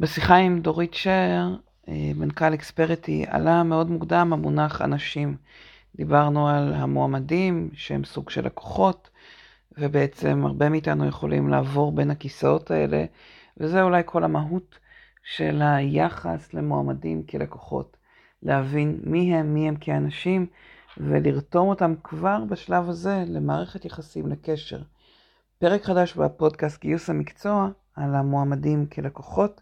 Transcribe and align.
בשיחה 0.00 0.36
עם 0.36 0.60
דורית 0.60 0.94
שר, 0.94 1.48
אה, 1.88 2.12
מנכ"ל 2.14 2.54
אקספרטי, 2.54 3.24
עלה 3.28 3.62
מאוד 3.62 3.90
מוקדם 3.90 4.32
המונח 4.32 4.82
אנשים. 4.82 5.36
דיברנו 5.96 6.48
על 6.48 6.72
המועמדים 6.74 7.70
שהם 7.72 8.04
סוג 8.04 8.30
של 8.30 8.46
לקוחות, 8.46 9.10
ובעצם 9.78 10.46
הרבה 10.46 10.68
מאיתנו 10.68 11.06
יכולים 11.06 11.48
לעבור 11.48 11.92
בין 11.92 12.10
הכיסאות 12.10 12.70
האלה, 12.70 13.04
וזה 13.56 13.82
אולי 13.82 14.02
כל 14.06 14.24
המהות 14.24 14.78
של 15.22 15.62
היחס 15.62 16.54
למועמדים 16.54 17.22
כלקוחות. 17.22 17.96
להבין 18.42 19.00
מי 19.04 19.34
הם, 19.34 19.54
מי 19.54 19.68
הם 19.68 19.76
כאנשים, 19.76 20.46
ולרתום 20.98 21.68
אותם 21.68 21.94
כבר 22.04 22.44
בשלב 22.48 22.88
הזה 22.88 23.24
למערכת 23.26 23.84
יחסים, 23.84 24.26
לקשר. 24.26 24.82
פרק 25.58 25.84
חדש 25.84 26.14
בפודקאסט 26.14 26.80
גיוס 26.80 27.10
המקצוע 27.10 27.68
על 27.96 28.14
המועמדים 28.14 28.86
כלקוחות, 28.86 29.60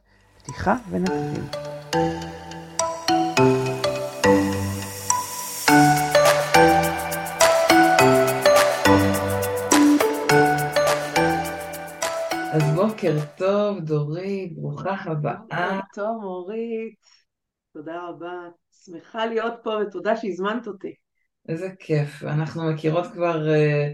פתיחה 0.49 0.75
ונתחיל. 0.91 1.43
אז 12.53 12.62
בוקר 12.75 13.16
טוב, 13.37 13.79
דורית, 13.80 14.56
ברוכה 14.56 14.97
הבאה. 15.06 15.34
בוקר 15.41 15.80
טוב, 15.95 16.25
אורית. 16.25 16.95
תודה 17.73 18.09
רבה. 18.09 18.48
שמחה 18.84 19.27
להיות 19.27 19.55
פה 19.62 19.70
ותודה 19.70 20.17
שהזמנת 20.17 20.67
אותי. 20.67 20.95
איזה 21.48 21.69
כיף. 21.78 22.25
אנחנו 22.25 22.73
מכירות 22.73 23.06
כבר, 23.06 23.48
אה, 23.48 23.89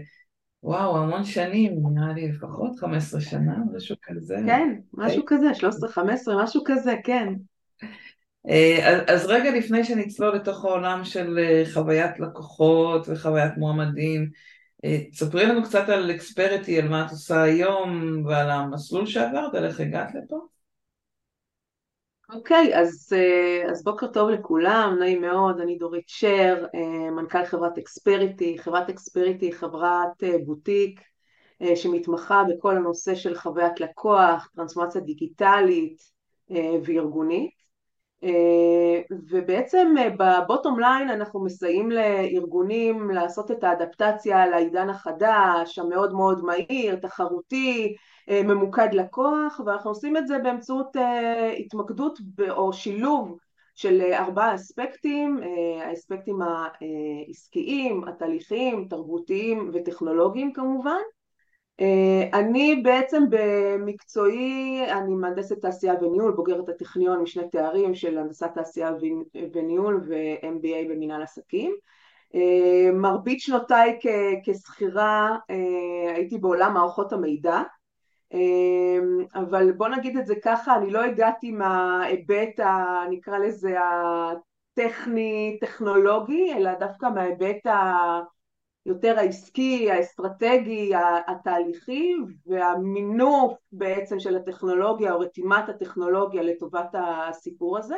וואו, 0.63 0.97
המון 0.97 1.23
שנים, 1.23 1.79
נראה 1.93 2.13
לי 2.13 2.31
לפחות 2.31 2.79
15 2.79 3.21
שנה, 3.21 3.55
משהו 3.75 3.95
כזה. 4.03 4.37
כן, 4.45 4.75
משהו 4.93 5.23
כזה, 5.25 5.45
13-15, 5.97 5.99
משהו 6.43 6.63
כזה, 6.65 6.95
כן. 7.03 7.33
אה, 8.49 8.89
אז, 8.91 9.01
אז 9.07 9.25
רגע 9.25 9.51
לפני 9.51 9.83
שנצלול 9.83 10.35
לתוך 10.35 10.65
העולם 10.65 11.03
של 11.03 11.39
אה, 11.39 11.63
חוויית 11.73 12.19
לקוחות 12.19 13.09
וחוויית 13.09 13.57
מועמדים, 13.57 14.29
תספרי 15.11 15.45
לנו 15.45 15.63
קצת 15.63 15.89
על 15.89 16.11
אקספרטי, 16.11 16.81
על 16.81 16.89
מה 16.89 17.05
את 17.05 17.11
עושה 17.11 17.41
היום 17.41 18.21
ועל 18.25 18.49
המסלול 18.49 19.05
שעברת, 19.05 19.55
על 19.55 19.65
איך 19.65 19.79
הגעת 19.79 20.15
לפה. 20.15 20.54
אוקיי, 22.29 22.75
אז, 22.79 23.13
אז 23.71 23.83
בוקר 23.83 24.07
טוב 24.07 24.29
לכולם, 24.29 24.95
נעים 24.99 25.21
מאוד, 25.21 25.59
אני 25.59 25.77
דורית 25.77 26.09
שר, 26.09 26.65
מנכ"ל 27.15 27.45
חברת 27.45 27.77
אקספריטי. 27.77 28.57
חברת 28.59 28.89
אקספריטי 28.89 29.45
היא 29.45 29.53
חברת 29.53 30.23
בוטיק 30.45 31.01
שמתמחה 31.75 32.43
בכל 32.49 32.77
הנושא 32.77 33.15
של 33.15 33.35
חוויית 33.35 33.79
לקוח, 33.79 34.49
טרנספורמציה 34.55 35.01
דיגיטלית 35.01 36.01
וארגונית. 36.83 37.65
ובעצם 39.29 39.95
ב 40.19 40.28
bottom 40.28 40.79
line 40.79 41.09
אנחנו 41.09 41.43
מסייעים 41.43 41.91
לארגונים 41.91 43.11
לעשות 43.11 43.51
את 43.51 43.63
האדפטציה 43.63 44.47
לעידן 44.47 44.89
החדש, 44.89 45.79
המאוד 45.79 46.13
מאוד 46.13 46.43
מהיר, 46.45 46.95
תחרותי, 46.95 47.95
ממוקד 48.27 48.93
לקוח, 48.93 49.61
ואנחנו 49.65 49.91
עושים 49.91 50.17
את 50.17 50.27
זה 50.27 50.39
באמצעות 50.39 50.95
התמקדות 51.59 52.19
או 52.49 52.73
שילוב 52.73 53.37
של 53.75 54.01
ארבעה 54.13 54.55
אספקטים, 54.55 55.39
האספקטים 55.81 56.39
העסקיים, 56.41 58.03
התהליכיים, 58.07 58.87
תרבותיים 58.89 59.69
וטכנולוגיים 59.73 60.53
כמובן. 60.53 61.01
אני 62.33 62.75
בעצם 62.75 63.23
במקצועי, 63.29 64.85
אני 64.91 65.15
מהנדסת 65.15 65.61
תעשייה 65.61 65.93
וניהול, 66.01 66.31
בוגרת 66.31 66.69
הטכניון 66.69 67.21
משני 67.21 67.49
תארים 67.49 67.95
של 67.95 68.17
הנדסת 68.17 68.49
תעשייה 68.53 68.91
וניהול 69.53 70.01
ו-MBA 70.07 70.89
במנהל 70.89 71.21
עסקים. 71.21 71.75
מרבית 72.93 73.39
שנותיי 73.39 73.99
כשכירה 74.45 75.37
הייתי 76.15 76.37
בעולם 76.37 76.73
מערכות 76.73 77.13
המידע, 77.13 77.61
אבל 79.35 79.71
בוא 79.71 79.87
נגיד 79.87 80.17
את 80.17 80.25
זה 80.25 80.35
ככה, 80.43 80.75
אני 80.75 80.91
לא 80.91 81.03
הגעתי 81.03 81.51
מההיבט, 81.51 82.59
נקרא 83.09 83.37
לזה 83.37 83.75
הטכני-טכנולוגי, 84.77 86.53
אלא 86.53 86.73
דווקא 86.73 87.05
מההיבט 87.05 87.67
ה... 87.67 88.19
יותר 88.85 89.19
העסקי, 89.19 89.91
האסטרטגי, 89.91 90.91
התהליכי 91.27 92.13
והמינוף 92.45 93.53
בעצם 93.71 94.19
של 94.19 94.35
הטכנולוגיה 94.35 95.13
או 95.13 95.19
רתימת 95.19 95.69
הטכנולוגיה 95.69 96.41
לטובת 96.43 96.89
הסיפור 96.93 97.77
הזה. 97.77 97.95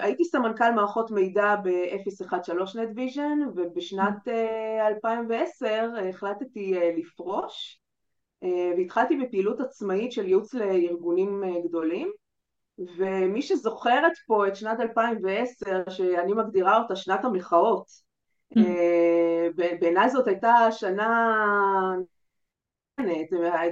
הייתי 0.00 0.24
סמנכ"ל 0.24 0.72
מערכות 0.74 1.10
מידע 1.10 1.56
ב-013 1.64 2.52
NetVision 2.74 3.48
ובשנת 3.54 4.28
2010 4.80 5.88
החלטתי 6.08 6.74
לפרוש 6.96 7.83
והתחלתי 8.76 9.16
בפעילות 9.16 9.60
עצמאית 9.60 10.12
של 10.12 10.26
ייעוץ 10.26 10.54
לארגונים 10.54 11.42
גדולים 11.68 12.10
ומי 12.96 13.42
שזוכרת 13.42 14.12
פה 14.26 14.48
את 14.48 14.56
שנת 14.56 14.80
2010 14.80 15.82
שאני 15.90 16.32
מגדירה 16.32 16.78
אותה 16.78 16.96
שנת 16.96 17.24
המחאות 17.24 17.86
בעיניי 19.80 20.10
זאת 20.10 20.26
הייתה 20.26 20.54
שנה 20.70 21.34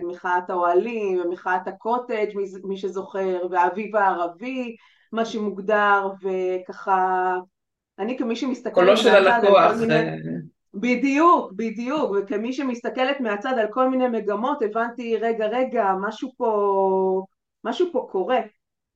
מחאת 0.03 0.51
האוהלים, 0.51 1.21
ומחאת 1.21 1.69
הקוטג' 1.69 2.37
מי 2.65 2.77
שזוכר, 2.77 3.47
והאביב 3.51 3.97
הערבי, 3.97 4.77
מה 5.13 5.25
שמוגדר, 5.25 6.09
וככה, 6.23 7.37
אני 7.99 8.19
כמי 8.19 8.37
שמסתכלת... 8.37 8.75
קולו 8.75 8.97
של 8.97 9.09
הלקוח. 9.09 9.73
בדיוק, 10.75 11.53
בדיוק, 11.53 12.11
וכמי 12.11 12.53
שמסתכלת 12.53 13.21
מהצד 13.21 13.59
על 13.59 13.67
כל 13.71 13.89
מיני 13.89 14.09
מגמות, 14.09 14.63
הבנתי, 14.63 15.17
רגע, 15.17 15.47
רגע, 15.47 15.93
משהו 16.01 16.33
פה, 16.37 17.25
משהו 17.65 17.87
פה 17.93 18.09
קורה. 18.11 18.41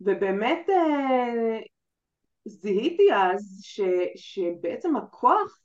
ובאמת 0.00 0.68
זיהיתי 2.44 3.14
אז 3.14 3.60
ש, 3.62 3.80
שבעצם 4.16 4.96
הכוח 4.96 5.58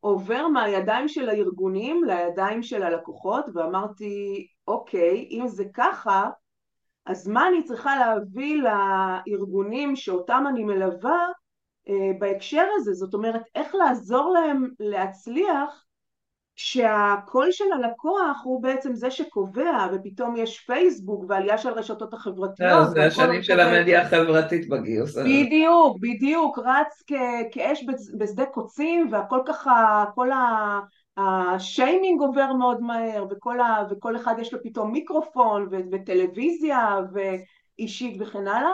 עובר 0.00 0.48
מהידיים 0.48 1.08
של 1.08 1.28
הארגונים 1.28 2.04
לידיים 2.04 2.62
של 2.62 2.82
הלקוחות 2.82 3.44
ואמרתי 3.54 4.46
אוקיי 4.68 5.28
אם 5.30 5.48
זה 5.48 5.64
ככה 5.74 6.30
אז 7.06 7.28
מה 7.28 7.48
אני 7.48 7.64
צריכה 7.64 7.96
להביא 7.96 8.62
לארגונים 8.62 9.96
שאותם 9.96 10.44
אני 10.48 10.64
מלווה 10.64 11.26
בהקשר 12.18 12.64
הזה 12.76 12.92
זאת 12.92 13.14
אומרת 13.14 13.42
איך 13.54 13.74
לעזור 13.74 14.32
להם 14.32 14.68
להצליח 14.80 15.86
שהקול 16.56 17.52
של 17.52 17.64
הלקוח 17.72 18.40
הוא 18.44 18.62
בעצם 18.62 18.94
זה 18.94 19.10
שקובע 19.10 19.86
ופתאום 19.92 20.36
יש 20.36 20.60
פייסבוק 20.60 21.24
ועלייה 21.28 21.58
של 21.58 21.68
רשתות 21.68 22.14
החברתיות. 22.14 22.90
זה 22.90 23.04
השנים 23.04 23.42
של 23.42 23.60
המדיה 23.60 24.02
החברתית 24.02 24.68
בגיוס. 24.68 25.18
בדיוק, 25.18 25.96
בדיוק, 26.00 26.58
רץ 26.58 27.02
כאש 27.52 27.84
בשדה 28.18 28.46
קוצים 28.46 29.08
והכל 29.12 29.40
ככה, 29.46 30.04
כל 30.14 30.28
השיימינג 31.16 32.20
עובר 32.20 32.52
מאוד 32.52 32.80
מהר 32.80 33.26
וכל, 33.30 33.58
וכל 33.90 34.16
אחד 34.16 34.34
יש 34.38 34.52
לו 34.52 34.58
פתאום 34.62 34.92
מיקרופון 34.92 35.68
וטלוויזיה 35.92 36.98
ואישית 37.12 38.16
וכן 38.20 38.48
הלאה. 38.48 38.70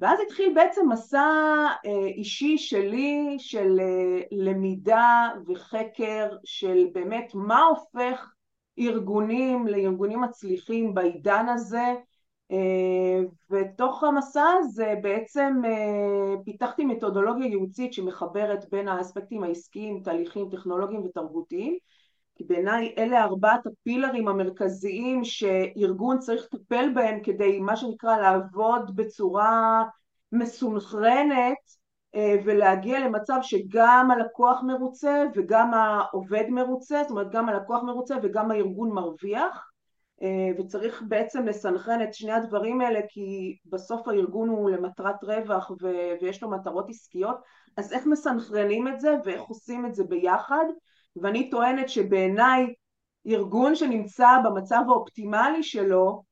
ואז 0.00 0.18
התחיל 0.26 0.52
בעצם 0.54 0.88
מסע 0.88 1.26
אישי 2.06 2.58
שלי 2.58 3.36
של 3.38 3.80
למידה 4.30 5.28
וחקר 5.46 6.28
של 6.44 6.86
באמת 6.92 7.30
מה 7.34 7.62
הופך 7.62 8.32
ארגונים 8.78 9.66
לארגונים 9.66 10.20
מצליחים 10.20 10.94
בעידן 10.94 11.46
הזה 11.48 11.94
ותוך 13.50 14.04
המסע 14.04 14.44
הזה 14.58 14.94
בעצם 15.02 15.62
פיתחתי 16.44 16.84
מתודולוגיה 16.84 17.46
ייעוצית 17.46 17.92
שמחברת 17.92 18.70
בין 18.70 18.88
האספקטים 18.88 19.42
העסקיים, 19.42 20.00
תהליכים, 20.04 20.48
טכנולוגיים 20.50 21.02
ותרבותיים 21.04 21.76
כי 22.34 22.44
בעיניי 22.44 22.94
אלה 22.98 23.22
ארבעת 23.24 23.66
הפילרים 23.66 24.28
המרכזיים 24.28 25.24
שארגון 25.24 26.18
צריך 26.18 26.48
לטפל 26.52 26.90
בהם 26.94 27.20
כדי 27.22 27.60
מה 27.60 27.76
שנקרא 27.76 28.16
לעבוד 28.16 28.96
בצורה 28.96 29.84
מסונכרנת 30.32 31.82
ולהגיע 32.44 33.00
למצב 33.00 33.38
שגם 33.42 34.10
הלקוח 34.10 34.62
מרוצה 34.62 35.24
וגם 35.34 35.74
העובד 35.74 36.44
מרוצה, 36.48 37.02
זאת 37.02 37.10
אומרת 37.10 37.30
גם 37.30 37.48
הלקוח 37.48 37.82
מרוצה 37.82 38.16
וגם 38.22 38.50
הארגון 38.50 38.90
מרוויח 38.90 39.70
וצריך 40.58 41.02
בעצם 41.08 41.46
לסנכרן 41.46 42.02
את 42.02 42.14
שני 42.14 42.32
הדברים 42.32 42.80
האלה 42.80 43.00
כי 43.08 43.56
בסוף 43.66 44.08
הארגון 44.08 44.48
הוא 44.48 44.70
למטרת 44.70 45.24
רווח 45.24 45.70
ויש 46.20 46.42
לו 46.42 46.50
מטרות 46.50 46.88
עסקיות 46.88 47.36
אז 47.76 47.92
איך 47.92 48.06
מסנכרנים 48.06 48.88
את 48.88 49.00
זה 49.00 49.16
ואיך 49.24 49.42
עושים 49.42 49.86
את 49.86 49.94
זה 49.94 50.04
ביחד 50.04 50.64
ואני 51.16 51.50
טוענת 51.50 51.88
שבעיניי 51.88 52.74
ארגון 53.26 53.74
שנמצא 53.74 54.28
במצב 54.44 54.82
האופטימלי 54.88 55.62
שלו 55.62 56.22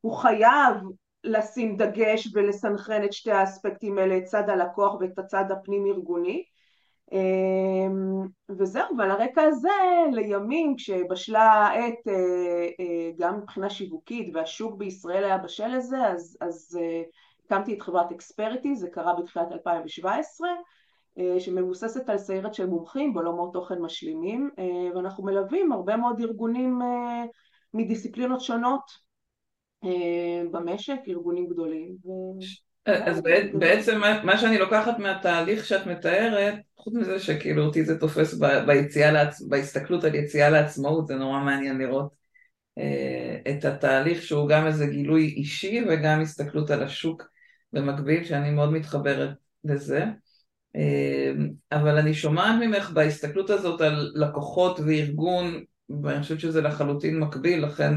הוא 0.00 0.16
חייב 0.16 0.76
לשים 1.24 1.76
דגש 1.76 2.28
ולסנכרן 2.34 3.04
את 3.04 3.12
שתי 3.12 3.30
האספקטים 3.30 3.98
האלה, 3.98 4.18
את 4.18 4.24
צד 4.24 4.50
הלקוח 4.50 4.94
ואת 5.00 5.18
הצד 5.18 5.44
הפנים 5.50 5.86
ארגוני. 5.86 6.44
אמ, 7.12 8.26
וזהו, 8.48 8.96
ועל 8.98 9.10
הרקע 9.10 9.42
הזה 9.42 9.68
לימים 10.12 10.76
כשבשלה 10.76 11.42
העת 11.42 12.08
אה, 12.08 12.14
אה, 12.80 13.10
גם 13.18 13.38
מבחינה 13.38 13.70
שיווקית 13.70 14.30
והשוק 14.34 14.74
בישראל 14.74 15.24
היה 15.24 15.38
בשל 15.38 15.76
לזה 15.76 16.06
אז, 16.06 16.36
אז 16.40 16.78
אה, 16.80 17.02
הקמתי 17.44 17.74
את 17.74 17.82
חברת 17.82 18.12
אקספריטי, 18.12 18.76
זה 18.76 18.90
קרה 18.90 19.14
בתחילת 19.14 19.52
2017 19.52 20.48
שמבוססת 21.38 22.08
על 22.08 22.18
סיירת 22.18 22.54
של 22.54 22.66
מומחים 22.66 23.14
בעולמות 23.14 23.52
תוכן 23.52 23.78
משלימים 23.78 24.50
ואנחנו 24.94 25.24
מלווים 25.24 25.72
הרבה 25.72 25.96
מאוד 25.96 26.20
ארגונים 26.20 26.78
מדיסציפלינות 27.74 28.40
שונות 28.40 28.82
במשק, 30.52 30.96
ארגונים 31.08 31.46
גדולים. 31.46 31.96
אז 32.86 33.22
בעצם 33.54 34.00
מה 34.24 34.38
שאני 34.38 34.58
לוקחת 34.58 34.98
מהתהליך 34.98 35.64
שאת 35.64 35.86
מתארת, 35.86 36.54
חוץ 36.76 36.94
מזה 36.94 37.18
שכאילו 37.18 37.64
אותי 37.64 37.84
זה 37.84 38.00
תופס 38.00 38.34
ביציאה, 38.66 39.12
לעצ... 39.12 39.42
בהסתכלות 39.42 40.04
על 40.04 40.14
יציאה 40.14 40.50
לעצמאות, 40.50 41.06
זה 41.06 41.14
נורא 41.14 41.38
מעניין 41.40 41.78
לראות 41.78 42.12
אה, 42.78 43.50
את 43.50 43.64
התהליך 43.64 44.22
שהוא 44.22 44.48
גם 44.48 44.66
איזה 44.66 44.86
גילוי 44.86 45.24
אישי 45.24 45.84
וגם 45.88 46.20
הסתכלות 46.20 46.70
על 46.70 46.82
השוק 46.82 47.22
במקביל, 47.72 48.24
שאני 48.24 48.50
מאוד 48.50 48.72
מתחברת 48.72 49.30
לזה. 49.64 50.04
אה, 50.76 51.32
אבל 51.72 51.98
אני 51.98 52.14
שומעת 52.14 52.54
ממך 52.60 52.90
בהסתכלות 52.90 53.50
הזאת 53.50 53.80
על 53.80 54.12
לקוחות 54.14 54.80
וארגון, 54.80 55.64
ואני 56.02 56.22
חושבת 56.22 56.40
שזה 56.40 56.62
לחלוטין 56.62 57.20
מקביל, 57.20 57.64
לכן 57.64 57.94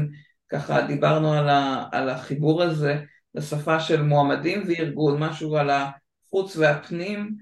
ככה 0.48 0.86
דיברנו 0.86 1.32
על, 1.32 1.48
ה... 1.48 1.84
על 1.92 2.08
החיבור 2.08 2.62
הזה. 2.62 2.96
לשפה 3.36 3.80
של 3.80 4.02
מועמדים 4.02 4.62
וארגון, 4.66 5.22
משהו 5.22 5.56
על 5.56 5.70
החוץ 5.70 6.56
והפנים, 6.56 7.36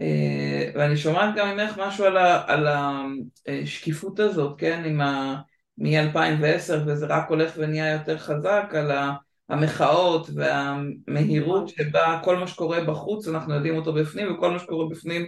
אה, 0.00 0.70
ואני 0.74 0.96
שומעת 0.96 1.34
גם 1.36 1.56
ממך 1.56 1.78
משהו 1.78 2.04
על, 2.04 2.16
ה, 2.16 2.42
על 2.46 2.66
השקיפות 3.48 4.20
הזאת, 4.20 4.58
כן, 4.58 4.82
עם 4.86 5.00
ה... 5.00 5.40
מ-2010 5.78 6.72
וזה 6.86 7.06
רק 7.06 7.28
הולך 7.28 7.52
ונהיה 7.56 7.92
יותר 7.92 8.18
חזק 8.18 8.72
על 8.72 8.90
המחאות 9.50 10.26
והמהירות 10.34 11.68
שבה 11.68 12.20
כל 12.24 12.36
מה 12.36 12.46
שקורה 12.46 12.84
בחוץ 12.84 13.28
אנחנו 13.28 13.54
יודעים 13.54 13.76
אותו 13.76 13.92
בפנים 13.92 14.34
וכל 14.34 14.50
מה 14.50 14.58
שקורה 14.58 14.88
בפנים 14.90 15.26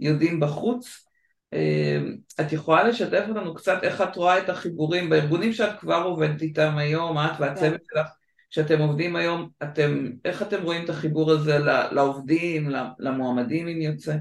יודעים 0.00 0.40
בחוץ. 0.40 1.06
אה, 1.52 1.98
את 2.40 2.52
יכולה 2.52 2.88
לשתף 2.88 3.24
אותנו 3.28 3.54
קצת 3.54 3.78
איך 3.82 4.00
את 4.00 4.16
רואה 4.16 4.38
את 4.38 4.48
החיבורים 4.48 5.10
בארגונים 5.10 5.52
שאת 5.52 5.80
כבר 5.80 6.02
עובדת 6.04 6.42
איתם 6.42 6.74
היום, 6.76 7.18
את 7.18 7.40
והצוות 7.40 7.80
כן. 7.80 7.84
שלך, 7.92 8.06
כשאתם 8.50 8.80
עובדים 8.80 9.16
היום, 9.16 9.48
אתם, 9.62 10.06
איך 10.24 10.42
אתם 10.42 10.62
רואים 10.62 10.84
את 10.84 10.88
החיבור 10.88 11.30
הזה 11.30 11.58
לעובדים, 11.92 12.68
למועמדים 12.98 13.68
אם 13.68 13.80
יוצא? 13.80 14.16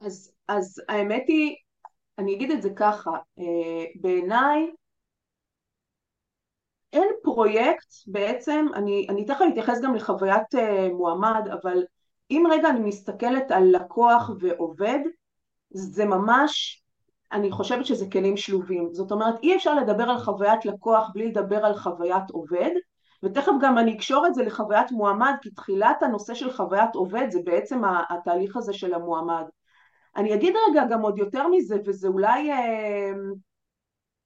אז, 0.00 0.32
אז 0.48 0.82
האמת 0.88 1.24
היא, 1.28 1.54
אני 2.18 2.34
אגיד 2.34 2.50
את 2.50 2.62
זה 2.62 2.68
ככה, 2.76 3.10
אה, 3.38 3.84
בעיניי 4.00 4.70
אין 6.92 7.08
פרויקט 7.22 7.86
בעצם, 8.06 8.66
אני, 8.74 9.06
אני 9.08 9.24
תכף 9.24 9.44
אתייחס 9.52 9.80
גם 9.80 9.94
לחוויית 9.94 10.54
אה, 10.54 10.88
מועמד, 10.88 11.48
אבל 11.52 11.84
אם 12.30 12.44
רגע 12.50 12.68
אני 12.68 12.80
מסתכלת 12.80 13.50
על 13.50 13.76
לקוח 13.76 14.30
ועובד, 14.40 14.98
זה 15.70 16.04
ממש 16.04 16.82
אני 17.32 17.50
חושבת 17.50 17.86
שזה 17.86 18.06
כלים 18.12 18.36
שלובים. 18.36 18.88
זאת 18.92 19.12
אומרת, 19.12 19.34
אי 19.42 19.56
אפשר 19.56 19.74
לדבר 19.74 20.10
על 20.10 20.18
חוויית 20.18 20.64
לקוח 20.64 21.10
בלי 21.14 21.28
לדבר 21.28 21.64
על 21.64 21.74
חוויית 21.74 22.30
עובד, 22.30 22.70
ותכף 23.22 23.52
גם 23.60 23.78
אני 23.78 23.96
אקשור 23.96 24.26
את 24.26 24.34
זה 24.34 24.42
לחוויית 24.42 24.92
מועמד, 24.92 25.34
כי 25.42 25.50
תחילת 25.50 26.02
הנושא 26.02 26.34
של 26.34 26.52
חוויית 26.52 26.94
עובד 26.94 27.26
זה 27.30 27.40
בעצם 27.44 27.82
התהליך 28.10 28.56
הזה 28.56 28.72
של 28.72 28.94
המועמד. 28.94 29.44
אני 30.16 30.34
אגיד 30.34 30.54
רגע 30.70 30.84
גם 30.90 31.00
עוד 31.00 31.18
יותר 31.18 31.48
מזה, 31.48 31.76
וזה 31.86 32.08
אולי 32.08 32.52
אה, 32.52 33.12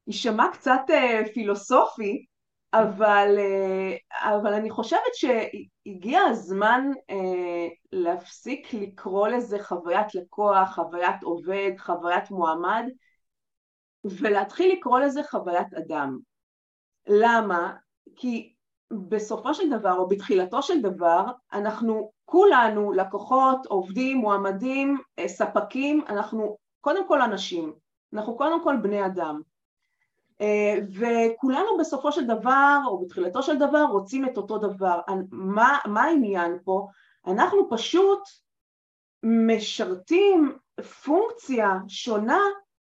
יישמע 0.07 0.47
קצת 0.53 0.81
אה, 0.91 1.21
פילוסופי, 1.35 2.27
אבל, 2.75 3.37
אה, 3.39 3.97
אבל 4.35 4.55
אני 4.55 4.71
חושבת 4.71 5.15
שהגיע 5.15 6.21
הזמן 6.21 6.91
אה, 7.11 7.69
להפסיק 7.93 8.75
לקרוא 8.75 9.29
לזה 9.29 9.63
חוויית 9.63 10.15
לקוח, 10.15 10.75
חוויית 10.75 11.23
עובד, 11.23 11.71
חוויית 11.79 12.31
מועמד, 12.31 12.85
ולהתחיל 14.05 14.73
לקרוא 14.73 15.01
לזה 15.01 15.21
חוויית 15.31 15.75
אדם. 15.75 16.19
למה? 17.07 17.73
כי 18.17 18.55
בסופו 19.09 19.55
של 19.55 19.71
דבר, 19.71 19.93
או 19.93 20.09
בתחילתו 20.09 20.63
של 20.63 20.83
דבר, 20.83 21.25
אנחנו 21.53 22.11
כולנו, 22.25 22.93
לקוחות, 22.93 23.67
עובדים, 23.67 24.19
מועמדים, 24.19 24.99
אה, 25.19 25.29
ספקים, 25.29 26.05
אנחנו 26.09 26.57
קודם 26.81 27.09
כל 27.09 27.23
אנשים, 27.23 27.73
אנחנו 28.13 28.37
קודם 28.37 28.65
כל 28.65 28.77
בני 28.77 29.07
אדם. 29.07 29.41
אה, 30.43 30.79
וכולנו 30.91 31.79
בסופו 31.79 32.13
של 32.13 32.27
דבר, 32.27 32.79
או 32.87 32.99
בתחילתו 32.99 33.43
של 33.43 33.59
דבר, 33.59 33.85
רוצים 33.91 34.25
את 34.25 34.37
אותו 34.37 34.59
דבר. 34.59 35.01
מה, 35.31 35.79
מה 35.87 36.03
העניין 36.03 36.59
פה? 36.65 36.87
אנחנו 37.27 37.71
פשוט 37.71 38.21
משרתים 39.23 40.59
פונקציה 41.05 41.79
שונה 41.89 42.41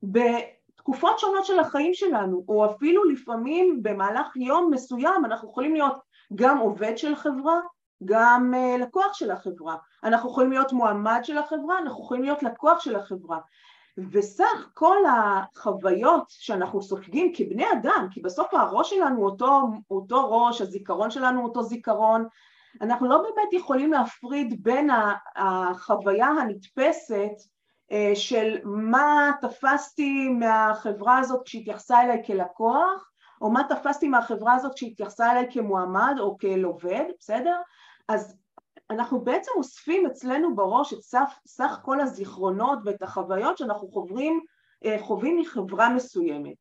בתקופות 0.03 1.19
שונות 1.19 1.45
של 1.45 1.59
החיים 1.59 1.95
שלנו, 1.95 2.45
או 2.49 2.67
אפילו 2.67 3.05
לפעמים 3.05 3.83
במהלך 3.83 4.37
יום 4.37 4.71
מסוים 4.71 5.25
אנחנו 5.25 5.51
יכולים 5.51 5.75
להיות 5.75 5.97
גם 6.35 6.59
עובד 6.59 6.99
של 6.99 7.17
חברה, 7.17 7.61
גם 8.05 8.55
uh, 8.55 8.83
לקוח 8.83 9.15
של 9.15 9.31
החברה. 9.31 9.77
אנחנו 10.05 10.31
יכולים 10.31 10.51
להיות 10.51 10.73
מועמד 10.73 11.21
של 11.23 11.39
החברה, 11.39 11.79
אנחנו 11.79 12.05
יכולים 12.05 12.23
להיות 12.23 12.43
לקוח 12.43 12.81
של 12.81 12.97
החברה. 12.97 13.39
וסך 14.13 14.71
כל 14.75 14.97
החוויות 15.07 16.25
שאנחנו 16.29 16.83
סופגים 16.83 17.33
כבני 17.37 17.65
אדם, 17.73 18.07
כי 18.11 18.21
בסוף 18.21 18.55
הראש 18.55 18.91
שלנו 18.91 19.25
אותו, 19.25 19.63
אותו 19.91 20.31
ראש, 20.31 20.61
הזיכרון 20.61 21.11
שלנו 21.11 21.45
אותו 21.45 21.63
זיכרון, 21.63 22.27
אנחנו 22.81 23.09
לא 23.09 23.23
באמת 23.23 23.53
יכולים 23.53 23.93
להפריד 23.93 24.63
בין 24.63 24.91
החוויה 25.37 26.27
הנתפסת 26.27 27.33
אה, 27.93 28.13
של 28.15 28.59
מה 28.65 29.31
תפסתי 29.41 30.29
מהחברה 30.29 31.19
הזאת 31.19 31.43
כשהתייחסה 31.45 32.03
אליי 32.03 32.23
כלקוח, 32.27 33.11
או 33.41 33.51
מה 33.51 33.63
תפסתי 33.69 34.09
מהחברה 34.09 34.55
הזאת 34.55 34.75
כשהתייחסה 34.75 35.33
אליי 35.33 35.47
כמועמד 35.51 36.17
או 36.19 36.39
כאל 36.39 36.65
עובד, 36.65 37.05
בסדר? 37.21 37.57
אז 38.09 38.37
אנחנו 38.95 39.25
בעצם 39.25 39.51
אוספים 39.57 40.07
אצלנו 40.07 40.57
בראש 40.57 40.93
את 40.93 41.01
סך, 41.01 41.39
סך 41.47 41.79
כל 41.83 42.01
הזיכרונות 42.01 42.79
ואת 42.85 43.03
החוויות 43.03 43.59
שאנחנו 43.59 43.89
חוברים, 43.89 44.41
אה, 44.85 44.97
חווים 45.01 45.39
מחברה 45.39 45.89
מסוימת. 45.89 46.55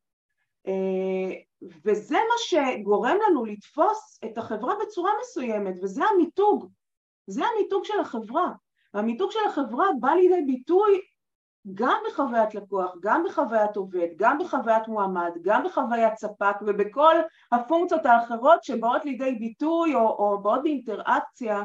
אה, 0.66 1.32
וזה 1.84 2.14
מה 2.14 2.34
שגורם 2.38 3.16
לנו 3.28 3.44
לתפוס 3.44 4.18
את 4.24 4.38
החברה 4.38 4.74
בצורה 4.82 5.10
מסוימת, 5.20 5.74
וזה 5.82 6.04
המיתוג. 6.04 6.70
זה 7.26 7.42
המיתוג 7.44 7.84
של 7.84 8.00
החברה. 8.00 8.52
והמיתוג 8.94 9.30
של 9.30 9.38
החברה 9.48 9.86
בא 10.00 10.10
לידי 10.10 10.42
ביטוי 10.46 11.00
גם 11.74 11.98
בחוויית 12.08 12.54
לקוח, 12.54 12.94
גם 13.00 13.24
בחוויית 13.24 13.76
עובד, 13.76 14.08
גם 14.16 14.38
בחוויית 14.38 14.88
מועמד, 14.88 15.30
גם 15.42 15.64
בחוויית 15.64 16.16
ספק 16.16 16.56
ובכל 16.66 17.14
הפונקציות 17.52 18.06
האחרות 18.06 18.64
שבאות 18.64 19.04
לידי 19.04 19.34
ביטוי 19.34 19.94
או, 19.94 20.00
או 20.00 20.42
באות 20.42 20.62
באינטראקציה 20.62 21.64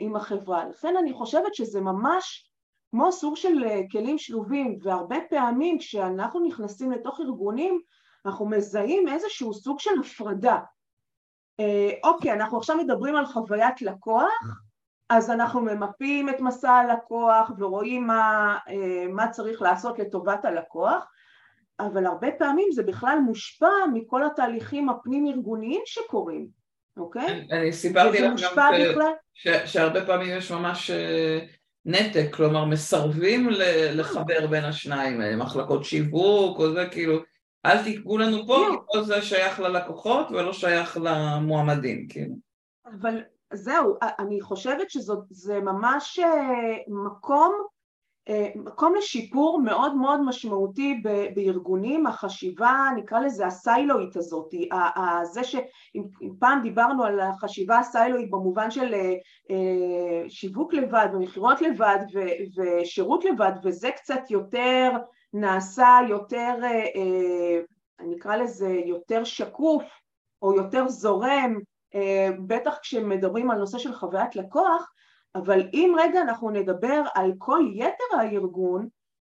עם 0.00 0.16
החברה. 0.16 0.64
לכן 0.68 0.96
אני 0.96 1.12
חושבת 1.12 1.54
שזה 1.54 1.80
ממש 1.80 2.50
כמו 2.90 3.12
סוג 3.12 3.36
של 3.36 3.64
אה, 3.64 3.80
כלים 3.92 4.18
שלובים, 4.18 4.78
והרבה 4.82 5.16
פעמים 5.30 5.78
כשאנחנו 5.78 6.40
נכנסים 6.40 6.92
לתוך 6.92 7.20
ארגונים 7.20 7.80
אנחנו 8.26 8.46
מזהים 8.46 9.08
איזשהו 9.08 9.54
סוג 9.54 9.80
של 9.80 9.90
הפרדה. 10.00 10.58
אה, 11.60 11.90
אוקיי, 12.04 12.32
אנחנו 12.32 12.58
עכשיו 12.58 12.76
מדברים 12.76 13.16
על 13.16 13.26
חוויית 13.26 13.82
לקוח, 13.82 14.62
אז 15.08 15.30
אנחנו 15.30 15.60
ממפים 15.60 16.28
את 16.28 16.40
מסע 16.40 16.72
הלקוח 16.72 17.50
ורואים 17.58 18.06
מה, 18.06 18.56
מה 19.12 19.28
צריך 19.28 19.62
לעשות 19.62 19.98
לטובת 19.98 20.44
הלקוח, 20.44 21.06
אבל 21.80 22.06
הרבה 22.06 22.28
פעמים 22.38 22.68
זה 22.72 22.82
בכלל 22.82 23.18
מושפע 23.18 23.86
מכל 23.92 24.24
התהליכים 24.24 24.88
הפנים-ארגוניים 24.88 25.82
שקורים. 25.84 26.48
אוקיי? 26.96 27.46
אני 27.50 27.72
סיפרתי 27.72 28.20
לך 28.20 28.42
גם 28.42 28.62
ש, 29.34 29.48
שהרבה 29.48 30.06
פעמים 30.06 30.36
יש 30.38 30.52
ממש 30.52 30.90
אה, 30.90 31.38
נתק, 31.84 32.26
כלומר 32.34 32.64
מסרבים 32.64 33.48
לחבר 33.92 34.46
בין 34.46 34.64
השניים, 34.64 35.22
אה, 35.22 35.36
מחלקות 35.36 35.84
שיווק 35.84 36.58
או 36.58 36.72
זה, 36.72 36.88
כאילו, 36.90 37.18
אל 37.66 37.84
תקבעו 37.84 38.18
לנו 38.18 38.46
פה, 38.46 38.66
כי 38.70 38.76
פה 38.92 39.02
זה 39.02 39.22
שייך 39.22 39.60
ללקוחות 39.60 40.30
ולא 40.30 40.52
שייך 40.52 40.98
למועמדים, 41.02 42.08
כאילו. 42.08 42.34
אבל 42.86 43.20
זהו, 43.52 43.96
אני 44.18 44.40
חושבת 44.40 44.90
שזה 44.90 45.60
ממש 45.60 46.18
אה, 46.18 46.76
מקום 46.88 47.66
מקום 48.54 48.94
לשיפור 48.94 49.60
מאוד 49.64 49.94
מאוד 49.94 50.20
משמעותי 50.20 51.02
בארגונים, 51.34 52.06
החשיבה 52.06 52.88
נקרא 52.96 53.20
לזה 53.20 53.46
הסיילואית 53.46 54.16
הזאת, 54.16 54.54
זה 55.22 55.44
שאם 55.44 56.02
פעם 56.38 56.62
דיברנו 56.62 57.04
על 57.04 57.20
החשיבה 57.20 57.78
הסיילואית 57.78 58.30
במובן 58.30 58.70
של 58.70 58.94
שיווק 60.28 60.74
לבד 60.74 61.08
ומכירות 61.12 61.62
לבד 61.62 61.98
ושירות 62.56 63.24
לבד 63.24 63.52
וזה 63.64 63.90
קצת 63.90 64.30
יותר 64.30 64.90
נעשה 65.32 65.98
יותר, 66.08 66.54
נקרא 68.00 68.36
לזה 68.36 68.68
יותר 68.68 69.24
שקוף 69.24 69.84
או 70.42 70.54
יותר 70.54 70.88
זורם, 70.88 71.58
בטח 72.46 72.78
כשמדברים 72.82 73.50
על 73.50 73.58
נושא 73.58 73.78
של 73.78 73.94
חוויית 73.94 74.36
לקוח 74.36 74.92
אבל 75.36 75.60
אם 75.72 75.94
רגע 75.98 76.20
אנחנו 76.20 76.50
נדבר 76.50 77.02
על 77.14 77.32
כל 77.38 77.64
יתר 77.74 78.18
הארגון, 78.18 78.88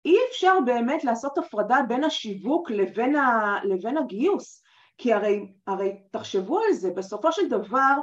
אי 0.05 0.17
אפשר 0.31 0.55
באמת 0.67 1.05
לעשות 1.05 1.39
הפרדה 1.39 1.79
בין 1.89 2.05
השיווק 2.05 2.71
לבין, 2.71 3.17
ה, 3.17 3.57
לבין 3.65 3.97
הגיוס, 3.97 4.63
כי 4.99 5.13
הרי, 5.13 5.53
הרי 5.67 6.03
תחשבו 6.13 6.59
על 6.61 6.73
זה, 6.73 6.91
בסופו 6.91 7.33
של 7.33 7.49
דבר 7.49 7.95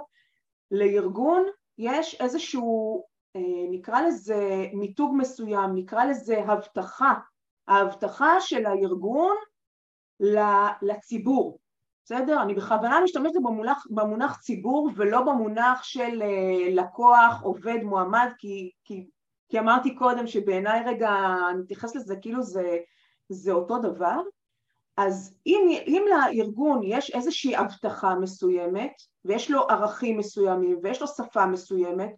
לארגון 0.71 1.43
יש 1.77 2.21
איזשהו, 2.21 3.03
אה, 3.35 3.41
נקרא 3.71 4.01
לזה 4.01 4.65
מיתוג 4.73 5.15
מסוים, 5.17 5.75
נקרא 5.75 6.05
לזה 6.05 6.39
הבטחה, 6.39 7.13
ההבטחה 7.67 8.41
של 8.41 8.65
הארגון 8.65 9.35
לציבור, 10.81 11.59
בסדר? 12.05 12.41
אני 12.41 12.53
בכוונה 12.53 13.01
משתמשת 13.03 13.35
במונח, 13.35 13.87
במונח 13.89 14.37
ציבור 14.39 14.89
ולא 14.95 15.21
במונח 15.21 15.83
של 15.83 16.21
uh, 16.21 16.71
לקוח, 16.71 17.41
עובד, 17.41 17.77
מועמד, 17.83 18.29
כי, 18.37 18.71
כי, 18.83 19.07
כי 19.49 19.59
אמרתי 19.59 19.95
קודם 19.95 20.27
שבעיניי 20.27 20.81
רגע, 20.85 21.09
אני 21.49 21.59
מתייחס 21.59 21.95
לזה 21.95 22.15
כאילו 22.15 22.43
זה, 22.43 22.77
זה 23.29 23.51
אותו 23.51 23.77
דבר, 23.79 24.21
אז 24.97 25.37
אם, 25.45 25.67
אם 25.87 26.05
לארגון 26.09 26.83
יש 26.83 27.11
איזושהי 27.11 27.55
הבטחה 27.55 28.15
מסוימת 28.15 28.91
ויש 29.25 29.51
לו 29.51 29.69
ערכים 29.69 30.17
מסוימים 30.17 30.79
ויש 30.83 31.01
לו 31.01 31.07
שפה 31.07 31.45
מסוימת, 31.45 32.09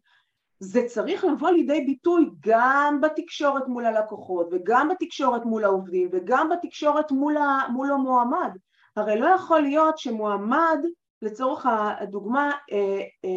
זה 0.60 0.82
צריך 0.88 1.26
לבוא 1.26 1.50
לידי 1.50 1.82
ביטוי 1.82 2.30
גם 2.40 3.00
בתקשורת 3.02 3.68
מול 3.68 3.86
הלקוחות 3.86 4.48
וגם 4.52 4.90
בתקשורת 4.90 5.46
מול 5.46 5.64
העובדים 5.64 6.10
וגם 6.12 6.50
בתקשורת 6.50 7.12
מול, 7.12 7.38
ה, 7.38 7.68
מול 7.70 7.92
המועמד. 7.92 8.52
הרי 8.98 9.20
לא 9.20 9.28
יכול 9.28 9.62
להיות 9.62 9.98
שמועמד 9.98 10.78
לצורך 11.22 11.66
הדוגמה 11.70 12.52
אה, 12.72 13.02
אה, 13.26 13.30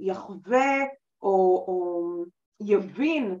יחווה 0.00 0.76
או, 1.22 1.64
או 1.68 2.24
יבין 2.60 3.38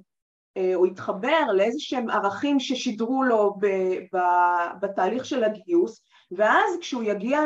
אה, 0.56 0.72
או 0.74 0.86
יתחבר 0.86 1.52
לאיזה 1.56 1.78
שהם 1.80 2.10
ערכים 2.10 2.60
ששידרו 2.60 3.22
לו 3.22 3.54
בתהליך 4.80 5.24
של 5.24 5.44
הגיוס 5.44 6.02
ואז 6.32 6.78
כשהוא 6.80 7.02
יגיע 7.02 7.40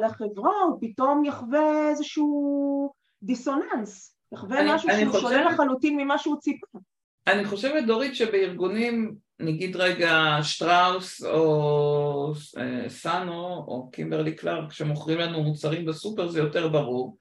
לחברה 0.00 0.52
הוא 0.68 0.78
פתאום 0.80 1.24
יחווה 1.24 1.88
איזשהו 1.88 2.92
דיסוננס, 3.22 4.16
יחווה 4.32 4.60
אני, 4.60 4.74
משהו 4.74 4.88
אני 4.90 5.00
שהוא 5.00 5.12
חושבת, 5.12 5.30
שונה 5.30 5.50
לחלוטין 5.50 5.96
ממה 5.96 6.18
שהוא 6.18 6.36
ציפה. 6.36 6.78
אני 7.26 7.44
חושבת 7.44 7.84
דורית 7.86 8.14
שבארגונים 8.14 9.14
נגיד 9.40 9.76
רגע 9.76 10.38
שטראוס 10.42 11.24
או 11.24 12.09
אה, 12.58 12.88
סאנו 12.88 13.64
או 13.68 13.90
קימברלי 13.92 14.34
קלארק 14.34 14.72
שמוכרים 14.72 15.18
לנו 15.18 15.42
מוצרים 15.42 15.84
בסופר 15.86 16.28
זה 16.28 16.38
יותר 16.38 16.68
ברור 16.68 17.16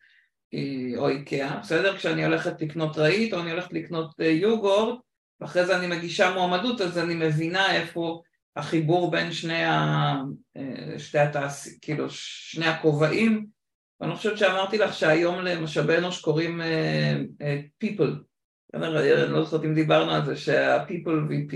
או 0.98 1.10
איקאה, 1.10 1.58
בסדר? 1.58 1.98
כשאני 1.98 2.26
הולכת 2.26 2.62
לקנות 2.62 2.98
רהיט 2.98 3.34
או 3.34 3.40
אני 3.40 3.52
הולכת 3.52 3.74
לקנות 3.74 4.22
אה, 4.22 4.26
יוגורט 4.26 5.00
ואחרי 5.42 5.66
זה 5.66 5.78
אני 5.78 5.88
מגישה 5.88 6.34
מועמדות 6.34 6.82
אז 6.82 6.98
אני 6.98 7.16
מבינה 7.16 7.76
איפה 7.76 8.22
החיבור 8.56 9.12
בין 9.12 9.32
שני, 9.32 9.64
ה... 9.64 10.16
אה, 10.58 11.00
שתי 11.00 11.20
התעש... 11.20 11.68
כאילו 11.82 12.10
שני 12.10 12.66
הכובעים 12.66 13.46
ואני 14.02 14.16
חושבת 14.16 14.38
שאמרתי 14.38 14.78
לך 14.78 14.94
שהיום 14.94 15.40
למשאבי 15.40 15.98
אנוש 15.98 16.22
קוראים 16.22 16.62
people, 17.84 18.12
אני 18.74 18.94
לא 19.30 19.44
זוכרת 19.44 19.64
אם 19.66 19.74
דיברנו 19.74 20.12
על 20.12 20.26
זה 20.26 20.36
שה-people 20.36 21.32
VP 21.32 21.56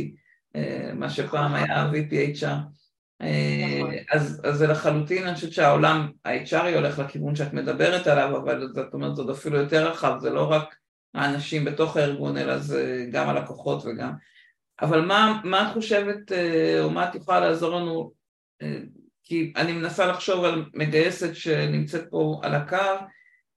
מה 0.93 1.09
שפעם 1.09 1.53
היה 1.53 1.91
VPHR. 1.91 2.82
אה, 3.21 3.77
נכון. 3.79 3.95
אז, 4.11 4.41
אז 4.43 4.55
זה 4.57 4.67
לחלוטין, 4.67 5.23
אני 5.23 5.35
חושבת 5.35 5.53
שהעולם 5.53 6.11
ה-HRי 6.25 6.75
הולך 6.75 6.99
לכיוון 6.99 7.35
שאת 7.35 7.53
מדברת 7.53 8.07
עליו, 8.07 8.37
אבל 8.37 8.67
זאת 8.73 8.93
אומרת, 8.93 9.15
זה 9.15 9.21
עוד 9.21 9.31
אפילו 9.31 9.57
יותר 9.57 9.91
רחב, 9.91 10.17
זה 10.19 10.29
לא 10.29 10.51
רק 10.51 10.75
האנשים 11.13 11.65
בתוך 11.65 11.97
הארגון, 11.97 12.37
אלא 12.37 12.57
זה 12.57 13.05
גם 13.11 13.29
הלקוחות 13.29 13.85
וגם... 13.85 14.11
אבל 14.81 15.01
מה, 15.01 15.41
מה 15.43 15.67
את 15.69 15.73
חושבת, 15.73 16.31
אה, 16.31 16.81
או 16.83 16.89
מה 16.89 17.09
את 17.09 17.15
יכולה 17.15 17.39
לעזור 17.39 17.75
לנו, 17.75 18.11
כי 19.23 19.53
אני 19.55 19.71
מנסה 19.71 20.05
לחשוב 20.05 20.43
על 20.43 20.65
מגייסת 20.73 21.35
שנמצאת 21.35 22.05
פה 22.09 22.39
על 22.43 22.55
הקו, 22.55 22.77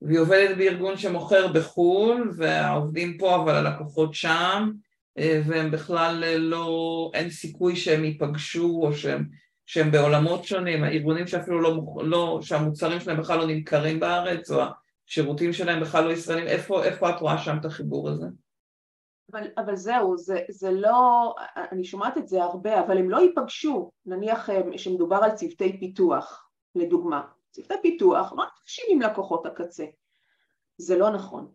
והיא 0.02 0.18
עובדת 0.18 0.56
בארגון 0.56 0.96
שמוכר 0.96 1.52
בחו"ל, 1.52 2.32
והעובדים 2.36 3.18
פה 3.18 3.36
אבל 3.36 3.54
הלקוחות 3.54 4.14
שם, 4.14 4.70
אה, 5.18 5.40
והם 5.46 5.70
בכלל 5.70 6.24
אה, 6.24 6.38
לא, 6.38 7.10
אין 7.14 7.30
סיכוי 7.30 7.76
שהם 7.76 8.04
ייפגשו 8.04 8.80
או 8.82 8.92
שהם, 8.92 9.26
שהם 9.66 9.90
בעולמות 9.90 10.44
שונים, 10.44 10.84
הארגונים 10.84 11.26
שאפילו 11.26 11.60
לא, 11.60 11.84
לא, 12.02 12.38
שהמוצרים 12.42 13.00
שלהם 13.00 13.20
בכלל 13.20 13.38
לא 13.38 13.46
נמכרים 13.46 14.00
בארץ 14.00 14.50
או 14.50 14.62
השירותים 15.06 15.52
שלהם 15.52 15.80
בכלל 15.80 16.04
לא 16.04 16.12
ישראלים, 16.12 16.46
איפה, 16.46 16.84
איפה 16.84 17.10
את 17.10 17.20
רואה 17.20 17.38
שם 17.38 17.56
את 17.60 17.64
החיבור 17.64 18.08
הזה? 18.08 18.26
אבל, 19.32 19.46
אבל 19.58 19.76
זהו, 19.76 20.18
זה, 20.18 20.40
זה 20.48 20.70
לא, 20.70 21.34
אני 21.72 21.84
שומעת 21.84 22.18
את 22.18 22.28
זה 22.28 22.42
הרבה, 22.42 22.80
אבל 22.80 22.98
הם 22.98 23.10
לא 23.10 23.16
ייפגשו, 23.16 23.90
נניח 24.06 24.50
אה, 24.50 24.60
שמדובר 24.76 25.16
על 25.16 25.30
צוותי 25.30 25.80
פיתוח, 25.80 26.48
לדוגמה, 26.74 27.22
צוותי 27.50 27.74
פיתוח 27.82 28.32
לא 28.32 28.44
נפגשים 28.44 28.84
עם 28.88 29.02
לקוחות 29.02 29.46
הקצה, 29.46 29.84
זה 30.78 30.98
לא 30.98 31.10
נכון. 31.10 31.48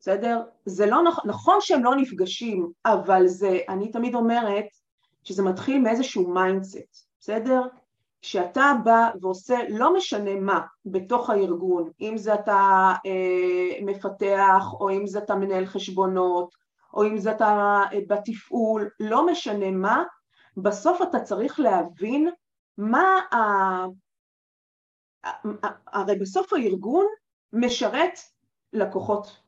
בסדר? 0.00 0.42
זה 0.66 0.86
לא 0.86 1.02
נכון, 1.02 1.30
נכון 1.30 1.56
שהם 1.60 1.84
לא 1.84 1.96
נפגשים, 1.96 2.70
אבל 2.84 3.26
זה, 3.26 3.58
אני 3.68 3.90
תמיד 3.90 4.14
אומרת 4.14 4.66
שזה 5.24 5.42
מתחיל 5.42 5.80
מאיזשהו 5.80 6.34
mindset, 6.34 7.11
בסדר? 7.22 7.62
כשאתה 8.22 8.72
בא 8.84 9.10
ועושה 9.20 9.58
לא 9.68 9.94
משנה 9.94 10.34
מה 10.34 10.60
בתוך 10.86 11.30
הארגון, 11.30 11.90
אם 12.00 12.16
זה 12.16 12.34
אתה 12.34 12.92
אה, 13.06 13.84
מפתח 13.84 14.64
או 14.80 14.90
אם 14.90 15.06
זה 15.06 15.18
אתה 15.18 15.34
מנהל 15.34 15.66
חשבונות 15.66 16.54
או 16.94 17.04
אם 17.04 17.18
זה 17.18 17.30
אתה 17.30 17.80
אה, 17.92 17.98
בתפעול, 18.08 18.88
לא 19.00 19.26
משנה 19.26 19.70
מה, 19.70 20.02
בסוף 20.56 21.02
אתה 21.02 21.20
צריך 21.20 21.60
להבין 21.60 22.30
מה 22.78 23.20
ה... 23.34 23.36
הרי 25.86 26.18
בסוף 26.18 26.52
הארגון 26.52 27.06
משרת 27.52 28.18
לקוחות 28.72 29.40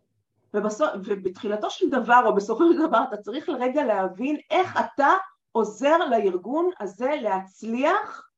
ובסוף, 0.54 0.88
ובתחילתו 1.04 1.70
של 1.70 1.90
דבר 1.90 2.22
או 2.26 2.34
בסופו 2.34 2.72
של 2.72 2.86
דבר 2.88 3.00
אתה 3.08 3.16
צריך 3.16 3.48
לרגע 3.48 3.84
להבין 3.84 4.36
איך 4.50 4.78
אתה 4.80 5.08
עוזר 5.56 5.98
לארגון 5.98 6.70
הזה 6.80 7.10
להצליח 7.20 8.28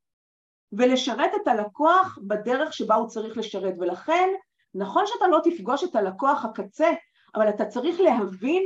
ולשרת 0.72 1.30
את 1.42 1.48
הלקוח 1.48 2.18
בדרך 2.26 2.72
שבה 2.72 2.94
הוא 2.94 3.08
צריך 3.08 3.36
לשרת. 3.36 3.74
ולכן 3.78 4.28
נכון 4.74 5.04
שאתה 5.06 5.28
לא 5.28 5.40
תפגוש 5.44 5.84
את 5.84 5.96
הלקוח 5.96 6.44
הקצה 6.44 6.90
אבל 7.34 7.48
אתה 7.48 7.64
צריך 7.64 8.00
להבין 8.00 8.64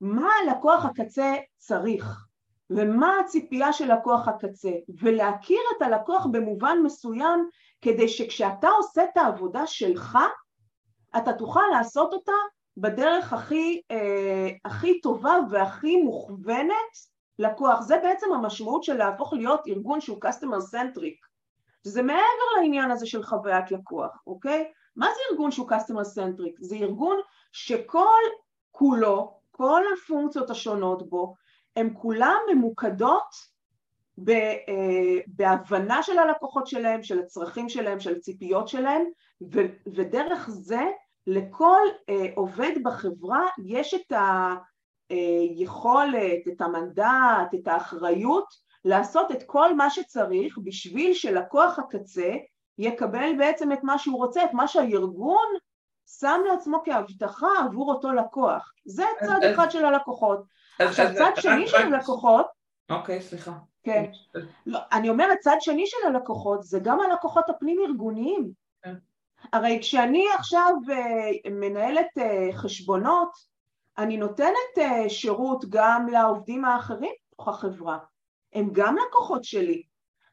מה 0.00 0.28
הלקוח 0.42 0.84
הקצה 0.84 1.34
צריך 1.56 2.26
ומה 2.70 3.20
הציפייה 3.20 3.72
של 3.72 3.92
לקוח 3.92 4.28
הקצה 4.28 4.72
ולהכיר 5.02 5.60
את 5.76 5.82
הלקוח 5.82 6.26
במובן 6.26 6.78
מסוים 6.84 7.48
כדי 7.82 8.08
שכשאתה 8.08 8.68
עושה 8.68 9.04
את 9.04 9.16
העבודה 9.16 9.66
שלך 9.66 10.18
אתה 11.16 11.32
תוכל 11.32 11.64
לעשות 11.72 12.12
אותה 12.12 12.32
בדרך 12.76 13.32
הכי, 13.32 13.80
אה, 13.90 14.48
הכי 14.64 15.00
טובה 15.00 15.38
והכי 15.50 15.96
מוכוונת 15.96 17.15
לקוח. 17.38 17.80
זה 17.80 17.98
בעצם 18.02 18.26
המשמעות 18.32 18.84
של 18.84 18.94
להפוך 18.96 19.32
להיות 19.32 19.60
ארגון 19.66 20.00
שהוא 20.00 20.18
customer 20.24 20.74
centric. 20.74 21.26
שזה 21.86 22.02
מעבר 22.02 22.60
לעניין 22.60 22.90
הזה 22.90 23.06
של 23.06 23.22
חוויית 23.22 23.70
לקוח, 23.70 24.22
אוקיי? 24.26 24.72
מה 24.96 25.06
זה 25.06 25.20
ארגון 25.32 25.50
שהוא 25.50 25.70
customer 25.70 26.18
centric? 26.18 26.56
זה 26.60 26.76
ארגון 26.76 27.16
שכל 27.52 28.22
כולו, 28.70 29.40
כל 29.50 29.82
הפונקציות 29.92 30.50
השונות 30.50 31.10
בו, 31.10 31.34
הן 31.76 31.90
כולן 31.94 32.38
ממוקדות 32.52 33.56
אה, 34.28 35.18
בהבנה 35.26 36.02
של 36.02 36.18
הלקוחות 36.18 36.66
שלהם, 36.66 37.02
של 37.02 37.18
הצרכים 37.18 37.68
שלהם, 37.68 38.00
של 38.00 38.16
הציפיות 38.16 38.68
שלהם, 38.68 39.04
ודרך 39.94 40.50
זה 40.50 40.82
לכל 41.26 41.80
אה, 42.08 42.26
עובד 42.34 42.72
בחברה 42.82 43.46
יש 43.64 43.94
את 43.94 44.12
היכולת, 45.10 46.48
את 46.48 46.60
המנדט, 46.60 47.54
את 47.54 47.68
האחריות 47.68 48.46
לעשות 48.84 49.32
את 49.32 49.42
כל 49.42 49.74
מה 49.74 49.90
שצריך 49.90 50.58
בשביל 50.64 51.14
שלקוח 51.14 51.78
הקצה 51.78 52.34
יקבל 52.78 53.32
בעצם 53.38 53.72
את 53.72 53.78
מה 53.82 53.98
שהוא 53.98 54.16
רוצה, 54.16 54.44
את 54.44 54.52
מה 54.52 54.68
שהארגון 54.68 55.46
שם 56.20 56.40
לעצמו 56.48 56.82
כהבטחה 56.84 57.48
עבור 57.64 57.92
אותו 57.92 58.12
לקוח. 58.12 58.72
זה 58.84 59.04
צד 59.20 59.40
אחד 59.54 59.70
של 59.70 59.84
הלקוחות. 59.84 60.42
עכשיו, 60.78 61.06
צד 61.16 61.30
שני 61.36 61.68
של 61.68 61.76
הלקוחות... 61.76 62.46
אוקיי, 62.90 63.20
סליחה. 63.20 63.52
כן. 63.82 64.04
לא, 64.66 64.78
אני 64.92 65.08
אומרת, 65.08 65.38
צד 65.38 65.56
שני 65.60 65.86
של 65.86 65.96
הלקוחות 66.06 66.62
זה 66.62 66.78
גם 66.82 67.00
הלקוחות 67.00 67.50
הפנים-ארגוניים. 67.50 68.50
כן. 68.82 68.94
הרי 69.52 69.78
כשאני 69.80 70.24
עכשיו 70.38 70.72
uh, 70.86 71.50
מנהלת 71.50 72.06
uh, 72.18 72.56
חשבונות, 72.56 73.30
אני 73.98 74.16
נותנת 74.16 74.78
uh, 74.78 75.08
שירות 75.08 75.64
גם 75.68 76.08
לעובדים 76.08 76.64
האחרים 76.64 77.12
בתוך 77.32 77.48
החברה. 77.48 77.98
הם 78.52 78.68
גם 78.72 78.96
לקוחות 78.96 79.44
שלי. 79.44 79.82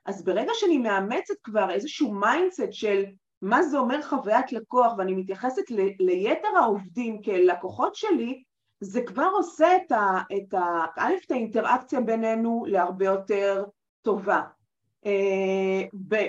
אז 0.06 0.24
ברגע 0.24 0.52
שאני 0.54 0.78
מאמצת 0.78 1.36
כבר 1.44 1.72
איזשהו 1.72 2.14
mindset 2.14 2.72
של 2.72 3.04
מה 3.42 3.64
זה 3.64 3.78
אומר 3.78 4.02
חוויית 4.02 4.52
לקוח 4.52 4.94
ואני 4.98 5.14
מתייחסת 5.14 5.72
ל- 5.72 5.96
ליתר 6.00 6.58
העובדים 6.58 7.22
כלקוחות 7.22 7.96
שלי, 7.96 8.44
זה 8.80 9.02
כבר 9.02 9.30
עושה 9.34 9.76
את, 9.76 9.92
ה, 9.92 10.20
את, 10.38 10.54
ה, 10.54 10.86
א', 10.98 11.14
את 11.26 11.32
האינטראקציה 11.32 12.02
בינינו 12.02 12.66
להרבה 12.68 13.06
יותר 13.06 13.64
טובה. 14.02 14.42
Uh, 15.06 15.10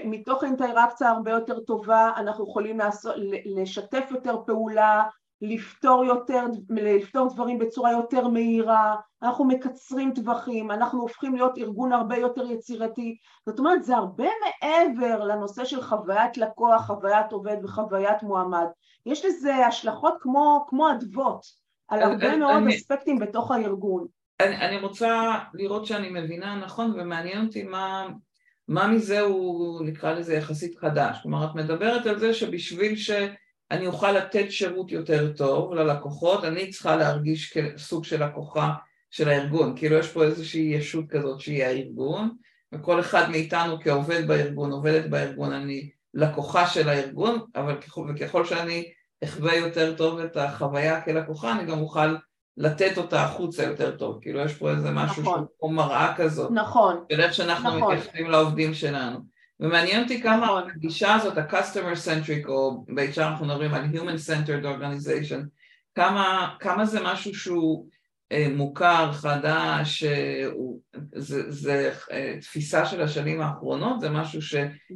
מתוך 0.05 0.43
האינטראקציה 0.43 1.11
הרבה 1.11 1.31
יותר 1.31 1.61
טובה 1.61 2.11
אנחנו 2.17 2.45
יכולים 2.45 2.79
לעשות, 2.79 3.14
לשתף 3.45 4.09
יותר 4.11 4.37
פעולה, 4.47 5.05
לפתור, 5.49 6.05
יותר, 6.05 6.45
לפתור 6.71 7.29
דברים 7.35 7.59
בצורה 7.59 7.93
יותר 7.93 8.29
מהירה, 8.29 8.97
אנחנו 9.23 9.45
מקצרים 9.45 10.13
טווחים, 10.15 10.71
אנחנו 10.71 11.01
הופכים 11.01 11.35
להיות 11.35 11.59
ארגון 11.59 11.93
הרבה 11.93 12.17
יותר 12.17 12.51
יצירתי, 12.51 13.17
זאת 13.47 13.59
אומרת 13.59 13.85
זה 13.85 13.97
הרבה 13.97 14.29
מעבר 14.45 15.25
לנושא 15.25 15.65
של 15.65 15.83
חוויית 15.83 16.37
לקוח, 16.37 16.87
חוויית 16.87 17.33
עובד 17.33 17.57
וחוויית 17.65 18.23
מועמד, 18.23 18.67
יש 19.07 19.25
לזה 19.25 19.67
השלכות 19.67 20.15
כמו, 20.21 20.67
כמו 20.69 20.91
אדוות 20.91 21.47
על 21.89 22.03
הרבה 22.03 22.29
אני, 22.29 22.37
מאוד 22.37 22.55
אני, 22.55 22.77
אספקטים 22.77 23.19
בתוך 23.19 23.51
הארגון. 23.51 24.07
אני, 24.41 24.57
אני 24.57 24.81
רוצה 24.81 25.39
לראות 25.55 25.87
שאני 25.87 26.11
מבינה 26.11 26.57
נכון 26.57 27.01
ומעניין 27.01 27.47
אותי 27.47 27.63
מה, 27.63 28.07
מה 28.69 28.89
מזה 28.89 29.21
הוא 29.21 29.85
נקרא 29.85 30.13
לזה 30.13 30.35
יחסית 30.35 30.79
חדש, 30.79 31.19
כלומר 31.23 31.45
את 31.45 31.55
מדברת 31.55 32.07
על 32.07 32.19
זה 32.19 32.35
שבשביל 32.35 32.97
ש... 32.97 33.11
אני 33.75 33.87
אוכל 33.87 34.12
לתת 34.12 34.47
שירות 34.50 34.93
יותר 34.93 35.33
טוב 35.37 35.75
ללקוחות, 35.75 36.45
אני 36.45 36.71
צריכה 36.71 36.97
להרגיש 36.97 37.59
כסוג 37.59 38.04
של 38.04 38.25
לקוחה 38.25 38.73
של 39.11 39.28
הארגון, 39.28 39.76
כאילו 39.76 39.97
יש 39.97 40.09
פה 40.09 40.25
איזושהי 40.25 40.61
ישות 40.61 41.04
כזאת 41.09 41.40
שהיא 41.40 41.64
הארגון, 41.64 42.31
וכל 42.75 43.00
אחד 43.00 43.31
מאיתנו 43.31 43.81
כעובד 43.81 44.26
בארגון, 44.26 44.73
עובדת 44.73 45.11
בארגון, 45.11 45.52
אני 45.52 45.90
לקוחה 46.14 46.66
של 46.66 46.88
הארגון, 46.88 47.38
אבל 47.57 47.81
ככל, 47.81 48.11
וככל 48.14 48.45
שאני 48.45 48.93
אחווה 49.25 49.57
יותר 49.57 49.95
טוב 49.97 50.19
את 50.19 50.37
החוויה 50.37 51.00
כלקוחה, 51.00 51.52
אני 51.52 51.71
גם 51.71 51.81
אוכל 51.81 52.14
לתת 52.57 52.99
אותה 52.99 53.25
החוצה 53.25 53.62
יותר 53.62 53.97
טוב, 53.97 54.19
כאילו 54.21 54.40
יש 54.40 54.54
פה 54.54 54.71
איזה 54.71 54.90
משהו 54.90 55.23
נכון. 55.23 55.45
שהוא 55.59 55.73
מראה 55.73 56.14
כזאת, 56.16 56.50
נכון, 56.50 57.04
של 57.12 57.21
איך 57.21 57.35
שאנחנו 57.35 57.78
נכון. 57.78 57.95
מתייחסים 57.95 58.31
לעובדים 58.31 58.75
שלנו. 58.75 59.34
ומעניין 59.61 60.02
אותי 60.02 60.23
כמה 60.23 60.46
נכון. 60.46 60.70
הגישה 60.70 61.14
הזאת, 61.14 61.38
ה-customer 61.38 62.06
centric, 62.06 62.49
או 62.49 62.84
ב-HR 62.88 63.20
אנחנו 63.20 63.46
מדברים 63.46 63.75
על 63.75 63.84
human 63.84 64.18
centered 64.28 64.64
organization, 64.64 65.40
כמה, 65.94 66.54
כמה 66.61 66.87
זה 66.87 67.00
משהו 67.02 67.34
שהוא 67.34 67.87
אה, 68.32 68.46
מוכר, 68.56 69.12
חדש, 69.12 70.04
אה, 70.04 70.49
זה, 71.14 71.50
זה 71.50 71.92
אה, 72.12 72.37
תפיסה 72.40 72.87
של 72.87 73.02
השנים 73.02 73.40
האחרונות, 73.40 74.00
זה 74.00 74.11
משהו 74.11 74.42
ש... 74.42 74.54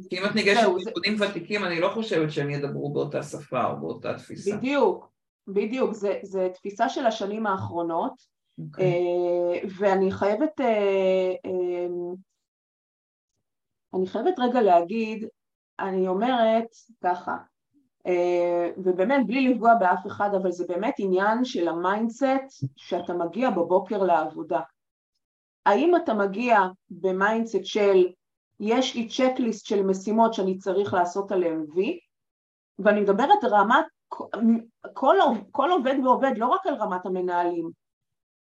כי 0.09 0.19
אם 0.19 0.25
את 0.25 0.35
ניגשת 0.35 0.63
לארגונים 0.63 1.17
זה... 1.17 1.25
ותיקים, 1.29 1.65
אני 1.65 1.79
לא 1.79 1.89
חושבת 1.93 2.31
שהם 2.31 2.49
ידברו 2.49 2.93
באותה 2.93 3.23
שפה 3.23 3.65
או 3.65 3.79
באותה 3.79 4.13
תפיסה. 4.13 4.57
בדיוק, 4.57 5.09
בדיוק, 5.47 5.93
זה, 5.93 6.19
זה 6.23 6.47
תפיסה 6.53 6.89
של 6.89 7.05
השנים 7.05 7.47
האחרונות, 7.47 8.13
okay. 8.13 8.63
אוקיי. 8.65 8.85
אה, 8.85 9.69
ואני 9.77 10.11
חייבת... 10.11 10.61
אה, 10.61 11.33
אה, 11.45 11.87
אני 13.93 14.07
חייבת 14.07 14.39
רגע 14.39 14.61
להגיד, 14.61 15.27
אני 15.79 16.07
אומרת 16.07 16.67
ככה, 17.03 17.37
אה, 18.07 18.69
ובאמת 18.77 19.27
בלי 19.27 19.47
לפגוע 19.47 19.75
באף 19.75 20.07
אחד, 20.07 20.29
אבל 20.41 20.51
זה 20.51 20.65
באמת 20.67 20.95
עניין 20.97 21.45
של 21.45 21.67
ה 21.67 21.79
mindset 21.79 22.65
שאתה 22.75 23.13
מגיע 23.13 23.49
בבוקר 23.49 24.03
לעבודה. 24.03 24.59
האם 25.65 25.95
אתה 25.95 26.13
מגיע 26.13 26.59
ב 26.89 26.98
mindset 26.98 27.65
של 27.65 28.07
יש 28.59 28.95
לי 28.95 29.07
checklist 29.07 29.65
של 29.65 29.83
משימות 29.83 30.33
שאני 30.33 30.57
צריך 30.57 30.93
לעשות 30.93 31.31
עליהן 31.31 31.65
וי, 31.73 31.99
ואני 32.79 33.01
מדברת 33.01 33.43
רמת, 33.43 33.85
כל, 34.93 35.17
כל 35.51 35.69
עובד 35.71 35.95
ועובד, 36.03 36.31
לא 36.37 36.47
רק 36.47 36.67
על 36.67 36.75
רמת 36.75 37.05
המנהלים. 37.05 37.69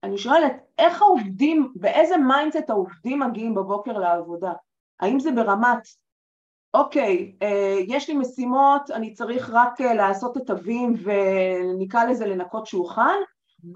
אני 0.02 0.18
שואלת, 0.18 0.52
איך 0.78 1.02
העובדים, 1.02 1.72
באיזה 1.74 2.16
mindset 2.16 2.70
העובדים 2.70 3.20
מגיעים 3.20 3.54
בבוקר 3.54 3.98
לעבודה? 3.98 4.52
האם 5.00 5.20
זה 5.20 5.32
ברמת, 5.32 5.88
אוקיי, 6.74 7.36
אה, 7.42 7.78
יש 7.86 8.08
לי 8.08 8.16
משימות, 8.16 8.90
אני 8.90 9.14
צריך 9.14 9.50
רק 9.52 9.80
אה, 9.80 9.94
לעשות 9.94 10.36
את 10.36 10.50
הווים 10.50 10.94
ונקרא 11.02 12.04
לזה 12.04 12.26
לנקות 12.26 12.66
שולחן, 12.66 13.16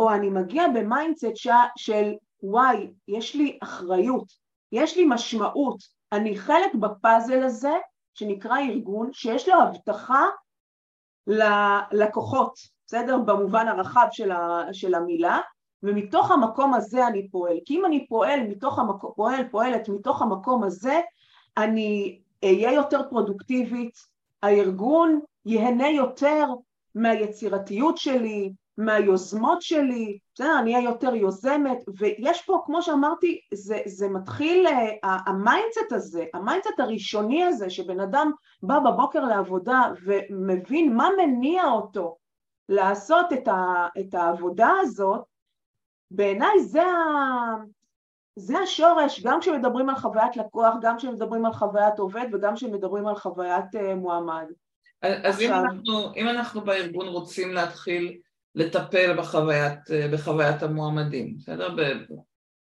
או 0.01 0.11
אני 0.11 0.31
מגיע 0.31 0.69
ב 0.69 0.76
mindset 0.76 1.27
של 1.77 2.13
וואי, 2.43 2.91
יש 3.09 3.35
לי 3.35 3.59
אחריות, 3.63 4.27
יש 4.73 4.97
לי 4.97 5.05
משמעות, 5.09 5.79
אני 6.13 6.39
חלק 6.39 6.75
בפאזל 6.75 7.43
הזה 7.43 7.75
שנקרא 8.15 8.59
ארגון 8.59 9.13
שיש 9.13 9.49
לו 9.49 9.55
הבטחה 9.63 10.27
ללקוחות, 11.27 12.55
בסדר? 12.87 13.19
במובן 13.19 13.69
הרחב 13.69 14.07
של, 14.13 14.33
ה, 14.33 14.65
של 14.73 14.95
המילה, 14.95 15.41
ומתוך 15.83 16.31
המקום 16.31 16.75
הזה 16.75 17.07
אני 17.07 17.29
פועל. 17.29 17.57
כי 17.65 17.77
אם 17.77 17.87
אני 17.87 18.07
פועל 18.07 18.41
מתוך 18.41 18.79
המקום, 18.79 19.13
פועל, 19.17 19.49
פועלת 19.51 19.89
מתוך 19.89 20.23
המקום 20.23 20.63
הזה, 20.63 21.01
אני 21.57 22.21
אהיה 22.45 22.73
יותר 22.73 23.03
פרודוקטיבית, 23.11 23.99
הארגון 24.43 25.21
ייהנה 25.47 25.89
יותר 25.89 26.47
מהיצירתיות 26.95 27.97
שלי, 27.99 28.53
מהיוזמות 28.79 29.63
שלי, 29.63 30.19
בסדר, 30.35 30.59
אני 30.59 30.75
אהיה 30.75 30.85
יותר 30.85 31.15
יוזמת, 31.15 31.79
ויש 31.99 32.43
פה, 32.43 32.63
כמו 32.67 32.83
שאמרתי, 32.83 33.41
זה, 33.55 33.79
זה 33.87 34.09
מתחיל, 34.09 34.67
אה, 34.67 35.17
ה 35.27 35.35
mindset 35.35 35.93
הזה, 35.93 36.25
ה 36.35 36.40
mindset 36.40 36.81
הראשוני 36.81 37.45
הזה, 37.45 37.71
שבן 37.71 38.01
אדם 38.01 38.33
בא 38.63 38.79
בבוקר 38.79 39.25
לעבודה 39.25 39.83
ומבין 40.05 40.97
מה 40.97 41.09
מניע 41.19 41.65
אותו 41.65 42.17
לעשות 42.69 43.33
את, 43.33 43.49
ה, 43.49 43.87
את 44.01 44.15
העבודה 44.15 44.71
הזאת, 44.81 45.30
בעיניי 46.11 46.61
זה. 46.61 46.83
זה 48.37 48.59
השורש, 48.59 49.21
גם 49.23 49.41
כשמדברים 49.41 49.89
על 49.89 49.97
חוויית 49.97 50.37
לקוח, 50.37 50.75
גם 50.83 50.97
כשמדברים 50.97 51.47
על 51.47 51.53
חוויית 51.53 51.99
עובד 51.99 52.27
וגם 52.33 52.55
כשמדברים 52.55 53.07
על 53.07 53.17
חוויית 53.17 53.75
uh, 53.75 53.95
מועמד. 53.97 54.45
אז 55.03 55.35
עכשיו... 55.35 55.49
אם, 55.49 55.65
אנחנו, 55.65 56.15
אם 56.17 56.29
אנחנו 56.29 56.61
בארגון 56.61 57.09
רוצים 57.09 57.53
להתחיל 57.53 58.19
לטפל 58.55 59.17
בחוויית, 59.17 59.91
אה, 59.91 60.09
בחוויית 60.13 60.63
המועמדים, 60.63 61.37
בסדר? 61.39 61.69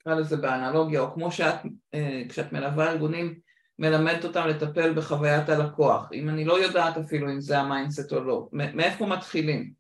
נקרא 0.00 0.14
לזה 0.14 0.37
באנלוגיה, 0.37 1.00
או 1.00 1.12
כמו 1.14 1.33
שאת, 1.33 1.54
אה, 1.94 2.22
כשאת 2.28 2.52
מלווה 2.52 2.90
ארגונים, 2.90 3.35
מלמדת 3.78 4.24
אותם 4.24 4.46
לטפל 4.48 4.94
בחוויית 4.94 5.48
הלקוח. 5.48 6.09
אם 6.12 6.28
אני 6.28 6.44
לא 6.44 6.64
יודעת 6.64 6.96
אפילו 6.96 7.30
אם 7.30 7.40
זה 7.40 7.59
ה 7.59 7.65
mindset 7.65 8.12
או 8.12 8.20
לא, 8.20 8.48
מאיפה 8.52 9.07
מתחילים? 9.07 9.72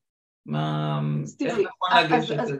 מה... 0.46 1.00
איך 1.40 1.58
נכון 1.58 2.04
לגשת 2.04 2.36
לזה? 2.36 2.56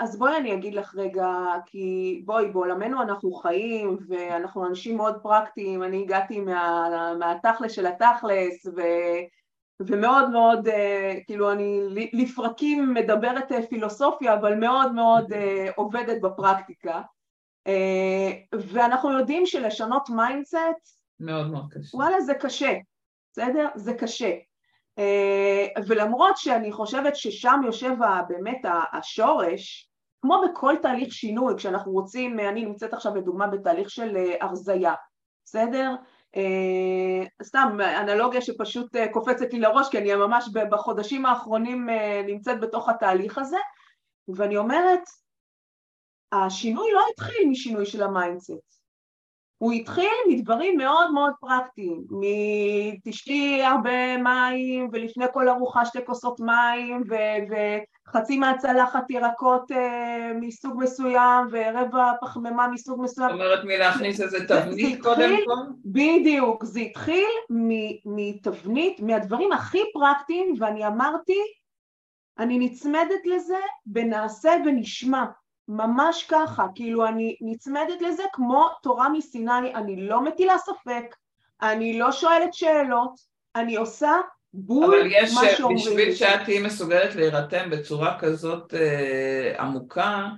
אז 0.00 0.18
בואי 0.18 0.36
אני 0.36 0.54
אגיד 0.54 0.74
לך 0.74 0.94
רגע, 0.94 1.28
כי 1.66 2.22
בואי, 2.24 2.50
בעולמנו 2.50 3.02
אנחנו 3.02 3.32
חיים 3.32 3.96
ואנחנו 4.08 4.66
אנשים 4.66 4.96
מאוד 4.96 5.16
פרקטיים, 5.22 5.82
אני 5.82 6.02
הגעתי 6.02 6.40
מה, 6.40 7.14
מהתכלס 7.18 7.72
של 7.72 7.86
התכלס 7.86 8.66
ו, 8.76 8.80
ומאוד 9.80 10.30
מאוד, 10.30 10.68
uh, 10.68 10.72
כאילו 11.26 11.52
אני 11.52 11.80
לפרקים 12.12 12.94
מדברת 12.94 13.52
uh, 13.52 13.66
פילוסופיה, 13.68 14.34
אבל 14.34 14.54
מאוד 14.54 14.92
מאוד 14.92 15.32
uh, 15.32 15.36
עובדת 15.76 16.20
בפרקטיקה. 16.22 17.02
ואנחנו 18.52 19.18
יודעים 19.18 19.46
שלשנות 19.46 20.08
mindset, 20.10 21.00
מאוד 21.20 21.50
מאוד 21.50 21.64
קשה. 21.70 21.96
וואלה 21.96 22.20
זה 22.20 22.34
קשה, 22.34 22.72
בסדר? 23.32 23.68
זה 23.74 23.94
קשה. 23.94 24.30
ולמרות 25.86 26.36
שאני 26.36 26.72
חושבת 26.72 27.16
ששם 27.16 27.60
יושב 27.64 27.94
באמת 28.28 28.60
השורש, 28.92 29.89
כמו 30.22 30.42
בכל 30.50 30.74
תהליך 30.82 31.12
שינוי, 31.12 31.54
כשאנחנו 31.56 31.92
רוצים, 31.92 32.40
אני 32.40 32.64
נמצאת 32.64 32.94
עכשיו 32.94 33.16
לדוגמה 33.16 33.46
בתהליך 33.46 33.90
של 33.90 34.16
אה, 34.16 34.34
הרזייה, 34.40 34.94
בסדר? 35.44 35.94
Uh, 36.36 37.44
סתם 37.44 37.78
אנלוגיה 38.00 38.40
שפשוט 38.40 38.96
קופצת 39.12 39.52
לי 39.52 39.60
לראש 39.60 39.88
כי 39.90 39.98
אני 39.98 40.14
ממש 40.14 40.48
בחודשים 40.70 41.26
האחרונים 41.26 41.88
נמצאת 42.26 42.60
בתוך 42.60 42.88
התהליך 42.88 43.38
הזה 43.38 43.56
ואני 44.28 44.56
אומרת 44.56 45.00
השינוי 46.32 46.92
לא 46.92 47.00
התחיל 47.12 47.48
משינוי 47.48 47.86
של 47.86 48.02
ה 48.02 48.12
mindset 48.12 48.79
הוא 49.60 49.72
התחיל 49.72 50.10
מדברים 50.28 50.76
מאוד 50.76 51.12
מאוד 51.12 51.32
פרקטיים, 51.40 52.04
מתשתי 52.10 53.62
הרבה 53.62 54.16
מים 54.16 54.88
ולפני 54.92 55.24
כל 55.32 55.48
ארוחה 55.48 55.86
שתי 55.86 55.98
כוסות 56.04 56.40
מים 56.40 57.02
ו- 57.10 57.54
וחצי 58.08 58.38
מהצלחת 58.38 59.10
ירקות 59.10 59.72
אה, 59.72 60.32
מסוג 60.40 60.82
מסוים 60.82 61.46
ורבע 61.50 62.12
פחמימה 62.20 62.68
מסוג 62.68 63.02
מסוים. 63.02 63.28
זאת 63.28 63.34
אומרת 63.34 63.64
מלהכניס 63.64 64.20
איזה 64.20 64.46
תבנית 64.48 65.02
קודם 65.02 65.30
כל? 65.44 65.72
בדיוק, 65.84 66.64
זה 66.64 66.80
התחיל 66.80 67.30
מתבנית, 68.04 69.00
מהדברים 69.00 69.52
הכי 69.52 69.80
פרקטיים 69.92 70.54
ואני 70.58 70.86
אמרתי, 70.86 71.38
אני 72.38 72.58
נצמדת 72.58 73.26
לזה 73.26 73.58
בנעשה 73.86 74.50
ונשמע. 74.66 75.24
ממש 75.70 76.26
ככה, 76.28 76.66
כאילו 76.74 77.06
אני 77.06 77.36
נצמדת 77.40 78.02
לזה 78.02 78.22
כמו 78.32 78.68
תורה 78.82 79.08
מסיני, 79.08 79.74
אני 79.74 80.08
לא 80.08 80.24
מטילה 80.24 80.58
ספק, 80.58 81.16
אני 81.62 81.98
לא 81.98 82.12
שואלת 82.12 82.54
שאלות, 82.54 83.20
אני 83.56 83.76
עושה 83.76 84.12
בול 84.54 85.02
מה 85.34 85.40
שאומרים. 85.56 85.58
אבל 85.66 85.76
יש, 85.76 85.88
בשביל 85.88 86.14
שאת 86.14 86.40
תהיי 86.44 86.62
מסוגלת 86.62 87.14
להירתם 87.14 87.70
בצורה 87.70 88.18
כזאת 88.18 88.74
אה, 88.74 89.62
עמוקה, 89.62 90.28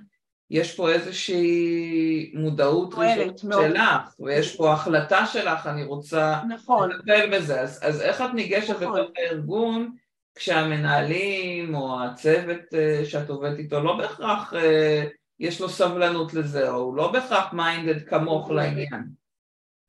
יש 0.49 0.75
פה 0.75 0.89
איזושהי 0.89 2.31
מודעות 2.35 2.93
ראשונה 2.93 3.99
שלך, 4.03 4.15
ויש 4.19 4.55
פה 4.55 4.73
החלטה 4.73 5.25
שלך, 5.25 5.67
אני 5.67 5.83
רוצה 5.83 6.41
נכון. 6.49 6.89
לטפל 6.89 7.37
בזה. 7.37 7.61
אז, 7.61 7.79
אז 7.83 8.01
איך 8.01 8.21
את 8.21 8.33
ניגשת 8.33 8.69
נכון. 8.69 9.01
בתוך 9.01 9.11
הארגון 9.17 9.95
כשהמנהלים 10.35 11.75
או 11.75 12.03
הצוות 12.03 12.73
אה, 12.73 13.05
שאת 13.05 13.29
עובדת 13.29 13.59
איתו 13.59 13.83
לא 13.83 13.97
בהכרח 13.97 14.53
אה, 14.53 15.03
יש 15.39 15.61
לו 15.61 15.69
סבלנות 15.69 16.33
לזה, 16.33 16.71
או 16.71 16.75
הוא 16.75 16.95
לא 16.95 17.11
בהכרח 17.11 17.53
מיינדד 17.53 18.07
כמוך 18.07 18.51
לעניין. 18.51 19.03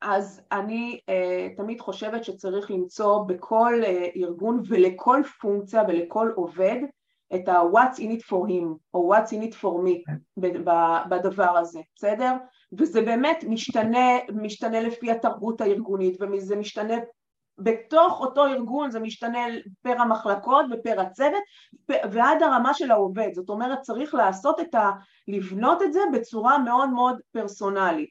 אז 0.01 0.41
אני 0.51 0.99
uh, 1.01 1.57
תמיד 1.57 1.81
חושבת 1.81 2.23
שצריך 2.23 2.71
למצוא 2.71 3.23
בכל 3.23 3.73
uh, 3.83 4.17
ארגון 4.17 4.61
ולכל 4.67 5.21
פונקציה 5.41 5.83
ולכל 5.87 6.31
עובד 6.35 6.77
את 7.35 7.49
ה-what's 7.49 7.97
in 7.97 8.19
it 8.19 8.23
for 8.29 8.49
him 8.49 8.77
או 8.93 9.13
what's 9.13 9.29
in 9.29 9.51
it 9.51 9.55
for 9.61 9.85
me 9.85 10.13
בדבר 11.09 11.57
הזה, 11.57 11.79
בסדר? 11.95 12.33
וזה 12.77 13.01
באמת 13.01 13.43
משתנה, 13.49 14.17
משתנה 14.33 14.81
לפי 14.81 15.11
התרבות 15.11 15.61
הארגונית 15.61 16.21
וזה 16.21 16.55
משתנה 16.55 16.95
בתוך 17.57 18.21
אותו 18.21 18.45
ארגון 18.45 18.91
זה 18.91 18.99
משתנה 18.99 19.39
פר 19.81 20.01
המחלקות 20.01 20.65
ופר 20.71 21.01
הצוות 21.01 21.43
ועד 21.89 22.43
הרמה 22.43 22.73
של 22.73 22.91
העובד, 22.91 23.29
זאת 23.33 23.49
אומרת 23.49 23.81
צריך 23.81 24.13
לעשות 24.13 24.59
את 24.59 24.75
ה... 24.75 24.91
לבנות 25.27 25.81
את 25.81 25.93
זה 25.93 25.99
בצורה 26.13 26.57
מאוד 26.57 26.89
מאוד 26.89 27.19
פרסונלית. 27.31 28.09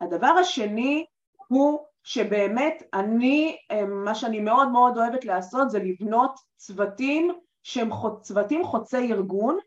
הדבר 0.00 0.26
השני 0.26 1.06
הוא 1.48 1.78
שבאמת 2.02 2.82
אני, 2.94 3.56
מה 3.88 4.14
שאני 4.14 4.40
מאוד 4.40 4.68
מאוד 4.68 4.98
אוהבת 4.98 5.24
לעשות 5.24 5.70
זה 5.70 5.78
לבנות 5.78 6.40
צוותים 6.56 7.32
שהם 7.62 7.90
צוותים 8.20 8.64
חוצי 8.64 9.12
ארגון 9.12 9.58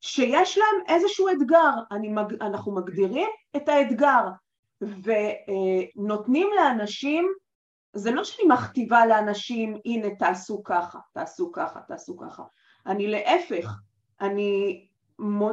שיש 0.00 0.58
להם 0.58 0.96
איזשהו 0.96 1.28
אתגר, 1.28 1.70
אני, 1.92 2.14
אנחנו 2.40 2.74
מגדירים 2.74 3.28
את 3.56 3.68
האתגר 3.68 4.24
ונותנים 4.80 6.48
לאנשים 6.56 7.32
זה 7.92 8.10
לא 8.10 8.24
שאני 8.24 8.48
מכתיבה 8.48 9.06
לאנשים, 9.06 9.76
הנה 9.84 10.14
תעשו 10.14 10.64
ככה, 10.64 10.98
תעשו 11.12 11.52
ככה, 11.52 11.80
תעשו 11.80 12.16
ככה. 12.16 12.42
אני 12.86 13.06
להפך, 13.06 13.78
אני 14.20 14.86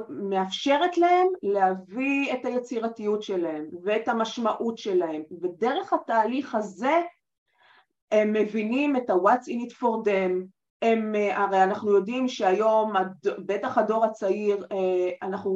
מאפשרת 0.10 0.97
להם 0.97 1.28
להביא 1.43 2.34
את 2.34 2.45
היצירתיות 2.45 3.23
שלהם 3.23 3.65
ואת 3.84 4.08
המשמעות 4.08 4.78
שלהם, 4.78 5.21
ודרך 5.41 5.93
התהליך 5.93 6.56
הזה 6.56 7.02
הם 8.12 8.34
מבינים 8.34 8.95
את 8.95 9.10
ה-what's 9.10 9.47
in 9.47 9.69
it 9.69 9.73
for 9.73 10.08
them, 10.08 10.47
הם, 10.82 11.15
הרי 11.32 11.63
אנחנו 11.63 11.91
יודעים 11.91 12.28
שהיום, 12.28 12.93
בטח 13.45 13.78
הדור 13.78 14.06
הצעיר, 14.06 14.65
אה, 14.71 15.28
אנחנו 15.28 15.52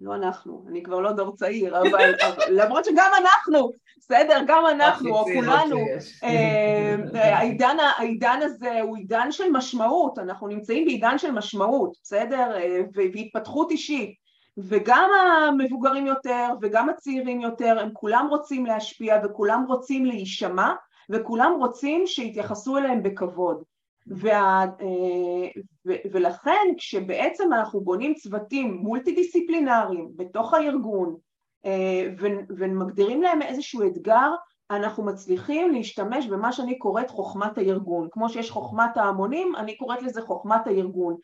לא 0.00 0.14
אנחנו, 0.14 0.64
אני 0.68 0.82
כבר 0.82 1.00
לא 1.00 1.12
דור 1.12 1.36
צעיר, 1.36 1.78
אבל 1.78 2.14
למרות 2.58 2.84
שגם 2.84 3.10
אנחנו, 3.18 3.70
בסדר, 3.98 4.40
גם 4.46 4.64
אנחנו, 4.70 5.18
או 5.18 5.24
כולנו, 5.24 5.78
אה, 6.24 6.96
העידן, 7.14 7.76
העידן 7.98 8.38
הזה 8.42 8.80
הוא 8.80 8.96
עידן 8.96 9.32
של 9.32 9.50
משמעות, 9.52 10.18
אנחנו 10.18 10.48
נמצאים 10.48 10.84
בעידן 10.84 11.18
של 11.18 11.30
משמעות, 11.30 11.92
בסדר, 12.02 12.56
אה, 12.56 12.80
והתפתחות 12.94 13.70
אישית, 13.70 14.14
וגם 14.58 15.10
המבוגרים 15.48 16.06
יותר 16.06 16.48
וגם 16.62 16.88
הצעירים 16.88 17.40
יותר, 17.40 17.78
הם 17.80 17.90
כולם 17.92 18.26
רוצים 18.30 18.66
להשפיע 18.66 19.20
וכולם 19.24 19.64
רוצים 19.68 20.04
להישמע, 20.06 20.72
וכולם 21.10 21.52
רוצים 21.58 22.06
שיתייחסו 22.06 22.78
אליהם 22.78 23.02
בכבוד. 23.02 23.62
וה, 24.10 24.64
אה, 24.80 25.60
ו, 25.86 25.92
ולכן 26.12 26.66
כשבעצם 26.78 27.52
אנחנו 27.52 27.80
בונים 27.80 28.14
צוותים 28.14 28.74
מולטי 28.74 29.12
דיסציפלינריים 29.12 30.08
בתוך 30.16 30.54
הארגון 30.54 31.16
אה, 31.64 32.06
ומגדירים 32.48 33.22
להם 33.22 33.42
איזשהו 33.42 33.86
אתגר, 33.86 34.30
אנחנו 34.70 35.04
מצליחים 35.04 35.72
להשתמש 35.72 36.26
במה 36.26 36.52
שאני 36.52 36.78
קוראת 36.78 37.10
חוכמת 37.10 37.58
הארגון. 37.58 38.08
כמו 38.10 38.28
שיש 38.28 38.50
חוכמת 38.50 38.96
ההמונים, 38.96 39.56
אני 39.56 39.76
קוראת 39.76 40.02
לזה 40.02 40.22
חוכמת 40.22 40.66
הארגון. 40.66 41.16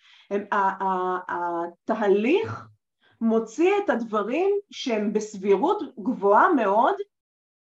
התהליך 1.29 2.66
מוציא 3.20 3.72
את 3.85 3.90
הדברים 3.90 4.51
שהם 4.70 5.12
בסבירות 5.12 5.83
גבוהה 5.99 6.53
מאוד 6.53 6.94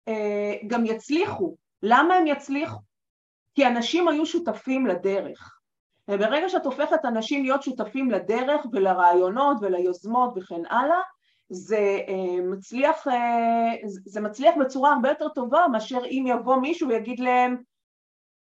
אה, 0.07 0.53
גם 0.67 0.85
יצליחו. 0.85 1.55
למה 1.83 2.13
הם 2.13 2.27
יצליחו? 2.27 2.79
כי 3.55 3.67
אנשים 3.67 4.07
היו 4.07 4.25
שותפים 4.25 4.87
לדרך. 4.87 5.59
וברגע 6.07 6.49
שאת 6.49 6.65
הופכת 6.65 7.05
אנשים 7.05 7.43
להיות 7.43 7.63
שותפים 7.63 8.11
לדרך 8.11 8.65
ולרעיונות 8.71 9.57
וליוזמות 9.61 10.33
וכן 10.35 10.61
הלאה, 10.69 10.99
זה 11.49 11.99
אה, 12.07 12.41
מצליח, 12.43 13.07
אה, 13.07 13.73
זה 14.05 14.21
מצליח 14.21 14.55
בצורה 14.59 14.93
הרבה 14.93 15.09
יותר 15.09 15.29
טובה 15.29 15.65
מאשר 15.71 15.99
אם 16.05 16.25
יבוא 16.27 16.55
מישהו 16.55 16.89
ויגיד 16.89 17.19
להם 17.19 17.57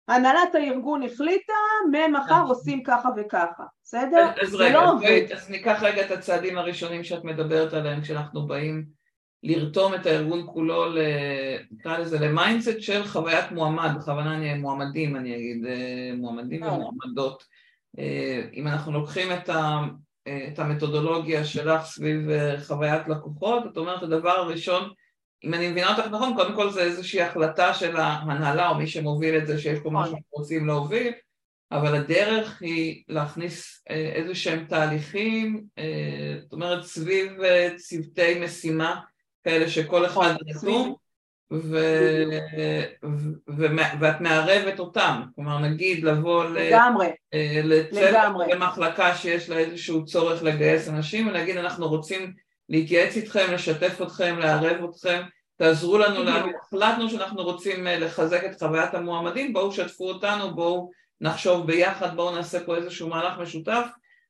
הנהלת 0.07 0.55
הארגון 0.55 1.03
החליטה, 1.03 1.53
ממחר. 1.91 2.43
עושים 2.47 2.83
ככה 2.83 3.09
וככה, 3.17 3.63
בסדר? 3.83 4.31
אז 4.41 4.55
רגע, 4.55 4.73
לא 4.73 4.91
עובד. 4.91 5.25
אז 5.35 5.49
ניקח 5.49 5.79
רגע 5.83 6.05
את 6.05 6.11
הצעדים 6.11 6.57
הראשונים 6.57 7.03
שאת 7.03 7.23
מדברת 7.23 7.73
עליהם 7.73 8.01
כשאנחנו 8.01 8.47
באים 8.47 8.85
לרתום 9.43 9.95
את 9.95 10.05
הארגון 10.05 10.43
כולו, 10.45 10.85
נקרא 11.71 11.97
לזה, 11.97 12.19
ל 12.19 12.27
mindset 12.27 12.79
של 12.79 13.03
חוויית 13.03 13.51
מועמד, 13.51 13.89
בכוונה 13.97 14.35
אני 14.35 14.53
מועמדים, 14.53 15.15
אני 15.15 15.35
אגיד, 15.35 15.65
אה, 15.65 16.11
מועמדים 16.17 16.63
אה. 16.63 16.73
ומועמדות. 16.73 17.43
אה, 17.99 18.41
אם 18.53 18.67
אנחנו 18.67 18.91
לוקחים 18.91 19.31
את, 19.31 19.49
ה, 19.49 19.79
את 20.23 20.59
המתודולוגיה 20.59 21.45
שלך 21.45 21.85
סביב 21.85 22.27
חוויית 22.67 23.07
לקוחות, 23.07 23.63
זאת 23.63 23.77
אומרת, 23.77 24.03
הדבר 24.03 24.29
הראשון, 24.29 24.89
אם 25.43 25.53
אני 25.53 25.71
מבינה 25.71 25.97
אותך 25.97 26.07
נכון, 26.07 26.33
קודם 26.35 26.55
כל 26.55 26.69
זה 26.69 26.81
איזושהי 26.81 27.21
החלטה 27.21 27.73
של 27.73 27.97
ההנהלה 27.97 28.69
או 28.69 28.75
מי 28.75 28.87
שמוביל 28.87 29.37
את 29.37 29.47
זה 29.47 29.59
שיש 29.59 29.79
פה 29.79 29.89
משהו 29.91 30.11
שאנחנו 30.11 30.29
רוצים 30.31 30.67
להוביל, 30.67 31.13
אבל 31.71 31.95
הדרך 31.95 32.61
היא 32.61 33.03
להכניס 33.07 33.83
איזה 33.89 34.35
שהם 34.35 34.65
תהליכים, 34.65 35.63
זאת 36.41 36.53
אומרת 36.53 36.83
סביב 36.83 37.31
צוותי 37.77 38.39
משימה 38.39 39.01
כאלה 39.43 39.69
שכל 39.69 40.05
אחד 40.05 40.35
רשום 40.49 40.95
ו... 41.53 41.77
ו... 43.49 43.65
ואת 43.99 44.21
מערבת 44.21 44.79
אותם, 44.79 45.21
כלומר 45.35 45.59
נגיד 45.59 46.03
לבוא 46.03 46.45
לגמרי, 46.45 47.07
לצוות 47.63 48.47
למחלקה 48.51 49.15
שיש 49.15 49.49
לה 49.49 49.57
איזשהו 49.57 50.05
צורך 50.05 50.43
לגייס 50.43 50.89
אנשים 50.89 51.27
ולהגיד 51.27 51.57
אנחנו 51.57 51.87
רוצים 51.87 52.33
להתייעץ 52.69 53.17
איתכם, 53.17 53.53
לשתף 53.53 54.01
אתכם, 54.01 54.39
לערב 54.39 54.89
אתכם, 54.89 55.21
תעזרו 55.55 55.97
לנו, 55.97 56.29
החלטנו 56.63 57.09
שאנחנו 57.09 57.43
רוצים 57.43 57.87
אה, 57.87 57.99
לחזק 57.99 58.43
את 58.45 58.59
חוויית 58.59 58.93
המועמדים, 58.93 59.53
בואו 59.53 59.71
שתפו 59.71 60.07
אותנו, 60.07 60.55
בואו 60.55 60.91
נחשוב 61.21 61.67
ביחד, 61.67 62.15
בואו 62.15 62.35
נעשה 62.35 62.59
פה 62.65 62.75
איזשהו 62.75 63.09
מהלך 63.09 63.39
משותף. 63.39 63.85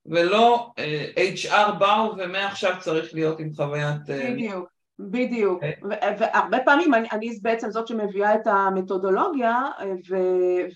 ולא 0.05 0.71
אה, 0.79 1.07
HR 1.35 1.71
באו 1.71 2.13
ומעכשיו 2.17 2.75
צריך 2.79 3.13
להיות 3.13 3.39
עם 3.39 3.53
חוויית... 3.53 4.09
אה, 4.09 4.31
בדיוק. 4.31 4.72
בדיוק. 4.99 5.53
אוקיי. 5.53 5.73
והרבה 6.19 6.57
פעמים 6.65 6.93
אני, 6.93 7.07
אני 7.11 7.39
בעצם 7.41 7.71
זאת 7.71 7.87
שמביאה 7.87 8.35
את 8.35 8.47
המתודולוגיה 8.47 9.61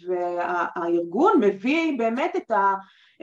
והארגון 0.07 1.39
מביא 1.39 1.97
באמת 1.97 2.35
את, 2.35 2.51
ה, 2.51 2.73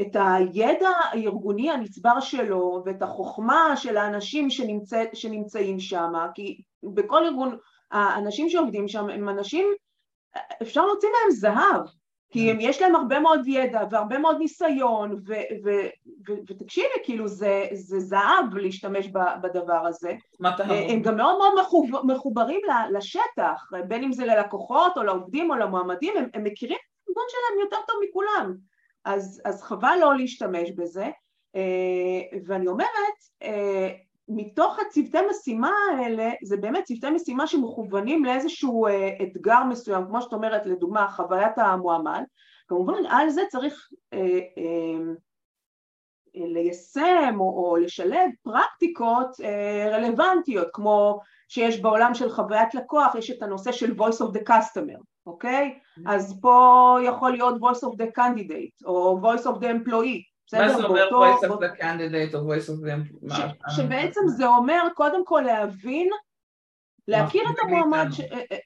את 0.00 0.16
הידע 0.16 0.88
הארגוני 0.88 1.70
הנצבר 1.70 2.20
שלו 2.20 2.82
ואת 2.86 3.02
החוכמה 3.02 3.76
של 3.76 3.96
האנשים 3.96 4.50
שנמצא, 4.50 5.04
שנמצאים 5.12 5.80
שם, 5.80 6.12
כי 6.34 6.60
בכל 6.82 7.24
ארגון 7.24 7.56
האנשים 7.90 8.48
שעובדים 8.48 8.88
שם 8.88 9.08
הם 9.08 9.28
אנשים, 9.28 9.66
אפשר 10.62 10.86
להוציא 10.86 11.08
מהם 11.08 11.30
זהב, 11.30 11.82
כי 12.34 12.50
הם, 12.50 12.56
יש 12.60 12.82
להם 12.82 12.94
הרבה 12.94 13.20
מאוד 13.20 13.40
ידע 13.46 13.80
והרבה 13.90 14.18
מאוד 14.18 14.38
ניסיון, 14.38 15.22
ותקשיבי, 16.48 16.88
כאילו 17.02 17.28
זה, 17.28 17.66
זה 17.72 18.00
זהב 18.00 18.54
להשתמש 18.54 19.08
בדבר 19.42 19.86
הזה. 19.86 20.14
הם 20.88 21.02
גם 21.02 21.16
מאוד 21.16 21.38
מאוד 21.38 22.06
מחוברים 22.06 22.60
לשטח, 22.90 23.70
בין 23.88 24.04
אם 24.04 24.12
זה 24.12 24.26
ללקוחות 24.26 24.96
או 24.96 25.02
לעובדים 25.02 25.50
או 25.50 25.56
למועמדים, 25.56 26.16
הם, 26.16 26.28
הם 26.34 26.44
מכירים 26.44 26.76
את 26.76 27.08
הארגון 27.08 27.24
שלהם 27.28 27.60
יותר 27.60 27.76
טוב 27.86 27.96
מכולם, 28.08 28.54
אז, 29.04 29.42
אז 29.44 29.62
חבל 29.62 29.96
לא 30.00 30.16
להשתמש 30.16 30.70
בזה. 30.70 31.10
ואני 32.46 32.66
אומרת, 32.66 33.18
מתוך 34.28 34.78
הצוותי 34.78 35.18
משימה 35.30 35.70
האלה, 35.98 36.30
זה 36.44 36.56
באמת 36.56 36.84
צוותי 36.84 37.10
משימה 37.10 37.46
שמכוונים 37.46 38.24
לאיזשהו 38.24 38.86
אה, 38.86 39.08
אתגר 39.22 39.64
מסוים, 39.64 40.06
כמו 40.06 40.22
שאת 40.22 40.32
אומרת, 40.32 40.66
לדוגמה, 40.66 41.08
חוויית 41.08 41.58
המועמד, 41.58 42.22
כמובן 42.68 43.06
על 43.08 43.30
זה 43.30 43.42
צריך 43.50 43.88
אה, 44.12 44.18
אה, 44.18 45.14
אה, 46.36 46.46
ליישם 46.46 47.36
או, 47.40 47.44
או 47.44 47.76
לשלב 47.76 48.30
פרקטיקות 48.42 49.40
אה, 49.44 49.88
רלוונטיות, 49.92 50.68
כמו 50.72 51.20
שיש 51.48 51.80
בעולם 51.80 52.14
של 52.14 52.30
חוויית 52.30 52.74
לקוח, 52.74 53.14
יש 53.14 53.30
את 53.30 53.42
הנושא 53.42 53.72
של 53.72 53.92
voice 53.92 54.20
of 54.20 54.36
the 54.36 54.42
customer, 54.48 55.00
אוקיי? 55.26 55.78
Mm-hmm. 55.78 56.02
אז 56.06 56.38
פה 56.40 56.96
יכול 57.04 57.30
להיות 57.30 57.54
voice 57.54 57.88
of 57.88 57.92
the 57.92 58.18
candidate, 58.18 58.86
או 58.86 59.20
voice 59.22 59.44
of 59.44 59.58
the 59.58 59.66
employee, 59.66 60.33
מה 60.52 60.76
זה 60.76 60.84
אומר 60.84 61.08
voice 61.08 61.44
of 61.44 61.52
the 61.52 61.80
candidate 61.80 62.36
או 62.36 62.54
voice 62.54 62.68
of 62.68 62.86
the... 62.86 63.34
שבעצם 63.70 64.20
זה 64.26 64.46
אומר 64.46 64.82
קודם 64.94 65.24
כל 65.24 65.42
להבין, 65.46 66.08
להכיר 67.08 67.42
את 67.50 67.56
המועמד, 67.62 68.06
אה, 68.32 68.40
אה, 68.52 68.56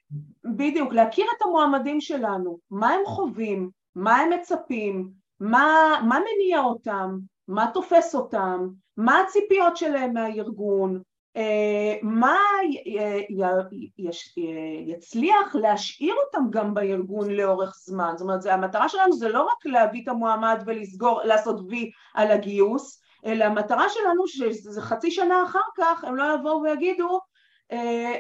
בדיוק, 0.45 0.93
להכיר 0.93 1.27
את 1.37 1.43
המועמדים 1.43 2.01
שלנו, 2.01 2.59
מה 2.71 2.91
הם 2.91 3.01
חווים, 3.07 3.71
מה 3.95 4.17
הם 4.17 4.31
מצפים, 4.31 5.11
מה 5.41 6.01
מניע 6.03 6.61
אותם, 6.61 7.19
מה 7.49 7.71
תופס 7.75 8.15
אותם, 8.15 8.69
מה 8.97 9.21
הציפיות 9.21 9.77
שלהם 9.77 10.13
מהארגון, 10.13 11.03
מה 12.03 12.37
יצליח 14.87 15.55
להשאיר 15.55 16.15
אותם 16.27 16.51
גם 16.51 16.75
בארגון 16.75 17.31
לאורך 17.31 17.75
זמן, 17.85 18.13
זאת 18.17 18.21
אומרת 18.21 18.47
המטרה 18.47 18.89
שלנו 18.89 19.13
זה 19.13 19.29
לא 19.29 19.43
רק 19.43 19.67
להביא 19.67 20.03
את 20.03 20.09
המועמד 20.09 20.63
ולסגור, 20.67 21.21
לעשות 21.25 21.61
וי 21.69 21.91
על 22.15 22.31
הגיוס, 22.31 23.03
אלא 23.27 23.45
המטרה 23.45 23.89
שלנו 23.89 24.27
שזה 24.27 24.83
חצי 24.83 25.11
שנה 25.11 25.45
אחר 25.45 25.59
כך 25.77 26.05
הם 26.05 26.17
לא 26.17 26.35
יבואו 26.35 26.63
ויגידו 26.63 27.21
אה, 27.73 28.15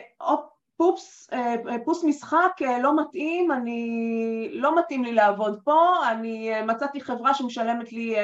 אופס, 0.77 1.29
אה, 1.33 1.55
פוס 1.85 2.05
משחק 2.05 2.53
לא 2.83 3.01
מתאים, 3.03 3.53
אני, 3.53 4.51
לא 4.53 4.79
מתאים 4.79 5.05
לי 5.05 5.12
לעבוד 5.12 5.61
פה, 5.64 6.09
אני 6.11 6.62
מצאתי 6.62 7.01
חברה 7.01 7.35
שמשלמת 7.35 7.92
לי 7.92 8.16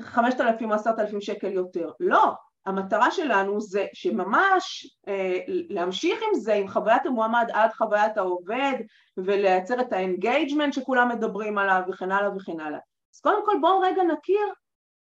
חמשת 0.00 0.40
אלפים 0.40 0.70
או 0.70 0.74
עשרת 0.74 0.98
אלפים 0.98 1.20
שקל 1.20 1.52
יותר, 1.52 1.90
לא 2.00 2.32
המטרה 2.66 3.10
שלנו 3.10 3.60
זה 3.60 3.86
שממש 3.92 4.96
אה, 5.08 5.38
להמשיך 5.46 6.20
עם 6.22 6.40
זה, 6.40 6.54
עם 6.54 6.68
חוויית 6.68 7.06
המועמד 7.06 7.48
עד 7.52 7.72
חוויית 7.72 8.16
העובד 8.16 8.74
ולייצר 9.16 9.80
את 9.80 9.92
ה 9.92 9.99
engagement 9.99 10.72
שכולם 10.72 11.08
מדברים 11.08 11.58
עליו 11.58 11.82
וכן 11.88 12.12
הלאה 12.12 12.36
וכן 12.36 12.60
הלאה. 12.60 12.78
אז 13.14 13.20
קודם 13.20 13.46
כל 13.46 13.56
בואו 13.60 13.80
רגע 13.80 14.02
נכיר 14.02 14.52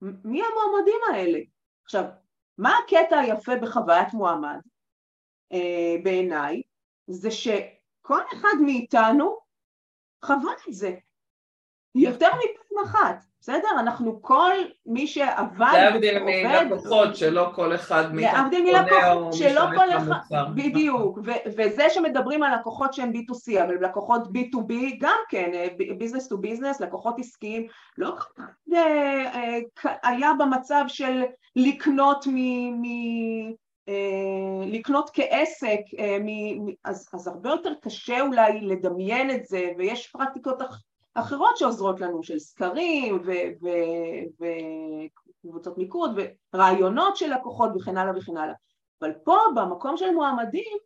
מי 0.01 0.41
המועמדים 0.43 0.99
האלה. 1.11 1.39
עכשיו, 1.85 2.03
מה 2.57 2.77
הקטע 2.77 3.19
היפה 3.19 3.55
בחוויית 3.55 4.13
מועמד 4.13 4.59
אה, 5.53 5.95
בעיניי? 6.03 6.61
זה 7.07 7.31
שכל 7.31 8.21
אחד 8.33 8.57
מאיתנו 8.61 9.37
חווה 10.25 10.53
את 10.69 10.73
זה 10.73 10.95
יותר 11.95 12.27
מפעם 12.27 12.83
אחת. 12.85 13.23
בסדר? 13.43 13.67
אנחנו 13.79 14.21
כל 14.21 14.53
מי 14.85 15.07
שעבד 15.07 15.73
להבדיל 15.73 16.19
מלקוחות 16.19 17.15
שלא 17.15 17.51
כל 17.55 17.75
אחד 17.75 18.15
להבדיל 18.15 18.63
מלקוחות 18.63 19.33
שלא 19.33 19.61
כל 19.75 19.89
אחד, 19.89 20.17
בדיוק, 20.55 21.19
וזה 21.57 21.89
שמדברים 21.89 22.43
על 22.43 22.59
לקוחות 22.59 22.93
שהם 22.93 23.11
B2C, 23.11 23.63
אבל 23.63 23.85
לקוחות 23.85 24.21
B2B 24.21 24.73
גם 24.99 25.17
כן, 25.29 25.51
business 25.97 26.27
to 26.27 26.37
business, 26.37 26.81
לקוחות 26.81 27.15
עסקיים, 27.19 27.67
לא 27.97 28.15
אה, 28.73 28.79
אה, 29.35 29.59
היה 30.03 30.31
במצב 30.39 30.83
של 30.87 31.23
לקנות 31.55 32.27
מ... 32.27 32.37
מ 32.81 32.85
אה, 33.89 34.65
לקנות 34.65 35.09
כעסק, 35.13 35.79
אז, 36.83 37.09
אז 37.13 37.27
הרבה 37.27 37.49
יותר 37.49 37.73
קשה 37.81 38.21
אולי 38.21 38.61
לדמיין 38.61 39.31
את 39.31 39.45
זה, 39.45 39.71
ויש 39.77 40.07
פרקטיקות 40.07 40.61
אחרות 41.13 41.57
שעוזרות 41.57 42.01
לנו, 42.01 42.23
של 42.23 42.39
סקרים 42.39 43.23
וקבוצות 45.43 45.77
מיקוד 45.77 46.19
ורעיונות 46.53 47.17
של 47.17 47.33
לקוחות 47.33 47.69
וכן 47.75 47.97
הלאה 47.97 48.17
וכן 48.17 48.37
הלאה. 48.37 48.53
אבל 49.01 49.11
פה 49.23 49.37
במקום 49.55 49.97
של 49.97 50.11
מועמדים 50.11 50.77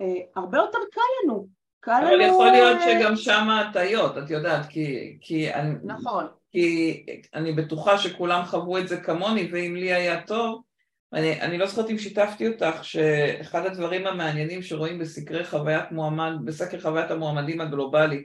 אה, 0.00 0.20
הרבה 0.36 0.58
יותר 0.58 0.78
קל 0.92 1.00
לנו. 1.24 1.46
קל 1.80 2.02
אבל 2.04 2.14
לנו... 2.14 2.22
יכול 2.22 2.50
להיות 2.50 2.78
אה, 2.80 3.00
שגם 3.00 3.16
שם 3.16 3.50
הטעיות, 3.50 4.18
את 4.18 4.30
יודעת, 4.30 4.66
כי, 4.66 5.18
כי, 5.20 5.48
נכון. 5.84 6.26
כי 6.50 7.06
אני 7.34 7.52
בטוחה 7.52 7.98
שכולם 7.98 8.44
חוו 8.44 8.78
את 8.78 8.88
זה 8.88 9.00
כמוני 9.00 9.48
ואם 9.52 9.76
לי 9.76 9.92
היה 9.92 10.22
טוב 10.22 10.62
אני, 11.14 11.40
אני 11.40 11.58
לא 11.58 11.66
זוכרת 11.66 11.90
אם 11.90 11.98
שיתפתי 11.98 12.48
אותך 12.48 12.84
שאחד 12.84 13.66
הדברים 13.66 14.06
המעניינים 14.06 14.62
שרואים 14.62 14.98
בסקרי 14.98 15.44
חוויית 15.44 15.92
מועמד, 15.92 16.32
בסקר 16.44 16.80
חוויית 16.80 17.10
המועמדים 17.10 17.60
הגלובלי 17.60 18.24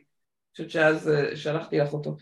חושבת 0.52 0.70
שאז 0.70 1.10
אה, 1.10 1.36
שלחתי 1.36 1.78
לך 1.78 1.94
אותו. 1.94 2.16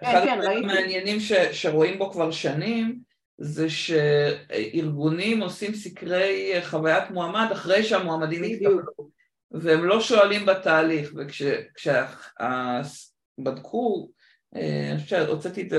כן, 0.00 0.06
אחד 0.06 0.24
כן, 0.24 0.38
הדברים 0.38 0.64
המעניינים 0.64 1.20
ש, 1.20 1.32
שרואים 1.32 1.98
בו 1.98 2.10
כבר 2.10 2.30
שנים 2.30 2.98
זה 3.38 3.70
שארגונים 3.70 5.42
עושים 5.42 5.74
סקרי 5.74 6.52
אה, 6.54 6.64
חוויית 6.64 7.10
מועמד 7.10 7.46
אחרי 7.52 7.84
שהמועמדים 7.84 8.42
התקבלו 8.42 9.10
והם 9.50 9.84
לא 9.84 10.00
שואלים 10.00 10.46
בתהליך 10.46 11.12
וכשבדקו, 13.38 14.10
אה, 14.56 14.88
אני 14.90 15.02
חושבת 15.02 15.26
שהוצאתי 15.26 15.62
את 15.62 15.70
זה, 15.70 15.78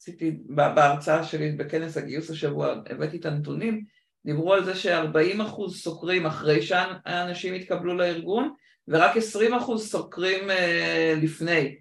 עשיתי 0.00 0.38
בהרצאה 0.46 1.24
שלי 1.24 1.52
בכנס 1.52 1.96
הגיוס 1.96 2.30
השבוע, 2.30 2.74
הבאתי 2.90 3.16
את 3.16 3.26
הנתונים, 3.26 3.84
דיברו 4.26 4.54
על 4.54 4.64
זה 4.64 4.74
ש-40% 4.74 5.68
סוקרים 5.68 6.26
אחרי 6.26 6.62
שהאנשים 6.62 7.54
התקבלו 7.54 7.94
לארגון 7.94 8.54
ורק 8.88 9.16
20 9.16 9.54
אחוז 9.54 9.90
סוקרים 9.90 10.50
uh, 10.50 11.22
לפני, 11.22 11.76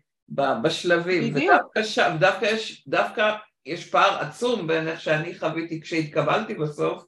בשלבים. 0.63 1.33
בדיוק. 1.33 1.53
ודווקא 1.75 2.17
דווקא 2.19 2.45
יש, 2.45 2.87
דווקא 2.87 3.35
יש 3.65 3.89
פער 3.89 4.19
עצום 4.19 4.67
בין 4.67 4.87
איך 4.87 5.01
שאני 5.01 5.39
חוויתי 5.39 5.81
כשהתקבלתי 5.81 6.53
בסוף, 6.53 7.03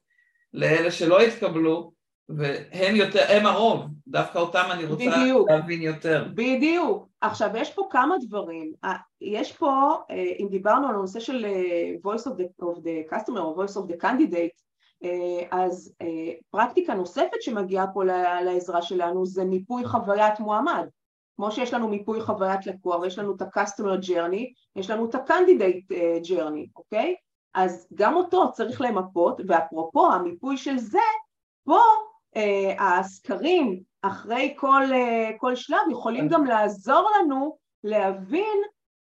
לאלה 0.54 0.92
שלא 0.92 1.22
התקבלו, 1.22 1.92
והם 2.30 2.96
יותר, 2.96 3.26
הם 3.30 3.46
הרוב, 3.46 3.86
דווקא 4.08 4.40
אותם 4.40 4.66
אני 4.72 4.86
רוצה 4.86 5.04
בדיוק. 5.18 5.50
להבין 5.50 5.82
יותר. 5.82 6.28
בדיוק. 6.34 7.08
עכשיו, 7.22 7.50
יש 7.56 7.74
פה 7.74 7.88
כמה 7.92 8.16
דברים. 8.28 8.74
יש 9.22 9.52
פה, 9.52 9.98
אה, 10.12 10.16
אם 10.40 10.48
דיברנו 10.50 10.88
על 10.88 10.96
הנושא 10.96 11.20
של 11.20 11.46
אה, 11.46 12.12
voice 12.12 12.24
of 12.24 12.32
the, 12.32 12.64
of 12.64 12.78
the 12.78 13.14
customer 13.14 13.40
או 13.40 13.64
voice 13.64 13.72
of 13.72 13.92
the 13.92 14.02
candidate, 14.02 14.36
אה, 14.36 14.75
אז 15.52 15.94
אה, 16.02 16.34
פרקטיקה 16.50 16.94
נוספת 16.94 17.42
שמגיעה 17.42 17.88
פה 17.94 18.04
לעזרה 18.44 18.82
שלנו 18.82 19.26
זה 19.26 19.46
מיפוי 19.46 19.86
חוויית 19.86 20.40
מועמד 20.40 20.88
כמו 21.36 21.52
שיש 21.52 21.74
לנו 21.74 21.88
מיפוי 21.88 22.22
חוויית 22.22 22.66
לקוח, 22.66 23.06
יש 23.06 23.20
לנו 23.20 23.36
את 23.36 23.42
ה-customer 23.42 24.06
journey, 24.08 24.44
יש 24.76 24.90
לנו 24.90 25.10
את 25.10 25.16
ה-candidate 25.16 25.96
אה, 25.96 26.18
journey, 26.24 26.68
אוקיי? 26.76 27.16
אז 27.54 27.88
גם 27.94 28.16
אותו 28.16 28.52
צריך 28.52 28.82
למפות, 28.82 29.42
ואפרופו 29.48 30.12
המיפוי 30.12 30.58
של 30.58 30.78
זה, 30.78 31.00
פה 31.64 31.80
הסקרים 32.80 33.82
אחרי 34.02 34.54
כל, 34.58 34.84
כל 35.38 35.56
שלב 35.56 35.80
יכולים 35.92 36.28
גם 36.28 36.46
לעזור 36.46 37.10
לנו 37.20 37.58
להבין 37.84 38.58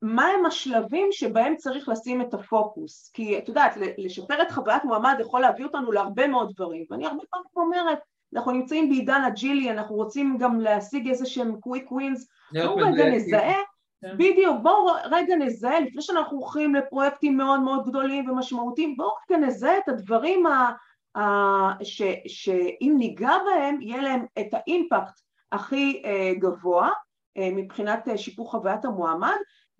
מהם 0.02 0.46
השלבים 0.46 1.09
שבהם 1.11 1.56
צריך 1.56 1.88
לשים 1.88 2.20
את 2.20 2.35
הפוקוס? 2.35 3.11
כי 3.14 3.38
את 3.38 3.48
יודעת 3.48 3.72
לשפר 3.98 4.42
את 4.42 4.50
חוויית 4.50 4.85
מועמד 4.85 5.16
יכול 5.20 5.40
להביא 5.40 5.64
אותנו 5.64 5.92
להרבה 5.92 6.26
מאוד 6.26 6.52
דברים 6.54 6.85
ואני 6.90 7.06
הרבה 7.06 7.22
פעמים 7.30 7.46
אומרת 7.56 7.98
אנחנו 8.35 8.52
נמצאים 8.52 8.88
בעידן 8.88 9.22
אג'ילי 9.26 9.70
אנחנו 9.70 9.96
רוצים 9.96 10.38
גם 10.38 10.61
להשיג 10.61 11.09
איזה 11.09 11.26
שהם 11.26 11.61
quick 11.61 11.92
wins 11.92 12.29
בואו 12.52 12.76
רגע 12.76 13.11
נזהה. 13.11 13.54
כן. 14.02 14.14
בדיוק 14.14 14.56
בואו 14.62 14.87
רגע 15.04 15.37
נזהה 15.37 15.80
לפני 15.80 16.02
שאנחנו 16.02 16.38
הולכים 16.38 16.74
לפרויקטים 16.74 17.37
מאוד 17.37 17.61
מאוד 17.61 17.88
גדולים 17.88 18.30
ומשמעותיים 18.30 18.96
בואו 18.96 19.11
רגע 19.30 19.46
נזהה 19.46 19.78
את 19.78 19.88
הדברים 19.88 20.46
ה, 20.46 20.72
ה, 21.18 21.85
ש, 21.85 22.02
שאם 22.26 22.94
ניגע 22.98 23.32
בהם 23.46 23.82
יהיה 23.82 24.02
להם 24.02 24.26
את 24.38 24.46
האימפקט 24.52 25.20
הכי 25.52 26.02
אה, 26.04 26.32
גבוה 26.38 26.90
אה, 27.37 27.48
מבחינת 27.52 28.09
אה, 28.09 28.18
שיפור 28.18 28.50
חוויית 28.50 28.85
המועמד 28.85 29.37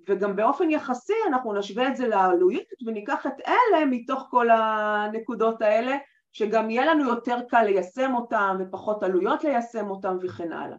וגם 0.09 0.37
באופן 0.37 0.71
יחסי 0.71 1.13
אנחנו 1.29 1.55
נשווה 1.55 1.89
את 1.89 1.97
זה 1.97 2.09
לעלויות 2.09 2.67
וניקח 2.87 3.27
את 3.27 3.41
אלה 3.47 3.85
מתוך 3.87 4.27
כל 4.31 4.51
הנקודות 4.51 5.63
האלה 5.63 5.97
שגם 6.33 6.71
יהיה 6.71 6.87
לנו 6.87 7.09
יותר 7.09 7.37
קל 7.49 7.63
ליישם 7.63 8.15
אותם 8.15 8.57
ופחות 8.61 9.03
עלויות 9.03 9.45
ליישם 9.45 9.91
אותם 9.91 10.17
וכן 10.23 10.53
הלאה. 10.53 10.77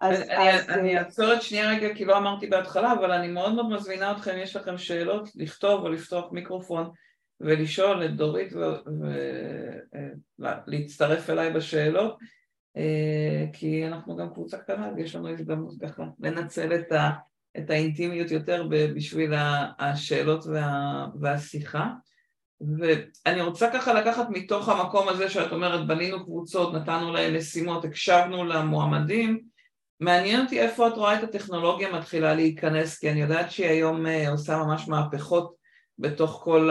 אז, 0.00 0.20
אני, 0.20 0.50
אז... 0.50 0.70
אני 0.70 0.98
אעצור 0.98 1.34
את 1.34 1.42
שנייה 1.42 1.70
רגע 1.70 1.94
כי 1.94 2.04
לא 2.04 2.18
אמרתי 2.18 2.46
בהתחלה, 2.46 2.92
אבל 2.92 3.10
אני 3.10 3.28
מאוד 3.28 3.54
מאוד 3.54 3.70
מזמינה 3.70 4.12
אתכם, 4.12 4.38
יש 4.38 4.56
לכם 4.56 4.78
שאלות, 4.78 5.28
לכתוב 5.34 5.82
או 5.82 5.88
לפתוח 5.88 6.32
מיקרופון 6.32 6.90
ולשאול 7.40 8.04
את 8.04 8.16
דורית 8.16 8.52
ולהצטרף 10.38 11.30
אליי 11.30 11.52
בשאלות, 11.52 12.18
כי 13.52 13.86
אנחנו 13.86 14.16
גם 14.16 14.30
קבוצה 14.34 14.58
קטנה 14.58 14.90
ויש 14.96 15.14
לנו 15.14 15.28
הזדמנות 15.28 15.74
ככה 15.82 16.02
לנצל 16.20 16.74
את, 16.74 16.92
ה, 16.92 17.10
את 17.58 17.70
האינטימיות 17.70 18.30
יותר 18.30 18.66
בשביל 18.70 19.32
השאלות 19.78 20.46
וה, 20.46 21.06
והשיחה. 21.20 21.86
ואני 22.60 23.40
רוצה 23.40 23.70
ככה 23.72 23.94
לקחת 23.94 24.26
מתוך 24.30 24.68
המקום 24.68 25.08
הזה 25.08 25.30
שאת 25.30 25.52
אומרת 25.52 25.86
בנינו 25.86 26.24
קבוצות, 26.24 26.74
נתנו 26.74 27.12
להם 27.12 27.36
משימות, 27.36 27.84
הקשבנו 27.84 28.44
למועמדים, 28.44 29.40
מעניין 30.00 30.40
אותי 30.40 30.60
איפה 30.60 30.88
את 30.88 30.92
רואה 30.92 31.18
את 31.18 31.24
הטכנולוגיה 31.24 31.92
מתחילה 31.92 32.34
להיכנס, 32.34 32.98
כי 32.98 33.10
אני 33.10 33.20
יודעת 33.20 33.50
שהיא 33.50 33.68
היום 33.68 34.06
אה, 34.06 34.30
עושה 34.30 34.56
ממש 34.56 34.88
מהפכות 34.88 35.54
בתוך 35.98 36.40
כל 36.44 36.70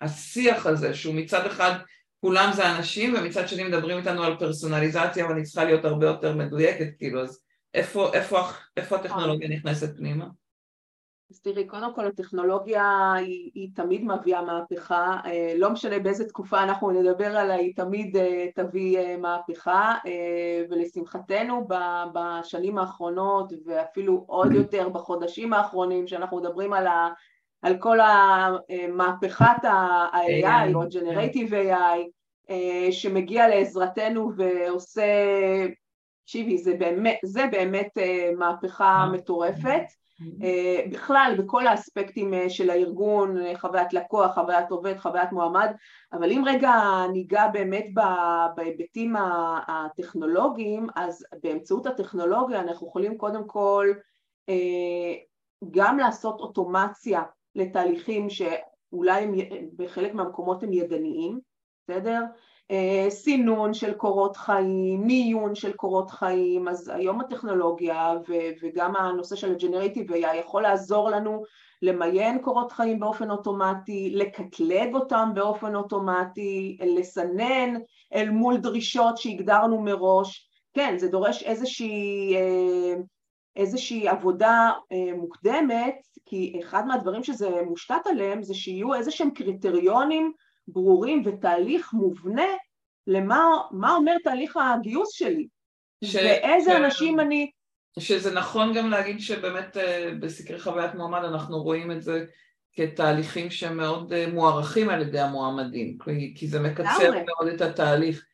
השיח 0.00 0.66
הזה, 0.66 0.94
שהוא 0.94 1.14
מצד 1.14 1.46
אחד 1.46 1.72
כולם 2.20 2.50
זה 2.52 2.76
אנשים, 2.76 3.14
ומצד 3.14 3.48
שני 3.48 3.64
מדברים 3.64 3.98
איתנו 3.98 4.22
על 4.22 4.36
פרסונליזציה, 4.38 5.26
אבל 5.26 5.36
היא 5.36 5.44
צריכה 5.44 5.64
להיות 5.64 5.84
הרבה 5.84 6.06
יותר 6.06 6.36
מדויקת, 6.36 6.88
כאילו, 6.98 7.22
אז 7.22 7.43
איפה, 7.74 8.12
איפה, 8.12 8.40
איפה 8.76 8.96
הטכנולוגיה 8.96 9.48
נכנסת 9.48 9.96
פנימה? 9.96 10.26
אז 11.30 11.40
תראי, 11.40 11.66
קודם 11.66 11.94
כל 11.94 12.06
הטכנולוגיה 12.06 13.12
היא, 13.16 13.50
היא 13.54 13.68
תמיד 13.74 14.04
מביאה 14.04 14.42
מהפכה, 14.42 15.16
אה, 15.26 15.52
לא 15.56 15.70
משנה 15.70 15.98
באיזה 15.98 16.28
תקופה 16.28 16.62
אנחנו 16.62 16.90
נדבר 16.90 17.36
עליה, 17.36 17.56
היא 17.56 17.76
תמיד 17.76 18.16
אה, 18.16 18.46
תביא 18.54 18.98
אה, 18.98 19.16
מהפכה, 19.16 19.94
ולשמחתנו 20.70 21.68
בשנים 22.14 22.78
האחרונות 22.78 23.52
ואפילו 23.66 24.24
עוד 24.26 24.52
יותר 24.52 24.88
בחודשים 24.88 25.52
האחרונים 25.52 26.06
שאנחנו 26.06 26.36
מדברים 26.36 26.72
על, 26.72 26.86
ה, 26.86 27.08
על 27.62 27.78
כל 27.78 27.98
המהפכת 28.00 29.64
ה-AI 29.64 30.74
או 30.74 30.82
Generative 30.82 31.50
AI 31.50 32.52
שמגיע 32.90 33.48
לעזרתנו 33.48 34.30
ועושה, 34.36 35.02
תקשיבי, 36.24 36.58
זה 36.58 36.74
באמת, 36.74 37.18
זה 37.24 37.42
באמת 37.52 37.88
מהפכה 38.38 39.06
מטורפת. 39.12 39.82
אה, 40.42 40.84
בכלל 40.90 41.34
בכל 41.38 41.66
האספקטים 41.66 42.34
אה, 42.34 42.50
של 42.50 42.70
הארגון, 42.70 43.36
חוויית 43.54 43.92
לקוח, 43.92 44.34
חוויית 44.34 44.70
עובד, 44.70 44.98
חוויית 44.98 45.32
מועמד, 45.32 45.72
אבל 46.12 46.32
אם 46.32 46.42
רגע 46.46 46.72
ניגע 47.12 47.48
באמת 47.48 47.86
בהיבטים 48.56 49.14
הטכנולוגיים, 49.66 50.86
אז 50.96 51.24
באמצעות 51.42 51.86
הטכנולוגיה 51.86 52.60
אנחנו 52.60 52.88
יכולים 52.88 53.18
קודם 53.18 53.46
כל 53.46 53.92
גם 55.70 55.98
לעשות 55.98 56.40
אוטומציה 56.40 57.22
לתהליכים 57.54 58.30
שאולי 58.30 59.22
הם, 59.22 59.34
בחלק 59.76 60.14
מהמקומות 60.14 60.62
הם 60.62 60.72
ידניים, 60.72 61.40
בסדר? 61.88 62.20
אה, 62.70 63.06
סינון 63.10 63.74
של 63.74 63.92
קורות 63.92 64.36
חיים, 64.36 65.00
מיון 65.06 65.54
של 65.54 65.72
קורות 65.72 66.10
חיים, 66.10 66.68
אז 66.68 66.88
היום 66.94 67.20
הטכנולוגיה 67.20 68.12
וגם 68.62 68.96
הנושא 68.96 69.36
של 69.36 69.52
הג'נרטיב 69.52 70.12
AI 70.12 70.36
יכול 70.36 70.62
לעזור 70.62 71.10
לנו 71.10 71.42
למיין 71.82 72.38
קורות 72.38 72.72
חיים 72.72 73.00
באופן 73.00 73.30
אוטומטי, 73.30 74.10
לקטלג 74.14 74.94
אותם 74.94 75.30
באופן 75.34 75.74
אוטומטי, 75.74 76.78
לסנן 76.80 77.74
אל 78.14 78.30
מול 78.30 78.56
דרישות 78.56 79.18
שהגדרנו 79.18 79.80
מראש, 79.80 80.48
כן 80.74 80.94
זה 80.98 81.08
דורש 81.08 81.42
איזושהי, 81.42 82.36
אה, 82.36 82.94
איזושהי 83.56 84.08
עבודה 84.08 84.70
אה, 84.92 85.16
מוקדמת 85.16 85.96
כי 86.26 86.60
אחד 86.62 86.86
מהדברים 86.86 87.22
שזה 87.22 87.50
מושתת 87.66 88.06
עליהם 88.06 88.42
זה 88.42 88.54
שיהיו 88.54 88.94
איזה 88.94 89.10
שהם 89.10 89.30
קריטריונים 89.30 90.32
ברורים 90.68 91.22
ותהליך 91.26 91.92
מובנה 91.92 92.46
למה 93.06 93.96
אומר 93.96 94.16
תהליך 94.24 94.56
הגיוס 94.56 95.12
שלי 95.12 95.48
ש... 96.04 96.16
ואיזה 96.16 96.70
ש... 96.70 96.74
אנשים 96.74 97.20
אני... 97.20 97.50
שזה 97.98 98.34
נכון 98.34 98.72
גם 98.74 98.90
להגיד 98.90 99.20
שבאמת 99.20 99.76
אה, 99.76 100.10
בסקרי 100.20 100.60
חוויית 100.60 100.94
מועמד 100.94 101.24
אנחנו 101.24 101.62
רואים 101.62 101.92
את 101.92 102.02
זה 102.02 102.24
כתהליכים 102.72 103.50
שמאוד 103.50 104.12
אה, 104.12 104.26
מוערכים 104.32 104.90
על 104.90 105.02
ידי 105.02 105.20
המועמדים, 105.20 105.98
כי 106.34 106.48
זה 106.48 106.60
מקצר 106.60 107.10
מאוד 107.10 107.48
את 107.54 107.60
התהליך. 107.60 108.24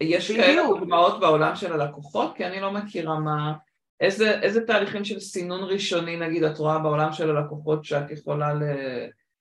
יש 0.00 0.32
כאלה 0.32 0.62
דוגמאות 0.66 1.20
בעולם 1.20 1.56
של 1.56 1.72
הלקוחות? 1.72 2.36
כי 2.36 2.46
אני 2.46 2.60
לא 2.60 2.72
מכירה 2.72 3.20
מה... 3.20 3.52
איזה, 4.00 4.40
איזה 4.40 4.60
תהליכים 4.66 5.04
של 5.04 5.20
סינון 5.20 5.60
ראשוני 5.62 6.16
נגיד 6.16 6.42
את 6.42 6.58
רואה 6.58 6.78
בעולם 6.78 7.12
של 7.12 7.36
הלקוחות 7.36 7.84
שאת 7.84 8.10
יכולה 8.10 8.54
ל... 8.54 8.62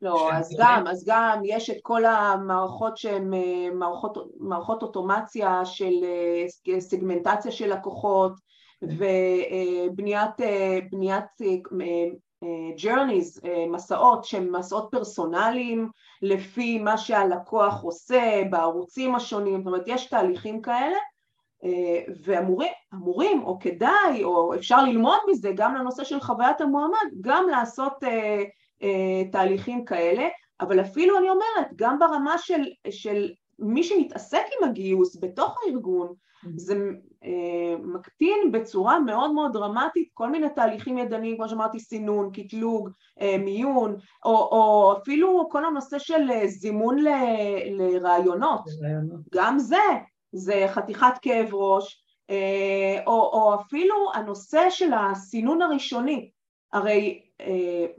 לא, 0.01 0.33
אז 0.33 0.55
גם, 0.59 0.87
אז 0.87 1.03
גם 1.07 1.41
יש 1.43 1.69
את 1.69 1.77
כל 1.81 2.05
המערכות 2.05 2.97
שהן 2.97 3.33
אה, 3.33 3.69
מערכות, 3.73 4.17
מערכות 4.39 4.83
אוטומציה 4.83 5.65
של 5.65 5.93
אה, 6.03 6.79
סגמנטציה 6.79 7.51
של 7.51 7.73
לקוחות 7.73 8.33
ובניית 8.81 10.41
אה, 10.41 10.79
בניית 10.91 11.25
journeys, 12.77 13.47
מסעות 13.69 14.23
שהם 14.25 14.55
מסעות 14.55 14.87
פרסונליים 14.91 15.89
לפי 16.21 16.79
מה 16.79 16.97
שהלקוח 16.97 17.83
עושה 17.83 18.41
בערוצים 18.49 19.15
השונים, 19.15 19.57
זאת 19.57 19.67
אומרת 19.67 19.83
יש 19.87 20.05
תהליכים 20.05 20.61
כאלה 20.61 20.97
ואמורים, 22.23 22.71
אמורים 22.93 23.43
או 23.43 23.59
כדאי 23.59 24.23
או 24.23 24.55
אפשר 24.55 24.83
ללמוד 24.83 25.17
מזה 25.29 25.51
גם 25.55 25.75
לנושא 25.75 26.03
של 26.03 26.19
חוויית 26.19 26.61
המועמד, 26.61 27.07
גם 27.21 27.47
לעשות 27.51 27.93
תהליכים 29.31 29.85
כאלה, 29.85 30.27
אבל 30.61 30.81
אפילו 30.81 31.17
אני 31.17 31.29
אומרת, 31.29 31.67
גם 31.75 31.99
ברמה 31.99 32.37
של, 32.37 32.61
של 32.89 33.31
מי 33.59 33.83
שמתעסק 33.83 34.43
עם 34.61 34.69
הגיוס 34.69 35.17
בתוך 35.21 35.57
הארגון, 35.63 36.07
mm-hmm. 36.07 36.49
זה 36.55 36.75
אה, 37.23 37.77
מקטין 37.83 38.51
בצורה 38.51 38.99
מאוד 38.99 39.31
מאוד 39.31 39.53
דרמטית 39.53 40.09
כל 40.13 40.29
מיני 40.29 40.47
תהליכים 40.55 40.97
ידניים, 40.97 41.35
כמו 41.37 41.49
שאמרתי, 41.49 41.79
סינון, 41.79 42.31
קטלוג, 42.33 42.89
אה, 43.21 43.37
מיון, 43.37 43.95
או, 44.25 44.31
או 44.31 44.93
אפילו 44.97 45.47
כל 45.51 45.65
הנושא 45.65 45.99
של 45.99 46.27
זימון 46.45 46.99
ל, 46.99 47.07
לרעיונות, 47.71 48.61
גם 49.33 49.59
זה, 49.59 49.77
זה 50.31 50.65
חתיכת 50.67 51.13
כאב 51.21 51.53
ראש, 51.53 52.03
או, 53.07 53.13
או 53.13 53.55
אפילו 53.61 53.95
הנושא 54.13 54.69
של 54.69 54.93
הסינון 54.93 55.61
הראשוני, 55.61 56.29
הרי 56.73 57.21
אה, 57.23 57.28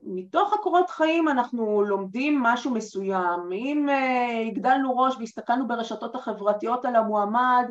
מתוך 0.02 0.52
הקורות 0.52 0.90
חיים 0.90 1.28
אנחנו 1.28 1.82
לומדים 1.82 2.42
משהו 2.42 2.70
מסוים, 2.70 3.52
אם 3.52 3.88
אה, 3.88 4.40
הגדלנו 4.46 4.96
ראש 4.96 5.16
והסתכלנו 5.18 5.68
ברשתות 5.68 6.14
החברתיות 6.14 6.84
על 6.84 6.96
המועמד 6.96 7.64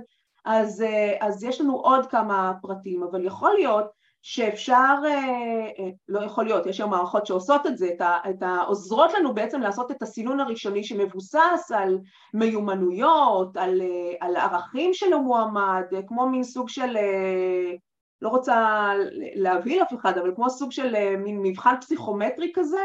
אז, 0.45 0.81
אה, 0.81 1.17
אז 1.19 1.43
יש 1.43 1.61
לנו 1.61 1.75
עוד 1.75 2.05
כמה 2.05 2.53
פרטים, 2.61 3.03
אבל 3.03 3.25
יכול 3.25 3.53
להיות 3.53 3.99
שאפשר, 4.21 4.95
לא 6.07 6.19
יכול 6.19 6.43
להיות, 6.43 6.65
יש 6.65 6.79
היום 6.79 6.91
מערכות 6.91 7.25
שעושות 7.25 7.65
את 7.65 7.77
זה, 7.77 7.89
את 8.29 8.41
העוזרות 8.41 9.13
לנו 9.13 9.33
בעצם 9.33 9.61
לעשות 9.61 9.91
את 9.91 10.01
הסינון 10.01 10.39
הראשוני 10.39 10.83
שמבוסס 10.83 11.71
על 11.75 11.97
מיומנויות, 12.33 13.57
על, 13.57 13.81
על 14.19 14.35
ערכים 14.35 14.93
של 14.93 15.13
המועמד, 15.13 15.83
כמו 16.07 16.29
מין 16.29 16.43
סוג 16.43 16.69
של 16.69 16.97
לא 18.21 18.29
רוצה 18.29 18.91
להבהיל 19.35 19.81
אף 19.81 19.93
אחד, 19.93 20.17
אבל 20.17 20.31
כמו 20.35 20.49
סוג 20.49 20.71
של 20.71 20.95
אה, 20.95 21.17
מין 21.17 21.39
מבחן 21.43 21.73
פסיכומטרי 21.81 22.51
כזה, 22.55 22.81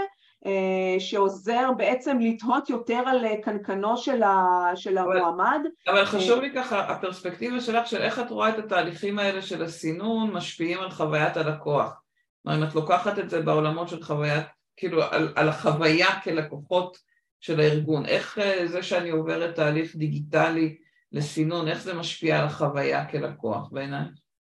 אה, 0.47 1.01
שעוזר 1.01 1.71
בעצם 1.77 2.19
לתהות 2.21 2.71
יותר 2.71 3.03
על 3.07 3.25
אה, 3.25 3.43
קנקנו 3.43 3.97
של, 3.97 4.23
ה, 4.23 4.71
של 4.75 4.99
המועמד. 4.99 5.61
אבל 5.89 6.05
חשוב 6.05 6.41
לי 6.41 6.53
ככה, 6.55 6.81
הפרספקטיבה 6.81 7.61
שלך 7.61 7.87
של 7.87 8.03
איך 8.03 8.19
את 8.19 8.31
רואה 8.31 8.49
את 8.49 8.59
התהליכים 8.59 9.19
האלה 9.19 9.43
של 9.43 9.63
הסינון 9.63 10.31
משפיעים 10.31 10.81
על 10.81 10.91
חוויית 10.91 11.37
הלקוח. 11.37 12.01
כלומר, 12.43 12.59
אם 12.59 12.65
את 12.65 12.75
לוקחת 12.75 13.19
את 13.19 13.31
זה 13.31 13.43
בעולמות 13.43 13.89
של 13.89 14.03
חוויית, 14.03 14.45
כאילו 14.77 15.03
על, 15.03 15.33
על 15.37 15.49
החוויה 15.49 16.21
כלקוחות 16.21 16.99
של 17.41 17.61
הארגון, 17.61 18.07
איך 18.07 18.39
זה 18.67 18.83
שאני 18.83 19.11
עוברת 19.11 19.55
תהליך 19.55 19.97
דיגיטלי 19.97 20.77
לסינון, 21.13 21.69
איך 21.69 21.83
זה 21.83 21.95
משפיע 21.95 22.39
על 22.41 22.47
החוויה 22.47 23.05
כלקוח 23.05 23.69
בעיניי? 23.73 24.05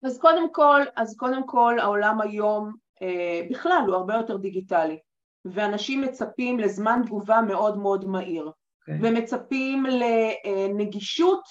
אז 0.02 0.18
קודם 0.18 0.52
כל, 0.52 0.80
אז 0.96 1.16
קודם 1.16 1.46
כל 1.46 1.78
העולם 1.78 2.20
היום 2.20 2.72
אה, 3.02 3.42
בכלל 3.50 3.82
הוא 3.86 3.94
הרבה 3.94 4.14
יותר 4.14 4.36
דיגיטלי 4.36 4.98
ואנשים 5.44 6.00
מצפים 6.00 6.60
לזמן 6.60 7.02
תגובה 7.06 7.40
מאוד 7.40 7.78
מאוד 7.78 8.04
מהיר 8.04 8.46
okay. 8.46 8.92
אוקיי. 8.92 9.10
ומצפים 9.10 9.84
לנגישות 9.86 11.42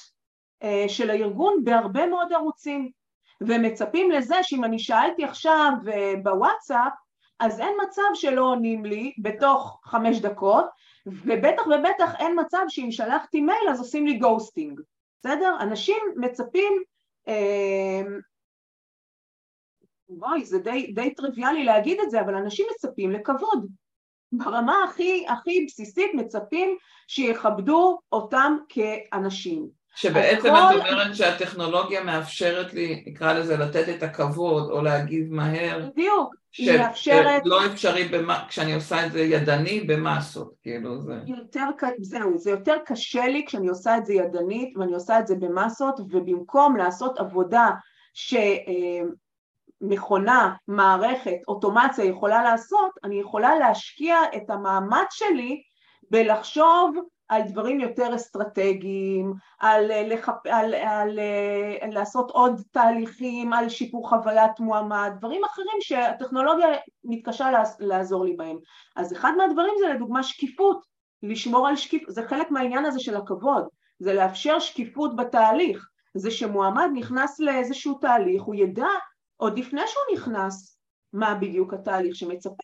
אה, 0.63 0.85
של 0.87 1.09
הארגון 1.09 1.63
בהרבה 1.63 2.07
מאוד 2.07 2.33
ערוצים 2.33 2.91
ומצפים 3.41 4.11
לזה 4.11 4.35
שאם 4.43 4.63
אני 4.63 4.79
שאלתי 4.79 5.23
עכשיו 5.23 5.71
אה, 5.91 6.13
בוואטסאפ 6.23 6.93
אז 7.39 7.59
אין 7.59 7.73
מצב 7.83 8.01
שלא 8.13 8.41
עונים 8.41 8.85
לי 8.85 9.13
בתוך 9.21 9.79
חמש 9.83 10.19
דקות 10.19 10.65
ובטח 11.05 11.67
ובטח 11.67 12.15
אין 12.19 12.39
מצב 12.39 12.63
שאם 12.67 12.91
שלחתי 12.91 13.41
מייל 13.41 13.69
אז 13.69 13.79
עושים 13.79 14.07
לי 14.07 14.17
ghosting 14.17 14.81
בסדר? 15.19 15.57
אנשים 15.59 15.97
מצפים 16.15 16.73
אה, 17.27 18.01
בואי, 20.09 20.45
זה 20.45 20.59
די, 20.59 20.91
די 20.95 21.13
טריוויאלי 21.13 21.63
להגיד 21.63 21.99
את 21.99 22.11
זה, 22.11 22.21
אבל 22.21 22.35
אנשים 22.35 22.65
מצפים 22.71 23.11
לכבוד. 23.11 23.67
ברמה 24.31 24.83
הכי, 24.89 25.25
הכי 25.27 25.65
בסיסית 25.65 26.11
מצפים 26.13 26.77
שיכבדו 27.07 27.99
אותם 28.11 28.57
כאנשים. 28.69 29.79
שבעצם. 29.95 30.39
את 30.39 30.45
אומרת 30.45 31.15
שהטכנולוגיה 31.15 32.03
מאפשרת 32.03 32.73
לי, 32.73 33.03
נקרא 33.07 33.33
לזה, 33.33 33.57
לתת 33.57 33.89
את 33.89 34.03
הכבוד 34.03 34.69
או 34.71 34.81
להגיב 34.81 35.33
מהר. 35.33 35.89
בדיוק, 35.89 36.35
היא 36.57 36.79
מאפשרת... 36.79 37.41
לא 37.45 37.65
אפשרי 37.65 38.07
במה, 38.07 38.45
כשאני 38.47 38.73
עושה 38.73 39.05
את 39.05 39.11
זה 39.11 39.19
ידני, 39.19 39.81
במסות, 39.81 40.53
כאילו 40.61 41.01
זה... 41.01 41.19
יותר, 41.27 41.65
זהו, 42.01 42.37
זה 42.37 42.51
יותר 42.51 42.75
קשה 42.85 43.27
לי 43.27 43.45
כשאני 43.47 43.67
עושה 43.67 43.97
את 43.97 44.05
זה 44.05 44.13
ידנית 44.13 44.77
ואני 44.77 44.93
עושה 44.93 45.19
את 45.19 45.27
זה 45.27 45.35
במסות, 45.35 45.99
ובמקום 45.99 46.77
לעשות 46.77 47.19
עבודה 47.19 47.69
שמכונה, 49.83 50.53
מערכת, 50.67 51.37
אוטומציה 51.47 52.05
יכולה 52.05 52.43
לעשות, 52.43 52.91
אני 53.03 53.19
יכולה 53.19 53.59
להשקיע 53.59 54.17
את 54.35 54.49
המאמץ 54.49 55.07
שלי 55.11 55.61
בלחשוב 56.11 56.95
על 57.29 57.41
דברים 57.41 57.79
יותר 57.79 58.15
אסטרטגיים, 58.15 59.33
על, 59.59 60.13
לחפ... 60.13 60.45
על, 60.45 60.73
על, 60.73 61.19
על 61.81 61.93
לעשות 61.93 62.31
עוד 62.31 62.61
תהליכים, 62.71 63.53
על 63.53 63.69
שיפור 63.69 64.09
חוויית 64.09 64.59
מועמד, 64.59 65.11
דברים 65.17 65.43
אחרים 65.43 65.77
שהטכנולוגיה 65.79 66.67
מתקשה 67.03 67.49
לעזור 67.79 68.25
לי 68.25 68.33
בהם. 68.35 68.57
אז 68.95 69.13
אחד 69.13 69.31
מהדברים 69.37 69.73
זה 69.79 69.87
לדוגמה 69.87 70.23
שקיפות, 70.23 70.85
לשמור 71.23 71.67
על 71.67 71.75
שקיפות, 71.75 72.13
זה 72.15 72.27
חלק 72.27 72.51
מהעניין 72.51 72.85
הזה 72.85 72.99
של 72.99 73.15
הכבוד, 73.15 73.67
זה 73.99 74.13
לאפשר 74.13 74.59
שקיפות 74.59 75.15
בתהליך, 75.15 75.87
זה 76.15 76.31
שמועמד 76.31 76.89
נכנס 76.93 77.39
לאיזשהו 77.39 77.93
תהליך, 77.93 78.43
הוא 78.43 78.55
ידע 78.55 78.87
עוד 79.39 79.59
לפני 79.59 79.81
שהוא 79.87 80.17
נכנס 80.17 80.79
מה 81.13 81.35
בדיוק 81.35 81.73
התהליך 81.73 82.15
שמצפה 82.15 82.63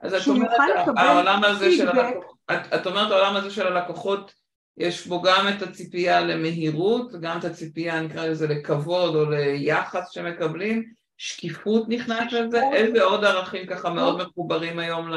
אז 0.00 0.14
את 0.14 0.28
אומרת, 0.28 0.50
העולם 0.96 1.44
הזה 1.44 1.72
של 1.76 1.88
הלקוחות, 1.88 2.36
את, 2.52 2.74
את 2.74 2.86
אומרת 2.86 3.10
העולם 3.10 3.36
הזה 3.36 3.50
של 3.50 3.66
הלקוחות, 3.66 4.34
יש 4.76 5.06
בו 5.06 5.22
גם 5.22 5.46
את 5.56 5.62
הציפייה 5.62 6.20
למהירות, 6.20 7.12
גם 7.12 7.38
את 7.38 7.44
הציפייה, 7.44 8.00
נקרא 8.00 8.26
לזה, 8.26 8.46
לכבוד 8.46 9.14
או 9.14 9.30
ליחס 9.30 10.10
שמקבלים, 10.10 10.92
שקיפות 11.16 11.88
נכנס 11.88 12.32
לזה, 12.32 12.62
איזה 12.72 13.02
עוד 13.02 13.24
ערכים 13.24 13.66
ככה 13.66 13.90
מאוד 13.90 14.22
מחוברים 14.22 14.78
היום 14.78 15.08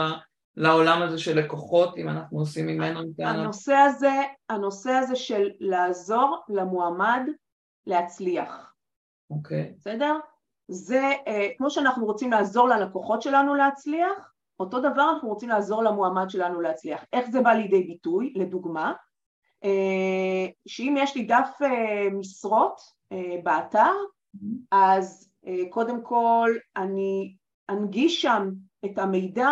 לעולם 0.57 1.01
הזה 1.01 1.17
של 1.17 1.39
לקוחות, 1.39 1.97
אם 1.97 2.09
אנחנו 2.09 2.39
עושים 2.39 2.67
ממנו 2.67 3.01
איתנו? 3.01 3.27
הנושא 3.27 3.73
הזה, 3.73 4.13
הנושא 4.49 4.91
הזה 4.91 5.15
של 5.15 5.49
לעזור 5.59 6.43
למועמד 6.49 7.21
להצליח. 7.87 8.73
אוקיי. 9.29 9.71
Okay. 9.71 9.79
בסדר? 9.79 10.15
זה, 10.67 11.11
אה, 11.27 11.47
כמו 11.57 11.69
שאנחנו 11.69 12.05
רוצים 12.05 12.31
לעזור 12.31 12.67
ללקוחות 12.67 13.21
שלנו 13.21 13.55
להצליח, 13.55 14.33
אותו 14.59 14.79
דבר 14.79 15.09
אנחנו 15.13 15.29
רוצים 15.29 15.49
לעזור 15.49 15.83
למועמד 15.83 16.29
שלנו 16.29 16.61
להצליח. 16.61 17.05
איך 17.13 17.29
זה 17.29 17.41
בא 17.41 17.49
לידי 17.49 17.83
ביטוי? 17.83 18.33
לדוגמה, 18.35 18.93
אה, 19.63 20.47
שאם 20.67 20.95
יש 20.97 21.15
לי 21.15 21.23
דף 21.23 21.49
אה, 21.61 22.09
משרות 22.11 22.97
באתר, 23.43 23.91
אז 24.71 25.31
קודם 25.69 26.03
כל 26.03 26.55
אני 26.77 27.35
אנגיש 27.69 28.21
שם 28.21 28.49
את 28.85 28.97
המידע 28.97 29.51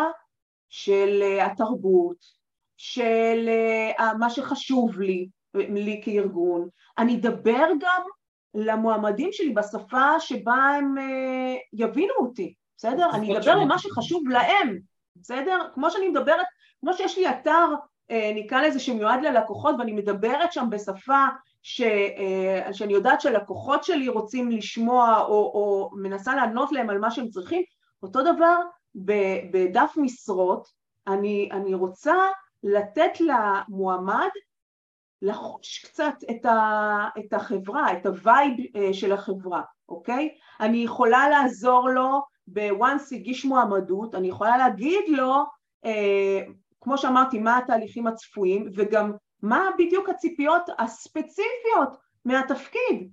של 0.69 1.23
התרבות, 1.41 2.17
של 2.77 3.49
מה 4.19 4.29
שחשוב 4.29 4.99
לי, 4.99 5.29
לי 5.53 6.01
כארגון. 6.03 6.69
אני 6.97 7.15
אדבר 7.15 7.67
גם 7.79 8.01
למועמדים 8.55 9.29
שלי 9.31 9.49
בשפה 9.49 10.19
שבה 10.19 10.53
הם 10.53 10.95
יבינו 11.73 12.13
אותי, 12.17 12.53
בסדר? 12.77 13.09
אני 13.13 13.37
אדבר 13.37 13.51
על 13.51 13.65
מה 13.65 13.79
שחשוב 13.79 14.27
להם, 14.29 14.79
בסדר? 15.15 15.59
כמו 15.73 15.91
שאני 15.91 16.07
מדברת, 16.07 16.45
כמו 16.81 16.93
שיש 16.93 17.17
לי 17.17 17.29
אתר, 17.29 17.65
אה, 18.11 18.31
נקרא 18.35 18.61
לזה 18.61 18.79
שמיועד 18.79 19.21
ללקוחות 19.21 19.75
ואני 19.79 19.91
מדברת 19.91 20.53
שם 20.53 20.67
בשפה 20.69 21.25
ש, 21.61 21.81
אה, 21.81 22.73
שאני 22.73 22.93
יודעת 22.93 23.21
שלקוחות 23.21 23.83
שלי 23.83 24.07
רוצים 24.07 24.51
לשמוע 24.51 25.19
או, 25.19 25.33
או 25.33 25.91
מנסה 25.93 26.35
לענות 26.35 26.71
להם 26.71 26.89
על 26.89 26.99
מה 26.99 27.11
שהם 27.11 27.29
צריכים, 27.29 27.63
אותו 28.03 28.21
דבר 28.21 28.55
בדף 29.51 29.93
משרות, 29.97 30.67
אני, 31.07 31.49
אני 31.51 31.73
רוצה 31.73 32.15
לתת 32.63 33.11
למועמד 33.19 34.29
לחוש 35.25 35.85
קצת 35.85 36.13
את, 36.31 36.45
ה, 36.45 37.07
את 37.19 37.33
החברה, 37.33 37.93
את 37.93 38.05
ה 38.05 38.15
vibe 38.15 38.53
אה, 38.75 38.93
של 38.93 39.11
החברה, 39.11 39.61
אוקיי? 39.89 40.29
אני 40.59 40.77
יכולה 40.77 41.29
לעזור 41.29 41.89
לו 41.89 42.21
ב 42.47 42.61
once 42.61 43.13
הגיש 43.13 43.45
מועמדות, 43.45 44.15
אני 44.15 44.27
יכולה 44.27 44.57
להגיד 44.57 45.03
לו, 45.07 45.43
אה, 45.85 46.41
כמו 46.81 46.97
שאמרתי, 46.97 47.39
מה 47.39 47.57
התהליכים 47.57 48.07
הצפויים 48.07 48.69
וגם 48.75 49.11
מה 49.41 49.69
בדיוק 49.77 50.09
הציפיות 50.09 50.63
הספציפיות 50.79 51.97
מהתפקיד. 52.25 53.11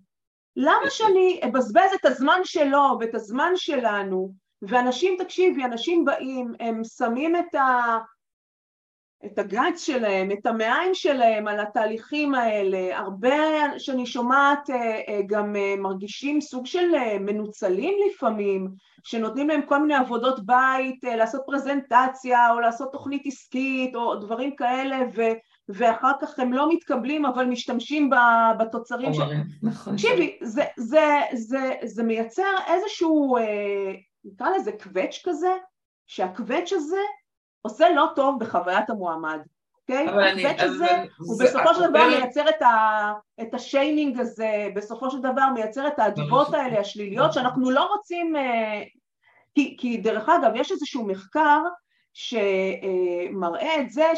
למה 0.57 0.91
שאני 0.91 1.41
אבזבז 1.45 1.91
את 2.01 2.05
הזמן 2.05 2.41
שלו 2.45 2.97
ואת 3.01 3.15
הזמן 3.15 3.53
שלנו, 3.57 4.33
ואנשים, 4.63 5.17
תקשיבי, 5.19 5.65
אנשים 5.65 6.05
באים, 6.05 6.53
הם 6.61 6.85
שמים 6.85 7.37
את 7.37 7.55
ה... 7.55 7.99
את 9.27 9.39
הגץ 9.39 9.85
שלהם, 9.85 10.31
את 10.31 10.47
המעיים 10.47 10.95
שלהם 10.95 11.49
על 11.49 11.61
התהליכים 11.61 12.35
האלה, 12.35 12.99
הרבה 12.99 13.35
שאני 13.79 14.07
שומעת 14.07 14.71
אה, 14.71 15.01
אה, 15.09 15.21
גם 15.27 15.57
אה, 15.57 15.75
מרגישים 15.79 16.41
סוג 16.41 16.67
של 16.67 16.89
מנוצלים 17.21 17.95
לפעמים, 18.09 18.69
שנותנים 19.03 19.49
להם 19.49 19.61
כל 19.63 19.83
מיני 19.83 19.95
עבודות 19.95 20.47
בית, 20.47 21.05
לעשות 21.05 21.43
פרזנטציה 21.47 22.53
או 22.53 22.61
לעשות 22.61 22.93
תוכנית 22.93 23.23
עסקית 23.27 23.95
או 23.95 24.17
דברים 24.17 24.57
כאלה 24.57 24.99
ו... 25.15 25.23
ואחר 25.69 26.13
כך 26.21 26.39
הם 26.39 26.53
לא 26.53 26.73
מתקבלים 26.73 27.27
אבל 27.27 27.45
משתמשים 27.45 28.11
בתוצרים 28.59 29.15
של... 29.15 29.23
נכון. 29.63 29.97
תקשיבי, 29.97 30.39
זה, 30.43 30.65
זה, 30.77 31.21
זה, 31.33 31.75
זה 31.85 32.03
מייצר 32.03 32.55
איזשהו, 32.67 33.37
נקרא 34.25 34.47
לזה 34.57 34.73
קווץ' 34.73 35.23
כזה, 35.25 35.53
שהקווץ' 36.07 36.73
הזה 36.73 36.97
עושה 37.63 37.91
לא 37.91 38.07
טוב 38.17 38.41
בחוויית 38.41 38.91
המועמד, 38.91 39.41
אוקיי? 39.81 40.09
אני... 40.09 40.63
הזה, 40.63 41.05
הוא 41.19 41.39
בסופו 41.41 41.75
של 41.75 41.91
דבר 41.91 42.07
מייצר 42.09 42.45
את, 43.41 43.55
השיימינג 43.55 44.21
הזה, 44.21 44.69
בסופו 44.75 45.11
של 45.11 45.19
דבר 45.19 45.49
מייצר 45.55 45.89
את 45.89 45.99
האדוות 45.99 46.55
האלה 46.55 46.81
השליליות 46.81 47.33
שאנחנו 47.33 47.71
לא 47.71 47.85
רוצים... 47.85 48.37
אה, 48.37 48.83
כי, 49.55 49.77
כי 49.81 49.97
דרך 49.97 50.29
אגב, 50.29 50.53
יש 50.55 50.73
איזשהו 50.73 51.07
מחקר 51.07 51.61
שמראה 52.13 53.81
את 53.81 53.91
זה 53.91 54.13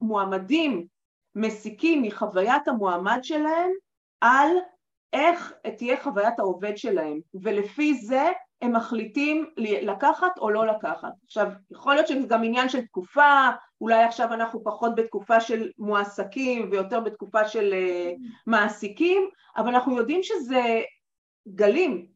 שמועמדים 0.00 0.72
אה, 0.72 0.76
אה, 0.76 0.82
מסיקים 1.34 2.02
מחוויית 2.02 2.68
המועמד 2.68 3.18
שלהם 3.22 3.70
על 4.20 4.48
איך 5.12 5.52
תהיה 5.76 6.02
חוויית 6.02 6.38
העובד 6.38 6.76
שלהם, 6.76 7.20
ולפי 7.34 7.94
זה 7.94 8.32
הם 8.62 8.76
מחליטים 8.76 9.50
לקחת 9.56 10.38
או 10.38 10.50
לא 10.50 10.66
לקחת. 10.66 11.12
עכשיו, 11.24 11.46
יכול 11.70 11.94
להיות 11.94 12.08
שזה 12.08 12.26
גם 12.26 12.44
עניין 12.44 12.68
של 12.68 12.80
תקופה, 12.80 13.48
אולי 13.80 14.04
עכשיו 14.04 14.32
אנחנו 14.32 14.64
פחות 14.64 14.94
בתקופה 14.94 15.40
של 15.40 15.70
מועסקים 15.78 16.68
ויותר 16.70 17.00
בתקופה 17.00 17.48
של 17.48 17.72
אה, 17.72 18.12
מעסיקים, 18.46 19.28
אבל 19.56 19.68
אנחנו 19.68 19.96
יודעים 19.96 20.22
שזה 20.22 20.80
גלים. 21.48 22.06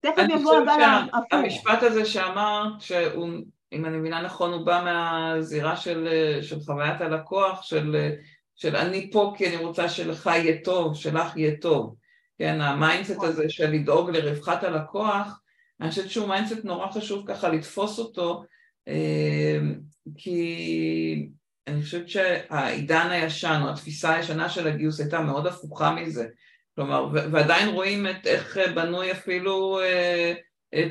תכף 0.00 0.22
יבוא 0.28 0.56
הגל 0.56 0.82
ההפוך. 0.82 1.32
המשפט 1.32 1.82
הזה 1.82 2.04
שאמרת, 2.04 2.80
שהוא, 2.80 3.28
אם 3.72 3.84
אני 3.84 3.96
מבינה 3.96 4.22
נכון, 4.22 4.52
הוא 4.52 4.66
בא 4.66 4.82
מהזירה 4.84 5.76
של, 5.76 6.08
אה, 6.12 6.42
של 6.42 6.60
חוויית 6.60 7.00
הלקוח, 7.00 7.62
של, 7.62 7.96
אה, 7.96 8.10
של 8.54 8.76
אני 8.76 9.10
פה 9.12 9.32
כי 9.36 9.48
אני 9.48 9.64
רוצה 9.64 9.88
שלך 9.88 10.26
יהיה 10.26 10.56
טוב, 10.64 10.94
שלך 10.94 11.36
יהיה 11.36 11.56
טוב. 11.60 11.94
כן, 12.38 12.60
ה 12.60 12.66
mindset 12.66 13.10
נכון. 13.10 13.28
הזה 13.28 13.48
של 13.48 13.70
לדאוג 13.70 14.10
לרווחת 14.10 14.64
הלקוח, 14.64 15.40
אני 15.80 15.90
חושבת 15.90 16.10
שהוא 16.10 16.28
mindset 16.28 16.64
נורא 16.64 16.90
חשוב 16.90 17.24
ככה 17.26 17.48
לתפוס 17.48 17.98
אותו, 17.98 18.44
אמ, 18.88 19.74
כי 20.16 21.28
אני 21.66 21.82
חושבת 21.82 22.08
שהעידן 22.08 23.10
הישן 23.10 23.60
או 23.64 23.70
התפיסה 23.70 24.14
הישנה 24.14 24.48
של 24.48 24.66
הגיוס 24.66 25.00
הייתה 25.00 25.20
מאוד 25.20 25.46
הפוכה 25.46 25.94
מזה. 25.94 26.26
כלומר, 26.74 27.08
ועדיין 27.12 27.68
רואים 27.68 28.06
את 28.06 28.26
איך 28.26 28.58
בנוי 28.74 29.12
אפילו 29.12 29.80
אה, 29.80 30.34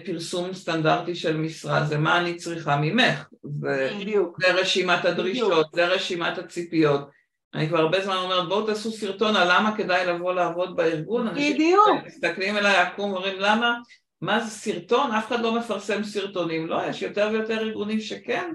פרסום 0.06 0.54
סטנדרטי 0.54 1.16
של 1.16 1.38
משרה, 1.38 1.86
זה 1.86 1.98
מה 1.98 2.18
אני 2.18 2.36
צריכה 2.36 2.78
ממך, 2.82 3.28
זה, 3.44 3.92
זה 4.40 4.54
רשימת 4.54 5.06
הדרישות, 5.06 5.52
בדיוק. 5.52 5.76
זה 5.76 5.86
רשימת 5.88 6.38
הציפיות. 6.38 7.10
אני 7.54 7.68
כבר 7.68 7.78
הרבה 7.78 8.02
זמן 8.02 8.16
אומרת 8.16 8.48
בואו 8.50 8.66
תעשו 8.66 8.92
סרטון 8.92 9.36
על 9.36 9.48
למה 9.52 9.78
כדאי 9.78 10.06
לבוא 10.06 10.34
לעבוד 10.34 10.76
בארגון, 10.76 11.34
בדיוק. 11.34 11.88
אנשים 11.90 12.06
מסתכלים 12.06 12.58
אליי 12.58 12.76
עקום 12.76 13.12
ואומרים 13.12 13.40
למה 13.40 13.76
מה 14.24 14.40
זה 14.40 14.50
סרטון? 14.50 15.12
אף 15.12 15.28
אחד 15.28 15.40
לא 15.40 15.60
מפרסם 15.60 16.04
סרטונים. 16.04 16.68
לא, 16.68 16.86
יש 16.90 17.02
יותר 17.02 17.30
ויותר 17.32 17.60
ארגונים 17.60 18.00
שכן. 18.00 18.54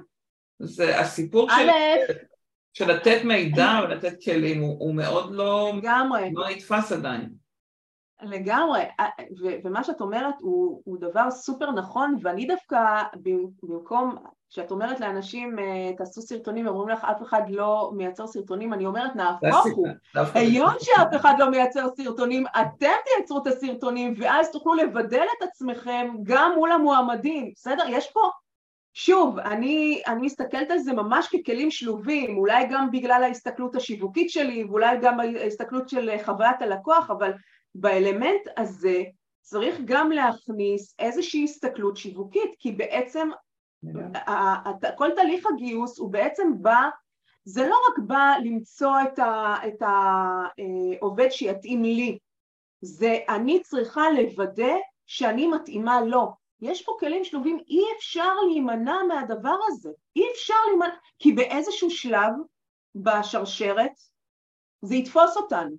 זה 0.59 1.01
הסיפור 1.01 1.51
של, 1.51 1.69
של 2.73 2.93
לתת 2.93 3.21
מידע 3.25 3.81
ולתת 3.85 4.25
כלים 4.25 4.61
הוא, 4.61 4.77
הוא 4.79 4.95
מאוד 4.95 5.33
לא, 5.33 5.73
לגמרי. 5.77 6.31
לא 6.35 6.51
נתפס 6.51 6.93
עדיין. 6.93 7.31
לגמרי, 8.23 8.83
ומה 9.65 9.85
שאת 9.85 10.01
אומרת 10.01 10.35
הוא, 10.41 10.83
הוא 10.85 10.99
דבר 11.01 11.31
סופר 11.31 11.71
נכון, 11.71 12.17
ואני 12.23 12.47
דווקא 12.47 13.03
במקום 13.63 14.17
שאת 14.51 14.71
אומרת 14.71 15.01
לאנשים 15.01 15.59
אה, 15.59 15.93
תעשו 15.97 16.23
סרטונים, 16.23 16.67
אומרים 16.69 16.89
לך 16.89 17.05
אף 17.05 17.23
אחד 17.23 17.43
לא 17.49 17.91
מייצר 17.97 18.27
סרטונים, 18.27 18.73
אני 18.73 18.87
אומרת 18.87 19.17
נהפוך 19.17 19.67
הוא, 19.77 19.89
היום 20.35 20.71
שאף 20.81 21.17
אחד 21.17 21.35
לא 21.39 21.51
מייצר 21.51 21.89
סרטונים, 21.97 22.45
אתם 22.61 22.95
תייצרו 23.05 23.43
את 23.43 23.47
הסרטונים 23.47 24.15
ואז 24.19 24.51
תוכלו 24.51 24.75
לבדל 24.75 25.25
את 25.39 25.43
עצמכם 25.43 26.09
גם 26.23 26.53
מול 26.57 26.73
המועמדים, 26.73 27.53
בסדר? 27.57 27.85
יש 27.89 28.11
פה, 28.13 28.21
שוב, 28.95 29.39
אני, 29.39 30.03
אני 30.07 30.21
מסתכלת 30.21 30.71
על 30.71 30.79
זה 30.79 30.93
ממש 30.93 31.29
ככלים 31.29 31.71
שלובים, 31.71 32.39
אולי 32.39 32.67
גם 32.71 32.91
בגלל 32.91 33.23
ההסתכלות 33.23 33.75
השיווקית 33.75 34.31
שלי 34.31 34.65
ואולי 34.65 34.97
גם 35.03 35.21
ההסתכלות 35.21 35.89
של 35.89 36.11
חוויית 36.25 36.63
הלקוח, 36.63 37.11
אבל 37.11 37.33
באלמנט 37.75 38.49
הזה 38.57 39.03
צריך 39.41 39.77
גם 39.85 40.11
להכניס 40.11 40.95
איזושהי 40.99 41.45
הסתכלות 41.45 41.97
שיווקית, 41.97 42.55
כי 42.59 42.73
בעצם 42.73 43.29
כל 44.97 45.11
תהליך 45.17 45.47
הגיוס 45.47 45.99
הוא 45.99 46.13
בעצם 46.13 46.53
בא, 46.63 46.89
זה 47.45 47.69
לא 47.69 47.77
רק 47.89 47.99
בא 47.99 48.35
למצוא 48.45 48.95
את 49.67 49.83
העובד 49.83 51.29
שיתאים 51.31 51.83
לי, 51.83 52.19
זה 52.81 53.19
אני 53.29 53.63
צריכה 53.63 54.11
לוודא 54.11 54.75
שאני 55.07 55.47
מתאימה 55.47 56.01
לו. 56.01 56.33
יש 56.61 56.83
פה 56.83 56.97
כלים 57.01 57.25
שלובים, 57.25 57.59
אי 57.69 57.83
אפשר 57.97 58.35
להימנע 58.49 58.97
מהדבר 59.09 59.57
הזה, 59.67 59.91
אי 60.17 60.23
אפשר 60.33 60.55
להימנע, 60.69 60.95
כי 61.19 61.33
באיזשהו 61.33 61.91
שלב 61.91 62.33
בשרשרת 62.95 63.93
זה 64.83 64.95
יתפוס 64.95 65.37
אותנו, 65.37 65.77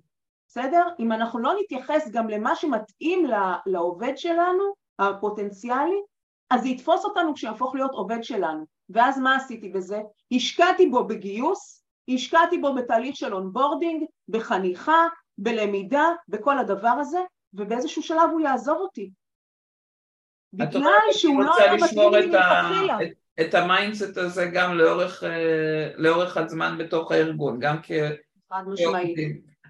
בסדר? 0.48 0.82
אם 0.98 1.12
אנחנו 1.12 1.38
לא 1.38 1.52
נתייחס 1.60 2.08
גם 2.12 2.28
למה 2.28 2.56
שמתאים 2.56 3.26
לעובד 3.66 4.12
שלנו, 4.16 4.64
הפוטנציאלי, 4.98 6.00
אז 6.50 6.62
זה 6.62 6.68
יתפוס 6.68 7.04
אותנו 7.04 7.34
כשיהפוך 7.34 7.74
להיות 7.74 7.90
עובד 7.92 8.24
שלנו. 8.24 8.64
ואז 8.90 9.18
מה 9.18 9.36
עשיתי 9.36 9.68
בזה? 9.68 10.00
השקעתי 10.32 10.86
בו 10.86 11.06
בגיוס, 11.06 11.84
השקעתי 12.14 12.58
בו 12.58 12.74
בתהליך 12.74 13.16
של 13.16 13.34
onboarding, 13.34 14.04
בחניכה, 14.28 15.06
בלמידה, 15.38 16.08
בכל 16.28 16.58
הדבר 16.58 16.88
הזה, 16.88 17.18
ובאיזשהו 17.54 18.02
שלב 18.02 18.30
הוא 18.32 18.40
יעזוב 18.40 18.78
אותי. 18.78 19.10
בגלל 20.52 21.12
שהוא 21.12 21.42
לא 21.42 21.56
היה 21.56 21.74
מתאים 21.74 22.12
לי 22.12 22.26
מלכתחילה. 22.26 22.98
את 23.40 23.54
ה 23.54 23.62
mindset 23.62 24.16
הזה 24.16 24.46
גם 24.54 24.78
לאורך, 24.78 25.24
אה, 25.24 25.90
לאורך 25.96 26.36
הזמן 26.36 26.78
בתוך 26.78 27.12
הארגון, 27.12 27.60
גם 27.60 27.76
כ... 27.82 27.90
חד 28.52 28.62
משמעית. 28.66 29.18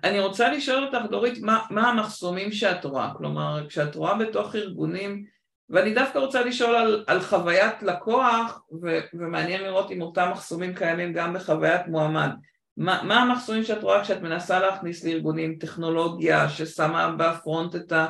אני 0.05 0.20
רוצה 0.20 0.51
לשאול 0.51 0.85
אותך, 0.85 1.11
דורית, 1.11 1.39
מה, 1.43 1.61
מה 1.70 1.89
המחסומים 1.89 2.53
שאת 2.53 2.85
רואה? 2.85 3.11
כלומר, 3.16 3.66
כשאת 3.68 3.95
רואה 3.95 4.14
בתוך 4.14 4.55
ארגונים, 4.55 5.24
ואני 5.71 5.95
דווקא 5.95 6.18
רוצה 6.18 6.45
לשאול 6.45 6.75
על, 6.75 7.05
על 7.07 7.21
חוויית 7.21 7.83
לקוח, 7.83 8.62
ו, 8.83 8.99
ומעניין 9.14 9.62
לראות 9.62 9.91
אם 9.91 10.03
אותם 10.03 10.29
מחסומים 10.33 10.75
קיימים 10.75 11.12
גם 11.12 11.35
בחוויית 11.35 11.87
מועמד. 11.87 12.31
מה, 12.77 13.03
מה 13.03 13.23
המחסומים 13.23 13.64
שאת 13.64 13.83
רואה 13.83 14.03
כשאת 14.03 14.23
מנסה 14.23 14.61
להכניס 14.61 15.05
לארגונים 15.05 15.57
טכנולוגיה 15.61 16.49
ששמה 16.49 17.14
בפרונט 17.18 17.77
את, 17.77 17.93
ה, 17.93 18.07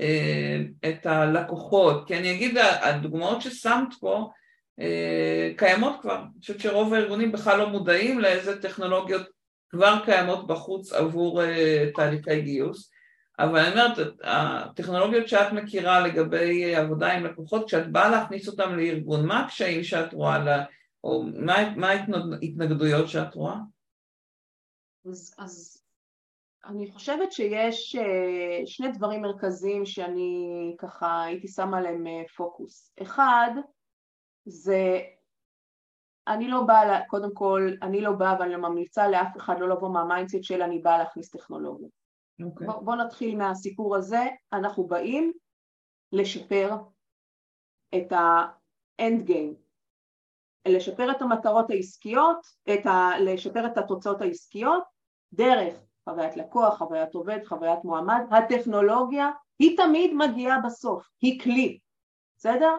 אה, 0.00 0.62
את 0.88 1.06
הלקוחות? 1.06 2.06
כי 2.06 2.16
אני 2.18 2.34
אגיד, 2.34 2.58
הדוגמאות 2.58 3.42
ששמת 3.42 3.94
פה 4.00 4.30
אה, 4.80 5.50
קיימות 5.56 5.96
כבר. 6.02 6.16
אני 6.16 6.40
חושבת 6.40 6.60
שרוב 6.60 6.94
הארגונים 6.94 7.32
בכלל 7.32 7.58
לא 7.58 7.68
מודעים 7.68 8.18
לאיזה 8.18 8.62
טכנולוגיות 8.62 9.26
כבר 9.70 9.98
קיימות 10.04 10.46
בחוץ 10.46 10.92
עבור 10.92 11.42
אה, 11.42 11.86
תהליכי 11.94 12.40
גיוס. 12.40 12.90
אבל 13.38 13.58
אני 13.58 13.70
אומרת, 13.70 13.98
הטכנולוגיות 14.22 15.28
שאת 15.28 15.52
מכירה 15.52 16.00
לגבי 16.00 16.74
עבודה 16.74 17.12
עם 17.12 17.24
לקוחות, 17.24 17.66
כשאת 17.66 17.92
באה 17.92 18.10
להכניס 18.10 18.48
אותם 18.48 18.76
לארגון, 18.76 19.26
מה 19.26 19.40
הקשיים 19.40 19.84
שאת 19.84 20.12
רואה, 20.12 20.38
לה, 20.38 20.64
או 21.04 21.24
מה 21.76 21.88
ההתנגדויות 21.88 23.08
שאת 23.08 23.34
רואה? 23.34 23.56
אז, 25.06 25.34
אז 25.38 25.82
אני 26.66 26.90
חושבת 26.92 27.32
שיש 27.32 27.96
אה, 27.96 28.66
שני 28.66 28.88
דברים 28.92 29.22
מרכזיים 29.22 29.86
שאני 29.86 30.74
ככה 30.78 31.24
הייתי 31.24 31.48
שמה 31.48 31.78
עליהם 31.78 32.06
אה, 32.06 32.22
פוקוס. 32.36 32.92
אחד, 33.02 33.50
זה 34.44 35.00
אני 36.28 36.48
לא 36.48 36.62
באה, 36.62 37.06
קודם 37.06 37.34
כל, 37.34 37.70
אני 37.82 38.00
לא 38.00 38.12
באה 38.12 38.36
ואני 38.40 38.52
לא 38.52 38.58
ממליצה 38.58 39.08
לאף 39.08 39.36
אחד 39.36 39.54
לא 39.60 39.68
לבוא 39.68 39.88
מה 39.88 40.00
mindset 40.00 40.42
של 40.42 40.62
אני 40.62 40.78
באה 40.78 40.98
להכניס 40.98 41.30
טכנולוגיה. 41.30 41.88
Okay. 42.40 42.44
אוקיי. 42.44 42.66
בוא, 42.66 42.82
בוא 42.82 42.94
נתחיל 42.94 43.36
מהסיפור 43.36 43.96
הזה, 43.96 44.26
אנחנו 44.52 44.86
באים 44.86 45.32
לשפר 46.12 46.76
את 47.96 48.12
ה-end 48.12 49.28
game, 49.28 49.54
לשפר 50.68 51.10
את 51.10 51.22
המטרות 51.22 51.70
העסקיות, 51.70 52.46
את 52.74 52.86
ה... 52.86 53.10
לשפר 53.20 53.66
את 53.66 53.78
התוצאות 53.78 54.20
העסקיות 54.20 54.82
דרך 55.32 55.74
חוויית 56.08 56.36
לקוח, 56.36 56.78
חוויית 56.78 57.14
עובד, 57.14 57.38
חוויית 57.44 57.84
מועמד, 57.84 58.20
הטכנולוגיה 58.30 59.30
היא 59.58 59.76
תמיד 59.76 60.14
מגיעה 60.14 60.60
בסוף, 60.60 61.08
היא 61.20 61.40
כלי, 61.40 61.78
בסדר? 62.36 62.76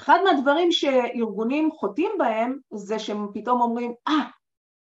אחד 0.00 0.18
מהדברים 0.24 0.72
שארגונים 0.72 1.70
חוטאים 1.70 2.10
בהם 2.18 2.58
זה 2.74 2.98
שהם 2.98 3.26
פתאום 3.34 3.60
אומרים, 3.60 3.94
אה, 4.08 4.14
ah, 4.14 4.37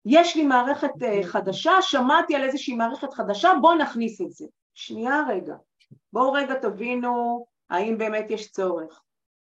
יש 0.06 0.36
לי 0.36 0.44
מערכת 0.44 1.04
אה, 1.04 1.20
חדשה, 1.24 1.82
שמעתי 1.82 2.36
על 2.36 2.44
איזושהי 2.44 2.76
מערכת 2.76 3.14
חדשה, 3.14 3.52
בואו 3.62 3.78
נכניס 3.78 4.22
את 4.22 4.32
זה. 4.32 4.46
שנייה 4.74 5.24
רגע, 5.30 5.56
בואו 6.14 6.34
רגע 6.34 6.54
תבינו 6.54 7.46
האם 7.70 7.98
באמת 7.98 8.26
יש 8.30 8.52
צורך. 8.52 9.02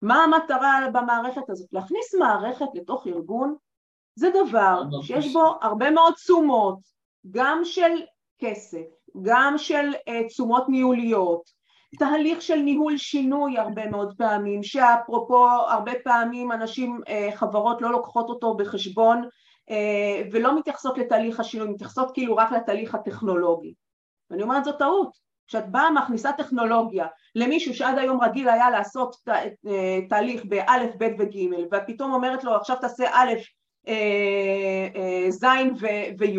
מה 0.02 0.24
המטרה 0.24 0.80
במערכת 0.92 1.50
הזאת? 1.50 1.68
להכניס 1.72 2.14
מערכת 2.14 2.66
לתוך 2.74 3.06
ארגון 3.06 3.56
זה 4.14 4.30
דבר 4.30 4.82
שיש 5.02 5.32
בו 5.32 5.44
הרבה 5.62 5.90
מאוד 5.90 6.14
תשומות, 6.14 6.78
גם 7.30 7.60
של 7.64 8.02
כסף, 8.38 8.86
גם 9.22 9.58
של 9.58 9.92
uh, 9.94 10.28
תשומות 10.28 10.68
ניהוליות, 10.68 11.42
תהליך 11.98 12.42
של 12.42 12.56
ניהול 12.56 12.96
שינוי 12.96 13.58
הרבה 13.58 13.90
מאוד 13.90 14.14
פעמים, 14.18 14.62
שאפרופו 14.62 15.46
הרבה 15.48 15.92
פעמים 16.04 16.52
אנשים, 16.52 17.00
uh, 17.06 17.36
חברות 17.36 17.82
לא 17.82 17.90
לוקחות 17.92 18.28
אותו 18.28 18.56
בחשבון 18.56 19.24
אה, 19.24 19.28
ולא 20.32 20.58
מתייחסות 20.58 20.98
לתהליך 20.98 21.40
השינוי, 21.40 21.68
מתייחסות 21.68 22.10
כאילו 22.14 22.36
רק 22.36 22.52
לתהליך 22.52 22.94
הטכנולוגי. 22.94 23.74
ואני 24.30 24.42
אומרת 24.42 24.64
זו 24.64 24.72
טעות, 24.72 25.18
כשאת 25.46 25.70
באה 25.70 25.90
מכניסה 25.90 26.32
טכנולוגיה 26.32 27.06
למישהו 27.34 27.74
שעד 27.74 27.98
היום 27.98 28.22
רגיל 28.22 28.48
היה 28.48 28.70
לעשות 28.70 29.16
ת, 29.24 29.28
אה, 29.28 29.98
תהליך 30.08 30.44
באלף, 30.44 30.96
בית 30.96 31.12
וג' 31.18 31.38
ואת 31.70 31.82
פתאום 31.86 32.12
אומרת 32.12 32.44
לו 32.44 32.54
עכשיו 32.54 32.76
תעשה 32.80 33.04
א', 33.12 33.32
אה, 33.88 35.30
ז' 35.30 35.44
וי', 36.18 36.38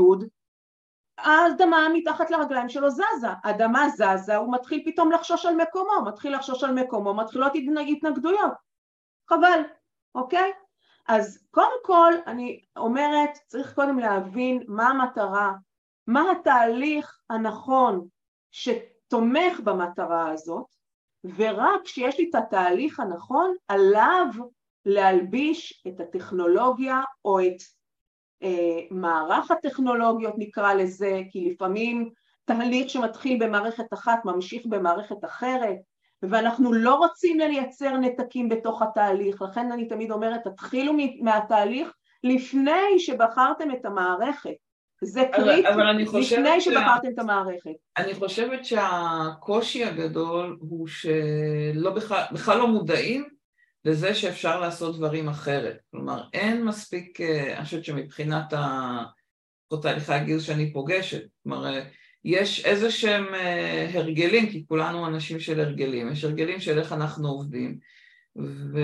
האדמה 1.18 1.88
מתחת 1.94 2.32
לרגליים 2.32 2.70
שלו 2.70 2.90
זזה, 2.90 3.28
האדמה 3.44 3.90
זזה, 3.90 4.36
הוא 4.36 4.54
מתחיל 4.54 4.84
פתאום 4.86 5.12
לחשוש 5.12 5.46
על 5.46 5.56
מקומו, 5.56 6.06
מתחיל 6.06 6.36
לחשוש 6.36 6.64
על 6.64 6.72
מקומו, 6.72 7.14
מתחילות 7.14 7.52
התנגדויות, 7.88 8.52
חבל, 9.30 9.62
אוקיי? 10.16 10.52
אז 11.08 11.48
קודם 11.52 11.78
כל 11.84 12.14
אני 12.28 12.62
אומרת 12.78 13.30
צריך 13.48 13.76
קודם 13.76 14.00
להבין 14.00 14.64
מה 14.68 14.88
המטרה, 14.88 15.54
מה 16.08 16.32
התהליך 16.32 17.20
הנכון 17.30 18.08
שתומך 18.52 19.60
במטרה 19.64 20.32
הזאת 20.32 20.66
ורק 21.36 21.82
כשיש 21.84 22.20
לי 22.20 22.30
את 22.30 22.36
התהליך 22.36 23.00
הנכון 23.00 23.54
עליו 23.68 24.26
להלביש 24.86 25.84
את 25.88 26.00
הטכנולוגיה 26.00 27.02
או 27.26 27.40
את 27.40 27.62
אה, 28.44 28.80
מערך 28.92 29.52
הטכנולוגיות 29.52 30.34
נקרא 30.38 30.74
לזה 30.74 31.22
כי 31.32 31.50
לפעמים 31.52 32.10
תהליך 32.46 32.90
שמתחיל 32.90 33.46
במערכת 33.46 33.94
אחת 33.94 34.26
ממשיך 34.26 34.66
במערכת 34.66 35.26
אחרת 35.26 35.78
ואנחנו 36.30 36.74
לא 36.74 36.96
רוצים 36.96 37.40
לייצר 37.40 37.98
נתקים 37.98 38.50
בתוך 38.50 38.82
התהליך, 38.82 39.42
לכן 39.42 39.72
אני 39.72 39.88
תמיד 39.88 40.12
אומרת 40.12 40.44
תתחילו 40.44 40.94
מהתהליך 41.22 41.94
לפני 42.24 43.00
שבחרתם 43.00 43.72
את 43.72 43.86
המערכת, 43.86 44.54
זה 45.04 45.24
קריטי, 45.32 45.68
לפני 46.20 46.62
שבחרתם 46.62 47.08
את 47.14 47.20
המערכת. 47.20 47.72
אני 47.98 48.14
חושבת 48.14 48.66
שהקושי 48.66 49.84
הגדול 49.84 50.58
הוא 50.60 50.88
שלא 50.88 51.92
בכלל, 51.96 52.24
בכלל 52.32 52.58
לא 52.58 52.68
מודעים 52.68 53.30
לזה 53.86 54.16
שאפשר 54.16 54.60
לעשות 54.60 54.98
דברים 54.98 55.30
אחרת, 55.30 55.78
כלומר 55.92 56.24
אין 56.34 56.64
מספיק, 56.64 57.22
אה, 57.22 57.58
אני 57.58 57.66
חושבת 57.66 57.86
שמבחינת 57.86 58.54
תהליכי 59.82 60.14
הגיוס 60.14 60.44
שאני 60.44 60.74
פוגשת, 60.74 61.22
כלומר 61.44 61.80
יש 62.26 62.66
איזה 62.66 62.92
שהם 62.92 63.36
אה, 63.36 63.90
הרגלים, 63.94 64.50
כי 64.50 64.66
כולנו 64.68 65.08
אנשים 65.08 65.40
של 65.40 65.60
הרגלים, 65.60 66.12
יש 66.12 66.24
הרגלים 66.24 66.60
של 66.60 66.80
איך 66.80 66.94
אנחנו 66.94 67.28
עובדים, 67.28 67.78
ו... 68.38 68.80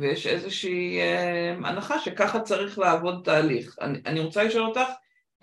ויש 0.00 0.26
איזושהי 0.26 1.00
אה, 1.00 1.54
הנחה 1.64 1.98
שככה 1.98 2.40
צריך 2.40 2.78
לעבוד 2.78 3.20
תהליך. 3.24 3.76
אני, 3.80 3.98
אני 4.06 4.20
רוצה 4.20 4.44
לשאול 4.44 4.66
אותך, 4.66 4.88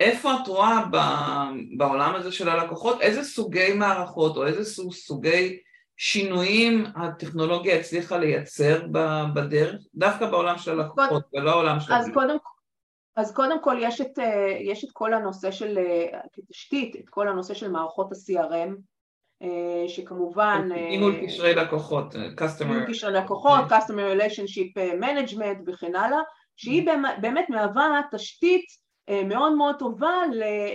איפה 0.00 0.34
את 0.34 0.48
רואה 0.48 0.84
בעולם 1.76 2.14
הזה 2.14 2.32
של 2.32 2.48
הלקוחות, 2.48 3.00
איזה 3.00 3.24
סוגי 3.24 3.72
מערכות 3.72 4.36
או 4.36 4.46
איזה 4.46 4.64
סוגי 4.92 5.58
שינויים 5.96 6.84
הטכנולוגיה 6.96 7.76
הצליחה 7.76 8.18
לייצר 8.18 8.86
בדרך, 9.34 9.74
דווקא 9.94 10.26
בעולם 10.26 10.58
של 10.58 10.80
הלקוחות 10.80 11.22
ולא 11.34 11.50
העולם 11.50 11.80
של... 11.80 11.92
אז 11.92 12.10
קודם, 12.14 12.36
אז 13.16 13.32
קודם 13.32 13.62
כל 13.62 13.76
יש 13.80 14.00
את, 14.00 14.18
אה, 14.18 14.58
יש 14.60 14.84
את 14.84 14.88
כל 14.92 15.14
הנושא 15.14 15.50
של, 15.50 15.78
אה, 15.78 16.20
כתשתית, 16.32 16.96
את 16.96 17.08
כל 17.10 17.28
הנושא 17.28 17.54
של 17.54 17.70
מערכות 17.70 18.12
ה-CRM, 18.12 18.74
אה, 19.42 19.88
שכמובן... 19.88 20.68
ניהול 20.72 21.26
קשרי 21.26 21.54
לקוחות, 21.54 22.14
Customer... 22.14 22.64
ניהול 22.64 22.86
קשרי 22.86 23.12
לקוחות, 23.12 23.60
Customer 23.68 24.20
Relationship 24.20 25.00
Management 25.00 25.62
וכן 25.66 25.96
הלאה, 25.96 26.20
שהיא 26.56 26.86
באמת 27.20 27.50
מהווה 27.50 28.00
תשתית 28.12 28.64
מאוד 29.24 29.52
מאוד 29.52 29.76
טובה 29.78 30.12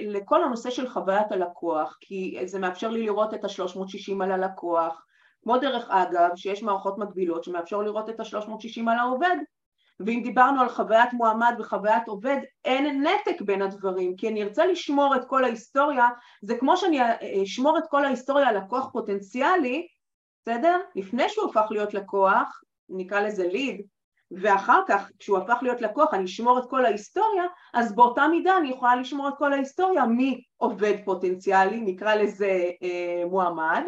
לכל 0.01 0.43
הנושא 0.43 0.69
של 0.69 0.89
חוויית 0.89 1.31
הלקוח, 1.31 1.97
כי 2.01 2.37
זה 2.45 2.59
מאפשר 2.59 2.89
לי 2.89 3.03
לראות 3.03 3.33
את 3.33 3.43
ה-360 3.43 4.23
על 4.23 4.31
הלקוח, 4.31 5.05
כמו 5.43 5.57
דרך 5.57 5.89
אגב 5.89 6.29
שיש 6.35 6.63
מערכות 6.63 6.97
מקבילות 6.97 7.43
שמאפשר 7.43 7.77
לראות 7.77 8.09
את 8.09 8.19
ה-360 8.19 8.81
על 8.91 8.97
העובד 8.99 9.35
ואם 10.00 10.22
דיברנו 10.24 10.62
על 10.62 10.70
חוויית 10.70 11.14
מועמד 11.14 11.56
וחוויית 11.60 12.08
עובד 12.08 12.38
אין 12.66 13.04
נתק 13.08 13.41
בין 13.41 13.62
הדברים 13.62 14.16
כי 14.16 14.28
אני 14.28 14.43
ארצה 14.43 14.66
לשמור 14.66 15.16
את 15.16 15.26
כל 15.26 15.43
ההיסטוריה 15.43 16.10
זה 16.41 16.58
כמו 16.58 16.78
שאני 16.78 17.00
אשמור 17.43 17.78
את 17.78 17.84
כל 17.89 18.06
ההיסטוריה 18.06 18.47
על 18.47 18.58
לקוח 18.58 18.89
פוטנציאלי 18.93 19.88
בסדר? 20.41 20.78
לפני 20.95 21.30
שהוא 21.30 21.50
הפך 21.50 21.68
להיות 21.72 21.93
לקוח 21.93 22.62
נקרא 22.89 23.20
לזה 23.22 23.47
ליד 23.47 23.82
ואחר 24.32 24.82
כך 24.88 25.12
כשהוא 25.20 25.38
הפך 25.38 25.58
להיות 25.62 25.82
לקוח 25.82 26.14
אני 26.14 26.26
אשמור 26.26 26.60
את 26.60 26.70
כל 26.70 26.86
ההיסטוריה 26.86 27.43
אז 27.74 27.95
באותה 27.95 28.28
מידה 28.28 28.58
אני 28.58 28.70
יכולה 28.70 28.95
לשמור 28.95 29.28
את 29.28 29.34
כל 29.38 29.54
ההיסטוריה 29.54 30.04
מעובד 30.06 30.95
פוטנציאלי 31.06 31.82
נקרא 31.82 32.16
לזה 32.16 32.72
אה, 32.84 33.24
מועמד 33.30 33.84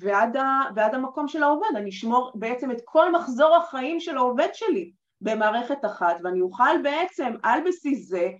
ועד, 0.00 0.36
ה, 0.36 0.60
ועד 0.74 0.94
המקום 0.94 1.28
של 1.28 1.42
העובד, 1.42 1.76
אני 1.76 1.90
אשמור 1.90 2.32
בעצם 2.34 2.70
את 2.70 2.80
כל 2.84 3.12
מחזור 3.12 3.56
החיים 3.56 4.00
של 4.00 4.16
העובד 4.16 4.48
שלי 4.52 4.92
במערכת 5.20 5.84
אחת 5.84 6.16
ואני 6.24 6.40
אוכל 6.40 6.82
בעצם 6.82 7.34
על 7.42 7.60
בסיס 7.66 8.08
זה 8.08 8.30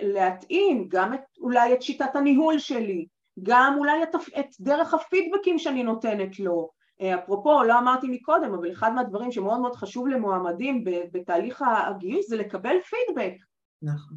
להתאים 0.00 0.88
גם 0.88 1.14
את, 1.14 1.20
אולי 1.40 1.74
את 1.74 1.82
שיטת 1.82 2.16
הניהול 2.16 2.58
שלי, 2.58 3.06
גם 3.42 3.74
אולי 3.78 4.02
את, 4.02 4.14
את 4.38 4.46
דרך 4.60 4.94
הפידבקים 4.94 5.58
שאני 5.58 5.82
נותנת 5.82 6.40
לו, 6.40 6.70
אפרופו 7.14 7.62
לא 7.62 7.78
אמרתי 7.78 8.06
מקודם 8.10 8.54
אבל 8.54 8.72
אחד 8.72 8.92
מהדברים 8.92 9.32
שמאוד 9.32 9.60
מאוד 9.60 9.76
חשוב 9.76 10.08
למועמדים 10.08 10.84
בתהליך 10.84 11.64
הגיוס 11.66 12.28
זה 12.28 12.36
לקבל 12.36 12.76
פידבק. 12.80 13.34
נכון. 13.82 14.16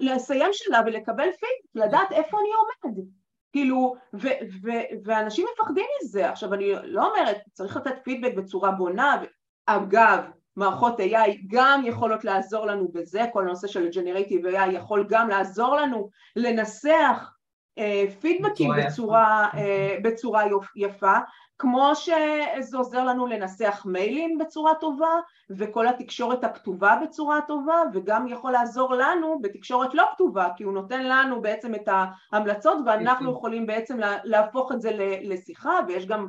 לסיים 0.00 0.50
שלה 0.52 0.80
ולקבל 0.86 1.24
פידבק, 1.24 1.86
לדעת 1.86 2.12
איפה 2.12 2.38
אני 2.40 2.48
עומד 2.54 3.04
כאילו, 3.52 3.94
ו- 4.14 4.42
ו- 4.62 5.04
ואנשים 5.04 5.46
מפחדים 5.54 5.84
מזה. 6.02 6.30
עכשיו, 6.30 6.54
אני 6.54 6.72
לא 6.84 7.10
אומרת, 7.10 7.36
צריך 7.52 7.76
לתת 7.76 7.94
פידבק 8.04 8.34
בצורה 8.36 8.70
בונה, 8.70 9.22
אגב, 9.66 10.24
מערכות 10.56 11.00
AI 11.00 11.30
גם 11.46 11.82
יכולות 11.84 12.24
לעזור 12.24 12.66
לנו 12.66 12.88
בזה, 12.92 13.24
כל 13.32 13.42
הנושא 13.42 13.68
של 13.68 13.88
Generative 13.88 14.54
AI 14.54 14.70
יכול 14.72 15.06
גם 15.08 15.28
לעזור 15.28 15.76
לנו 15.76 16.08
לנסח 16.36 17.34
אה, 17.78 18.04
פידבקים 18.20 18.70
בצורה, 18.78 19.48
אה, 19.54 19.96
בצורה 20.02 20.42
יפה, 20.76 21.18
כמו 21.62 21.92
שזה 21.94 22.76
עוזר 22.76 23.04
לנו 23.04 23.26
לנסח 23.26 23.82
מיילים 23.86 24.38
בצורה 24.38 24.74
טובה 24.74 25.20
וכל 25.50 25.88
התקשורת 25.88 26.44
הכתובה 26.44 26.98
בצורה 27.02 27.40
טובה 27.48 27.82
וגם 27.92 28.26
יכול 28.28 28.52
לעזור 28.52 28.94
לנו 28.94 29.38
בתקשורת 29.42 29.94
לא 29.94 30.04
כתובה 30.14 30.48
כי 30.56 30.64
הוא 30.64 30.72
נותן 30.72 31.06
לנו 31.06 31.42
בעצם 31.42 31.74
את 31.74 31.88
ההמלצות 32.32 32.78
ואנחנו 32.86 33.32
יכולים 33.32 33.66
בעצם 33.66 33.98
להפוך 34.24 34.72
את 34.72 34.80
זה 34.80 34.90
לשיחה 35.22 35.78
ויש 35.88 36.06
גם 36.06 36.26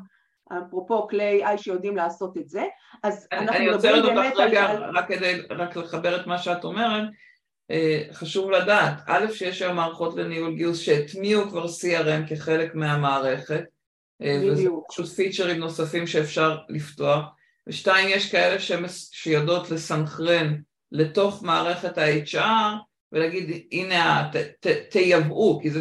אפרופו 0.47 1.07
כלי 1.07 1.45
איי 1.45 1.57
שיודעים 1.57 1.95
לעשות 1.95 2.38
את 2.38 2.49
זה. 2.49 2.63
אז 3.03 3.27
אנחנו 3.31 3.65
מדברים 3.65 4.03
באמת 4.03 4.15
על... 4.15 4.15
אני 4.15 4.25
רוצה 4.25 4.43
רגע 4.43 4.89
רק 4.93 5.07
כדי 5.07 5.41
רק 5.49 5.75
לחבר 5.75 6.21
את 6.21 6.27
מה 6.27 6.38
שאת 6.38 6.63
אומרת 6.63 7.03
אה, 7.71 8.01
חשוב 8.11 8.51
לדעת, 8.51 8.93
א', 9.07 9.25
שיש 9.31 9.61
היום 9.61 9.75
מערכות 9.75 10.15
לניהול 10.15 10.55
גיוס 10.55 10.79
שהטמיעו 10.79 11.49
כבר 11.49 11.65
CRM 11.65 12.29
כחלק 12.29 12.75
מהמערכת, 12.75 13.63
וזה 14.24 14.69
פשוט 14.89 15.07
פיצ'רים 15.07 15.57
נוספים 15.57 16.07
שאפשר 16.07 16.57
לפתוח, 16.69 17.26
ושתיים, 17.67 18.09
יש 18.09 18.32
כאלה 18.32 18.55
שיודעות 19.11 19.71
לסנכרן 19.71 20.55
לתוך 20.91 21.43
מערכת 21.43 21.97
ה-HR 21.97 22.78
ולהגיד 23.11 23.67
הנה 23.71 24.30
ת, 24.34 24.36
ת, 24.36 24.67
תייבאו, 24.89 25.59
כי 25.61 25.69
זה 25.69 25.80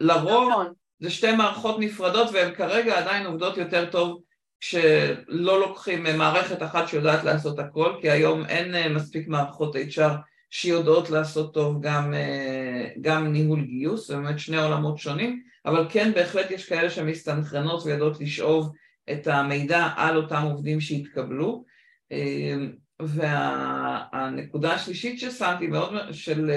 לרוב 0.00 0.50
נכון. 0.50 0.72
זה 1.00 1.10
שתי 1.10 1.32
מערכות 1.32 1.76
נפרדות 1.78 2.28
והן 2.32 2.54
כרגע 2.54 2.98
עדיין 2.98 3.26
עובדות 3.26 3.56
יותר 3.56 3.90
טוב 3.90 4.22
כשלא 4.60 5.60
לוקחים 5.60 6.02
מערכת 6.02 6.62
אחת 6.62 6.88
שיודעת 6.88 7.24
לעשות 7.24 7.58
הכל, 7.58 7.94
כי 8.00 8.10
היום 8.10 8.46
אין 8.46 8.74
אה, 8.74 8.88
מספיק 8.88 9.28
מערכות 9.28 9.76
HR 9.76 10.12
שיודעות 10.54 11.10
לעשות 11.10 11.54
טוב 11.54 11.82
גם, 11.82 12.14
אה, 12.14 12.88
גם 13.00 13.32
ניהול 13.32 13.64
גיוס, 13.64 14.08
זה 14.08 14.16
באמת 14.16 14.38
שני 14.38 14.56
עולמות 14.56 14.98
שונים, 14.98 15.42
אבל 15.66 15.86
כן 15.90 16.12
בהחלט 16.14 16.50
יש 16.50 16.68
כאלה 16.68 16.90
שמסתנכרנות 16.90 17.82
ויודעות 17.86 18.20
לשאוב 18.20 18.72
את 19.12 19.26
המידע 19.26 19.88
על 19.96 20.16
אותם 20.16 20.42
עובדים 20.42 20.80
שהתקבלו. 20.80 21.64
אה, 22.12 22.56
והנקודה 23.00 24.74
השלישית 24.74 25.20
ששמתי 25.20 25.66
מאוד, 25.66 25.92
של, 26.12 26.50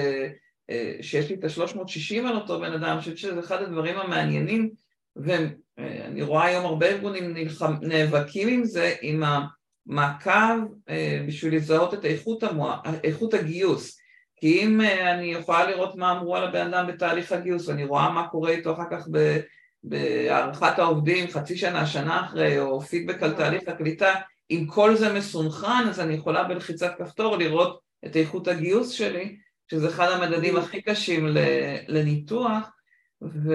אה, 0.70 0.96
שיש 1.00 1.30
לי 1.30 1.36
את 1.36 1.44
ה-360 1.44 2.28
על 2.28 2.36
אותו 2.36 2.60
בן 2.60 2.72
אדם, 2.72 2.84
אני 2.84 3.00
חושבת 3.00 3.18
שזה 3.18 3.40
אחד 3.40 3.62
הדברים 3.62 3.98
המעניינים, 3.98 4.70
ואני 5.16 6.22
רואה 6.22 6.44
היום 6.44 6.64
הרבה 6.64 6.86
ארגונים 6.86 7.34
נאבקים 7.82 8.48
עם 8.48 8.64
זה, 8.64 8.94
עם 9.02 9.22
ה... 9.22 9.46
מעקב 9.86 10.58
אה, 10.88 11.24
בשביל 11.26 11.56
לזהות 11.56 11.94
את 11.94 12.04
איכות, 12.04 12.42
המוע... 12.42 12.80
איכות 13.04 13.34
הגיוס. 13.34 13.98
כי 14.36 14.62
אם 14.62 14.80
אה, 14.80 15.14
אני 15.14 15.26
יכולה 15.26 15.70
לראות 15.70 15.96
מה 15.96 16.12
אמרו 16.12 16.36
על 16.36 16.44
הבן 16.44 16.74
אדם 16.74 16.86
בתהליך 16.86 17.32
הגיוס 17.32 17.68
ואני 17.68 17.84
רואה 17.84 18.10
מה 18.10 18.28
קורה 18.28 18.50
איתו 18.50 18.72
אחר 18.72 18.84
כך 18.90 19.08
ב... 19.10 19.40
בהערכת 19.84 20.78
העובדים 20.78 21.28
חצי 21.28 21.56
שנה, 21.56 21.86
שנה 21.86 22.24
אחרי, 22.26 22.60
או 22.60 22.80
פידבק 22.80 23.22
על 23.22 23.32
תהליך 23.32 23.62
הקליטה, 23.68 24.14
אם 24.50 24.66
כל 24.68 24.96
זה 24.96 25.12
מסונכרן 25.12 25.86
אז 25.88 26.00
אני 26.00 26.14
יכולה 26.14 26.44
בלחיצת 26.44 26.94
כפתור 26.98 27.36
לראות 27.36 27.80
את 28.06 28.16
איכות 28.16 28.48
הגיוס 28.48 28.90
שלי, 28.90 29.36
שזה 29.70 29.88
אחד 29.88 30.08
המדדים 30.10 30.56
הכי 30.56 30.82
קשים 30.82 31.26
לניתוח, 31.88 32.70
ו... 33.22 33.54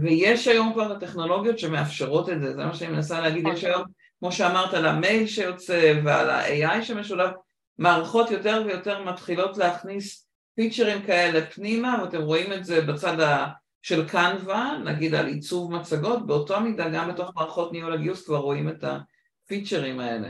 ויש 0.00 0.48
היום 0.48 0.72
כבר 0.72 0.92
את 0.92 1.02
הטכנולוגיות 1.02 1.58
שמאפשרות 1.58 2.28
את 2.28 2.40
זה, 2.40 2.52
זה 2.54 2.64
מה 2.64 2.74
שאני 2.74 2.92
מנסה 2.92 3.20
להגיד, 3.20 3.44
יש 3.52 3.64
היום 3.64 3.82
כמו 4.22 4.32
שאמרת, 4.32 4.74
על 4.74 4.86
המייל 4.86 5.26
שיוצא 5.26 6.00
ועל 6.04 6.30
ה-AI 6.30 6.82
שמשולב, 6.82 7.30
מערכות 7.78 8.30
יותר 8.30 8.62
ויותר 8.66 9.04
מתחילות 9.04 9.56
להכניס 9.56 10.28
פיצ'רים 10.54 11.02
כאלה 11.02 11.46
פנימה, 11.46 11.98
ואתם 12.02 12.22
רואים 12.22 12.52
את 12.52 12.64
זה 12.64 12.80
בצד 12.80 13.20
ה... 13.20 13.48
של 13.82 14.08
קנווה, 14.08 14.78
נגיד 14.84 15.14
על 15.14 15.26
עיצוב 15.26 15.72
מצגות, 15.72 16.26
באותו 16.26 16.60
מידה 16.60 16.88
גם 16.88 17.08
בתוך 17.08 17.30
מערכות 17.36 17.72
ניהול 17.72 17.92
הגיוס 17.92 18.26
כבר 18.26 18.36
רואים 18.36 18.68
את 18.68 18.84
הפיצ'רים 18.84 20.00
האלה. 20.00 20.28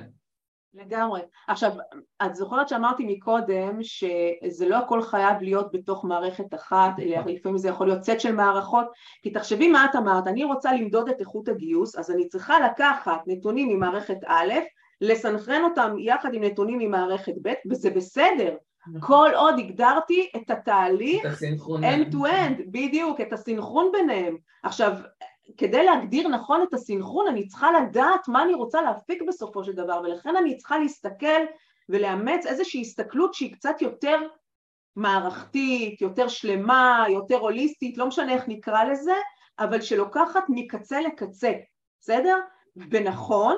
לגמרי. 0.75 1.21
עכשיו, 1.49 1.73
את 2.27 2.35
זוכרת 2.35 2.69
שאמרתי 2.69 3.17
מקודם 3.17 3.79
שזה 3.83 4.69
לא 4.69 4.77
הכל 4.77 5.03
חייב 5.03 5.43
להיות 5.43 5.73
בתוך 5.73 6.05
מערכת 6.05 6.55
אחת, 6.55 6.93
אלא 6.99 7.19
נכון. 7.19 7.33
לפעמים 7.33 7.59
זה 7.59 7.69
יכול 7.69 7.87
להיות 7.87 8.03
סט 8.03 8.21
של 8.21 8.35
מערכות, 8.35 8.87
כי 9.23 9.31
תחשבי 9.31 9.69
מה 9.69 9.87
את 9.91 9.97
אמרת, 9.97 10.27
אני 10.27 10.45
רוצה 10.45 10.73
למדוד 10.73 11.09
את 11.09 11.21
איכות 11.21 11.49
הגיוס, 11.49 11.97
אז 11.97 12.11
אני 12.11 12.29
צריכה 12.29 12.61
לקחת 12.61 13.21
נתונים 13.27 13.69
ממערכת 13.69 14.19
א', 14.27 14.53
לסנכרן 15.01 15.65
אותם 15.65 15.95
יחד 15.99 16.35
עם 16.35 16.45
נתונים 16.45 16.79
ממערכת 16.79 17.35
ב', 17.43 17.53
וזה 17.71 17.91
בסדר, 17.91 18.57
נכון. 18.87 19.01
כל 19.01 19.31
עוד 19.37 19.59
הגדרתי 19.59 20.31
את 20.37 20.51
התהליך 20.51 21.25
end 21.81 22.15
to 22.15 22.17
end, 22.17 22.63
בדיוק, 22.67 23.21
את 23.21 23.33
הסינכרון 23.33 23.91
ביניהם. 23.93 24.37
עכשיו, 24.63 24.93
כדי 25.57 25.85
להגדיר 25.85 26.29
נכון 26.29 26.63
את 26.63 26.75
הסינכרון 26.75 27.29
אני 27.29 27.47
צריכה 27.47 27.69
לדעת 27.73 28.29
מה 28.29 28.43
אני 28.43 28.55
רוצה 28.55 28.83
להפיק 28.83 29.23
בסופו 29.29 29.65
של 29.65 29.73
דבר 29.73 30.01
ולכן 30.05 30.37
אני 30.37 30.57
צריכה 30.57 30.79
להסתכל 30.79 31.43
ולאמץ 31.89 32.47
איזושהי 32.47 32.81
הסתכלות 32.81 33.35
שהיא 33.35 33.53
קצת 33.53 33.83
יותר 33.83 34.17
מערכתית, 34.97 36.01
יותר 36.01 36.29
שלמה, 36.29 37.05
יותר 37.09 37.37
הוליסטית, 37.37 37.99
לא 37.99 38.07
משנה 38.07 38.33
איך 38.33 38.45
נקרא 38.49 38.85
לזה, 38.85 39.15
אבל 39.59 39.81
שלוקחת 39.81 40.45
מקצה 40.49 41.01
לקצה, 41.01 41.53
בסדר? 42.01 42.37
ונכון, 42.77 43.57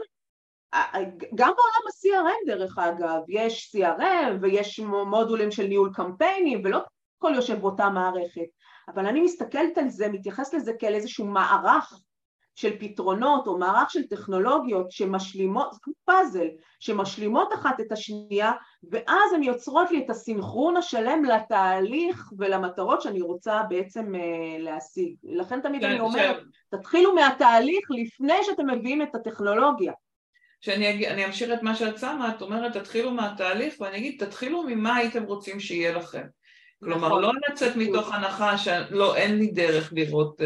גם 1.34 1.52
בעולם 1.56 1.84
ה-CRM 1.86 2.46
דרך 2.46 2.78
אגב, 2.78 3.20
יש 3.28 3.76
CRM 3.76 4.32
ויש 4.40 4.80
מודולים 4.80 5.50
של 5.50 5.66
ניהול 5.66 5.90
קמפיינים 5.94 6.60
ולא 6.64 6.80
הכל 7.18 7.32
יושב 7.34 7.60
באותה 7.60 7.88
מערכת, 7.88 8.46
אבל 8.88 9.06
אני 9.06 9.20
מסתכלת 9.20 9.78
על 9.78 9.88
זה, 9.88 10.08
מתייחס 10.08 10.54
לזה 10.54 10.72
כאל 10.78 10.94
איזשהו 10.94 11.26
מערך 11.26 12.00
של 12.54 12.78
פתרונות 12.78 13.46
או 13.46 13.58
מערך 13.58 13.90
של 13.90 14.02
טכנולוגיות 14.02 14.90
שמשלימות, 14.90 15.72
זה 15.72 15.78
כמו 15.82 15.94
פאזל, 16.04 16.46
שמשלימות 16.80 17.52
אחת 17.54 17.80
את 17.80 17.92
השנייה 17.92 18.52
ואז 18.90 19.32
הן 19.34 19.42
יוצרות 19.42 19.90
לי 19.90 20.04
את 20.04 20.10
הסינכרון 20.10 20.76
השלם 20.76 21.24
לתהליך 21.24 22.32
ולמטרות 22.38 23.02
שאני 23.02 23.22
רוצה 23.22 23.62
בעצם 23.68 24.14
אה, 24.14 24.58
להשיג. 24.58 25.14
לכן 25.24 25.60
תמיד 25.60 25.80
כן, 25.80 25.90
אני 25.90 26.00
אומרת, 26.00 26.36
ש... 26.36 26.76
תתחילו 26.76 27.14
מהתהליך 27.14 27.88
לפני 27.90 28.38
שאתם 28.42 28.70
מביאים 28.70 29.02
את 29.02 29.14
הטכנולוגיה. 29.14 29.92
שאני 30.60 31.24
אמשיך 31.26 31.52
את 31.52 31.62
מה 31.62 31.74
שאת 31.74 31.98
שמה, 31.98 32.28
את 32.28 32.42
אומרת 32.42 32.76
תתחילו 32.76 33.10
מהתהליך 33.10 33.74
ואני 33.80 33.96
אגיד 33.96 34.24
תתחילו 34.24 34.62
ממה 34.62 34.96
הייתם 34.96 35.22
רוצים 35.22 35.60
שיהיה 35.60 35.92
לכם. 35.92 36.26
כלומר 36.84 37.08
נכון. 37.08 37.22
לא 37.22 37.32
לצאת 37.48 37.76
מתוך 37.76 38.14
הנחה 38.14 38.58
שלא 38.58 39.16
אין 39.16 39.38
לי 39.38 39.46
דרך 39.46 39.92
לראות 39.96 40.40
uh, 40.40 40.44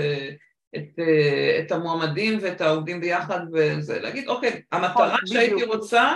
את, 0.76 0.99
uh, 0.99 1.61
את 1.61 1.72
המועמדים 1.72 2.39
ואת 2.43 2.61
העובדים 2.61 3.01
ביחד 3.01 3.41
וזה, 3.53 4.01
להגיד 4.01 4.28
אוקיי 4.28 4.62
המטרה 4.72 5.07
נכון, 5.07 5.26
שהייתי 5.26 5.64
רוצה 5.64 6.12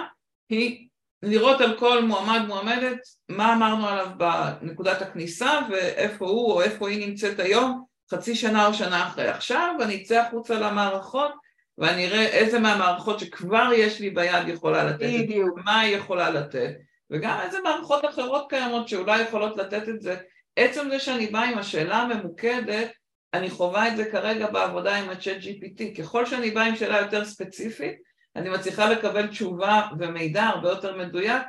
היא 0.48 0.88
לראות 1.22 1.60
על 1.60 1.78
כל 1.78 2.02
מועמד 2.02 2.40
מועמדת 2.46 2.98
מה 3.28 3.54
אמרנו 3.54 3.88
עליו 3.88 4.08
בנקודת 4.16 5.02
הכניסה 5.02 5.60
ואיפה 5.70 6.26
הוא 6.26 6.52
או 6.52 6.62
איפה 6.62 6.88
היא 6.88 7.08
נמצאת 7.08 7.40
היום 7.40 7.84
חצי 8.10 8.34
שנה 8.34 8.66
או 8.66 8.74
שנה 8.74 9.06
אחרי 9.06 9.28
עכשיו 9.28 9.74
ואני 9.78 10.02
אצא 10.02 10.20
החוצה 10.20 10.58
למערכות 10.58 11.32
ואני 11.78 12.06
אראה 12.06 12.26
איזה 12.26 12.58
מהמערכות 12.58 13.20
שכבר 13.20 13.70
יש 13.74 14.00
לי 14.00 14.10
ביד 14.10 14.48
יכולה 14.48 14.84
לתת, 14.84 15.02
בדיוק. 15.02 15.58
מה 15.64 15.80
היא 15.80 15.96
יכולה 15.96 16.30
לתת, 16.30 16.74
וגם 17.12 17.40
איזה 17.42 17.58
מערכות 17.60 18.04
אחרות 18.04 18.46
קיימות 18.48 18.88
שאולי 18.88 19.22
יכולות 19.22 19.56
לתת 19.56 19.88
את 19.88 20.02
זה. 20.02 20.16
עצם 20.56 20.88
זה 20.90 20.98
שאני 20.98 21.26
באה 21.26 21.50
עם 21.50 21.58
השאלה 21.58 21.96
הממוקדת, 21.96 22.90
אני 23.34 23.50
חווה 23.50 23.88
את 23.88 23.96
זה 23.96 24.04
כרגע 24.04 24.50
בעבודה 24.50 24.96
עם 24.96 25.10
ה-chat 25.10 25.42
GPT. 25.42 25.96
ככל 25.98 26.26
שאני 26.26 26.50
באה 26.50 26.64
עם 26.64 26.76
שאלה 26.76 27.00
יותר 27.00 27.24
ספציפית, 27.24 27.94
אני 28.36 28.50
מצליחה 28.50 28.90
לקבל 28.92 29.26
תשובה 29.26 29.88
ומידע 29.98 30.44
הרבה 30.44 30.68
יותר 30.68 30.96
מדויק, 30.96 31.42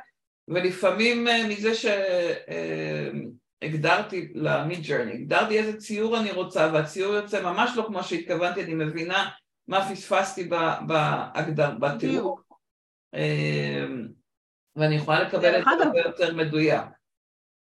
ולפעמים 0.48 1.28
אה, 1.28 1.48
מזה 1.48 1.70
שהגדרתי 3.62 4.20
אה, 4.20 4.26
ל-mid 4.34 4.86
journey, 4.86 5.14
הגדרתי 5.14 5.58
איזה 5.58 5.76
ציור 5.76 6.18
אני 6.20 6.32
רוצה, 6.32 6.70
והציור 6.72 7.14
יוצא 7.14 7.42
ממש 7.42 7.70
לא 7.76 7.84
כמו 7.86 8.02
שהתכוונתי, 8.02 8.64
אני 8.64 8.74
מבינה 8.74 9.30
מה 9.68 9.88
פספסתי 9.90 10.48
בהגדר, 10.86 11.70
בתיאור. 11.70 12.40
ואני 14.76 14.94
יכולה 14.94 15.22
לקבל 15.22 15.58
את 15.58 15.64
זה 15.64 15.84
הרבה 15.84 15.98
יותר 15.98 16.34
מדויק. 16.34 16.84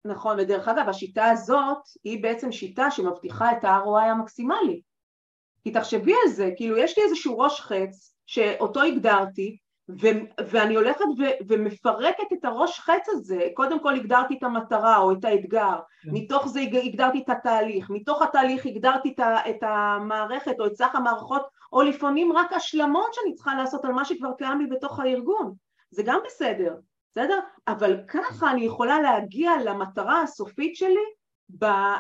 נכון, 0.06 0.40
ודרך 0.40 0.68
אגב 0.68 0.90
השיטה 0.90 1.26
הזאת 1.26 1.78
היא 2.04 2.24
בעצם 2.24 2.52
שיטה 2.52 2.92
שמבטיחה 2.92 3.52
את 3.52 3.64
ה-ROI 3.64 4.02
המקסימלי. 4.02 4.82
כי 5.64 5.72
תחשבי 5.72 6.14
על 6.24 6.32
זה, 6.32 6.50
כאילו 6.56 6.78
יש 6.78 6.98
לי 6.98 7.04
איזשהו 7.04 7.40
ראש 7.40 7.62
חץ 7.62 8.16
שאותו 8.26 8.82
הגדרתי 8.82 9.58
ו- 10.02 10.46
ואני 10.48 10.76
הולכת 10.76 11.06
ו- 11.20 11.48
ומפרקת 11.48 12.34
את 12.34 12.46
הראש 12.46 12.80
חץ 12.80 13.10
הזה, 13.10 13.48
קודם 13.54 13.80
כל 13.80 13.96
הגדרתי 13.96 14.38
את 14.38 14.44
המטרה 14.44 14.98
או 14.98 15.12
את 15.12 15.26
האתגר, 15.26 15.76
כן. 16.04 16.10
מתוך 16.14 16.48
זה 16.48 16.60
הגדרתי 16.60 17.20
את 17.20 17.30
התהליך, 17.30 17.90
מתוך 17.90 18.22
התהליך 18.22 18.66
הגדרתי 18.66 19.14
את, 19.16 19.20
ה- 19.20 19.50
את 19.50 19.64
המערכת 19.64 20.60
או 20.60 20.66
את 20.66 20.76
סך 20.76 20.96
המערכות, 20.96 21.42
או 21.74 21.82
לפעמים 21.82 22.34
רק 22.34 22.54
השלמות 22.54 23.14
שאני 23.14 23.36
צריכה 23.36 23.56
לעשות 23.56 23.86
על 23.86 23.92
מה 23.92 24.06
שכבר 24.06 24.32
קיים 24.38 24.62
לי 24.62 24.68
בתוך 24.68 25.00
הארגון, 25.00 25.54
זה 25.92 26.04
גם 26.04 26.20
בסדר, 26.26 26.76
בסדר? 27.12 27.40
אבל 27.68 27.98
ככה 28.08 28.52
אני 28.52 28.66
יכולה 28.66 29.02
להגיע 29.02 29.52
למטרה 29.66 30.22
הסופית 30.22 30.76
שלי 30.76 31.06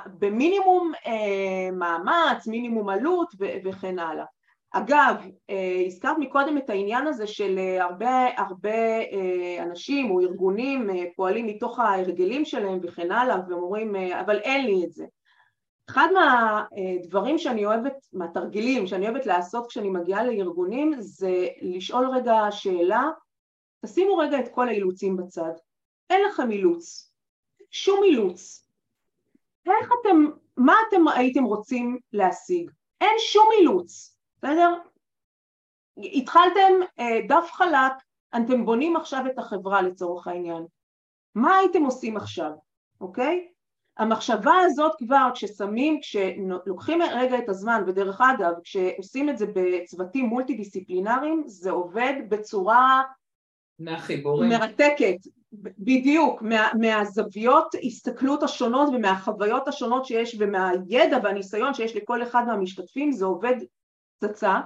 במינימום 0.05 0.91
אה, 1.07 1.71
מאמץ, 1.71 2.47
מינימום 2.47 2.89
עלות 2.89 3.33
ו- 3.39 3.57
וכן 3.63 3.99
הלאה. 3.99 4.25
אגב, 4.71 5.15
אה, 5.49 5.83
הזכרת 5.85 6.17
מקודם 6.19 6.57
את 6.57 6.69
העניין 6.69 7.07
הזה 7.07 7.27
של 7.27 7.57
אה, 7.57 7.83
הרבה, 7.83 8.27
הרבה 8.37 8.99
אה, 9.11 9.63
אנשים 9.63 10.11
או 10.11 10.19
ארגונים 10.19 10.89
פועלים 11.15 11.47
מתוך 11.47 11.79
ההרגלים 11.79 12.45
שלהם 12.45 12.79
וכן 12.83 13.11
הלאה 13.11 13.37
ואומרים 13.49 13.95
אבל 13.95 14.37
אין 14.37 14.65
לי 14.65 14.85
את 14.85 14.91
זה. 14.91 15.05
אחד 15.89 16.07
מהדברים 16.13 17.37
שאני 17.37 17.65
אוהבת, 17.65 17.93
מהתרגילים 18.13 18.87
שאני 18.87 19.09
אוהבת 19.09 19.25
לעשות 19.25 19.67
כשאני 19.67 19.89
מגיעה 19.89 20.23
לארגונים 20.23 20.93
זה 20.99 21.47
לשאול 21.61 22.09
רגע 22.09 22.37
שאלה, 22.51 23.09
תשימו 23.85 24.17
רגע 24.17 24.39
את 24.39 24.53
כל 24.53 24.67
האילוצים 24.67 25.17
בצד, 25.17 25.51
אין 26.09 26.21
לכם 26.27 26.51
אילוץ, 26.51 27.13
שום 27.71 28.03
אילוץ, 28.03 28.67
איך 29.67 29.91
אתם, 30.01 30.25
מה 30.57 30.75
אתם 30.87 31.07
הייתם 31.07 31.43
רוצים 31.43 31.97
להשיג? 32.13 32.71
אין 33.01 33.15
שום 33.19 33.49
אילוץ, 33.59 34.17
בסדר? 34.37 34.73
התחלתם 35.97 36.73
אה, 36.99 37.19
דף 37.27 37.49
חלק, 37.51 37.91
אתם 38.35 38.65
בונים 38.65 38.95
עכשיו 38.95 39.23
את 39.25 39.39
החברה 39.39 39.81
לצורך 39.81 40.27
העניין. 40.27 40.65
מה 41.35 41.57
הייתם 41.57 41.83
עושים 41.83 42.17
עכשיו, 42.17 42.51
אוקיי? 43.01 43.47
המחשבה 43.97 44.53
הזאת 44.65 44.91
כבר 44.97 45.29
כששמים, 45.33 45.99
כשלוקחים 46.01 47.01
רגע 47.01 47.37
את 47.37 47.49
הזמן, 47.49 47.83
ודרך 47.87 48.21
אגב, 48.21 48.53
כשעושים 48.63 49.29
את 49.29 49.37
זה 49.37 49.45
בצוותים 49.55 50.25
מולטי 50.25 50.53
דיסציפלינריים, 50.53 51.43
זה 51.45 51.71
עובד 51.71 52.13
בצורה 52.29 53.03
מהחיבורים. 53.79 54.49
מרתקת, 54.49 55.17
בדיוק, 55.79 56.41
מה, 56.41 56.67
מהזוויות 56.79 57.75
הסתכלות 57.83 58.43
השונות 58.43 58.89
ומהחוויות 58.93 59.67
השונות 59.67 60.05
שיש 60.05 60.35
ומהידע 60.39 61.17
והניסיון 61.23 61.73
שיש 61.73 61.95
לכל 61.95 62.23
אחד 62.23 62.43
מהמשתתפים, 62.47 63.11
זה 63.11 63.25
עובד 63.25 63.55
פצצה, 64.19 64.59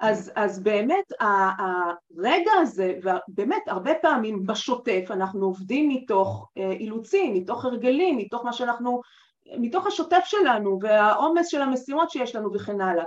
אז, 0.00 0.32
אז 0.34 0.62
באמת 0.62 1.12
הרגע 1.18 2.50
הזה, 2.60 2.94
ובאמת 3.02 3.62
הרבה 3.66 3.94
פעמים 4.02 4.46
בשוטף 4.46 5.04
אנחנו 5.10 5.46
עובדים 5.46 5.88
מתוך 5.88 6.48
אה, 6.58 6.72
אילוצים, 6.72 7.34
מתוך 7.34 7.64
הרגלים, 7.64 8.16
מתוך 8.16 8.44
מה 8.44 8.52
שאנחנו, 8.52 9.00
מתוך 9.58 9.86
השוטף 9.86 10.22
שלנו 10.24 10.78
והעומס 10.82 11.48
של 11.48 11.62
המשימות 11.62 12.10
שיש 12.10 12.36
לנו 12.36 12.54
וכן 12.54 12.80
הלאה. 12.80 13.04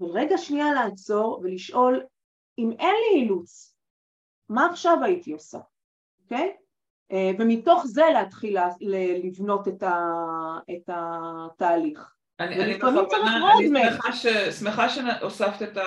ורגע 0.00 0.38
שנייה 0.38 0.72
לעצור 0.72 1.40
ולשאול, 1.42 2.02
אם 2.58 2.70
אין 2.78 2.94
לי 2.94 3.20
אילוץ, 3.20 3.74
מה 4.48 4.66
עכשיו 4.70 5.04
הייתי 5.04 5.32
עושה, 5.32 5.58
אוקיי? 6.22 6.52
אה, 7.12 7.30
ומתוך 7.38 7.86
זה 7.86 8.02
להתחיל 8.14 8.58
לבנות 9.24 9.68
את 9.68 10.88
התהליך. 10.88 12.14
אני, 12.40 12.64
אני 12.64 12.74
בכוונה, 12.74 13.52
אני 13.58 13.68
שמחה, 13.68 14.12
ש, 14.12 14.26
שמחה 14.58 14.88
שהוספת 14.88 15.62
את 15.62 15.76
ה... 15.76 15.82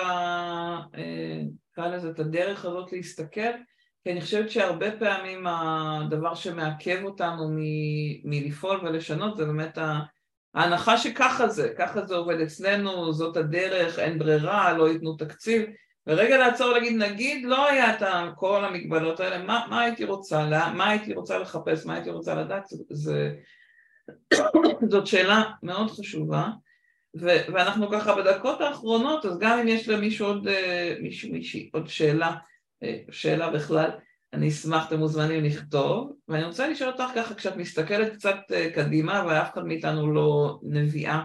אה, 0.94 1.42
נקרא 1.72 1.88
לזה, 1.88 2.10
את 2.10 2.18
הדרך 2.18 2.64
הזאת 2.64 2.92
להסתכל, 2.92 3.50
כי 4.04 4.12
אני 4.12 4.20
חושבת 4.20 4.50
שהרבה 4.50 4.98
פעמים 4.98 5.46
הדבר 5.46 6.34
שמעכב 6.34 7.00
אותנו 7.04 7.48
מ, 7.50 7.58
מלפעול 8.24 8.80
ולשנות 8.86 9.36
זה 9.36 9.44
באמת 9.44 9.78
ההנחה 10.54 10.98
שככה 10.98 11.48
זה, 11.48 11.74
ככה 11.78 12.06
זה 12.06 12.16
עובד 12.16 12.40
אצלנו, 12.40 13.12
זאת 13.12 13.36
הדרך, 13.36 13.98
אין 13.98 14.18
ברירה, 14.18 14.72
לא 14.72 14.88
ייתנו 14.88 15.16
תקציב, 15.16 15.62
ורגע 16.06 16.38
לעצור 16.38 16.68
ולהגיד, 16.68 16.96
נגיד 16.96 17.44
לא 17.44 17.68
היה 17.68 17.94
את 17.94 18.02
כל 18.36 18.64
המגבלות 18.64 19.20
האלה, 19.20 19.38
מה, 19.38 19.66
מה 19.70 19.80
הייתי 19.80 20.04
רוצה, 20.04 20.70
מה 20.74 20.90
הייתי 20.90 21.14
רוצה 21.14 21.38
לחפש, 21.38 21.86
מה 21.86 21.94
הייתי 21.94 22.10
רוצה 22.10 22.34
לדעת, 22.34 22.68
זה, 22.68 22.84
זה 22.90 23.34
זאת 24.90 25.06
שאלה 25.06 25.42
מאוד 25.62 25.90
חשובה, 25.90 26.48
ו- 27.20 27.52
ואנחנו 27.52 27.90
ככה 27.90 28.16
בדקות 28.16 28.60
האחרונות, 28.60 29.24
אז 29.24 29.38
גם 29.38 29.58
אם 29.58 29.68
יש 29.68 29.88
למישהו 29.88 30.26
עוד, 30.26 30.48
אה, 30.48 30.94
מישהו, 31.00 31.32
מישהי, 31.32 31.70
עוד 31.72 31.88
שאלה, 31.88 32.32
אה, 32.82 32.98
שאלה 33.10 33.50
בכלל, 33.50 33.90
אני 34.32 34.48
אשמח, 34.48 34.86
אתם 34.88 34.98
מוזמנים 34.98 35.44
לכתוב, 35.44 36.12
ואני 36.28 36.44
רוצה 36.44 36.68
לשאול 36.68 36.90
אותך 36.90 37.04
ככה, 37.14 37.34
כשאת 37.34 37.56
מסתכלת 37.56 38.12
קצת 38.12 38.36
אה, 38.52 38.70
קדימה, 38.74 39.24
ואף 39.28 39.52
אחד 39.52 39.64
מאיתנו 39.64 40.12
לא 40.12 40.58
נביאה 40.62 41.22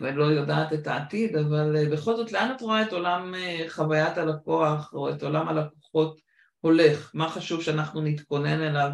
ולא 0.00 0.24
יודעת 0.24 0.72
את 0.72 0.86
העתיד, 0.86 1.36
אבל 1.36 1.88
בכל 1.92 2.16
זאת, 2.16 2.32
לאן 2.32 2.52
את 2.56 2.62
רואה 2.62 2.82
את 2.82 2.92
עולם 2.92 3.34
חוויית 3.68 4.18
הלקוח, 4.18 4.92
או 4.92 5.10
את 5.10 5.22
עולם 5.22 5.48
הלקוחות 5.48 6.20
הולך? 6.60 7.10
מה 7.14 7.28
חשוב 7.28 7.62
שאנחנו 7.62 8.00
נתכונן 8.00 8.60
אליו? 8.60 8.90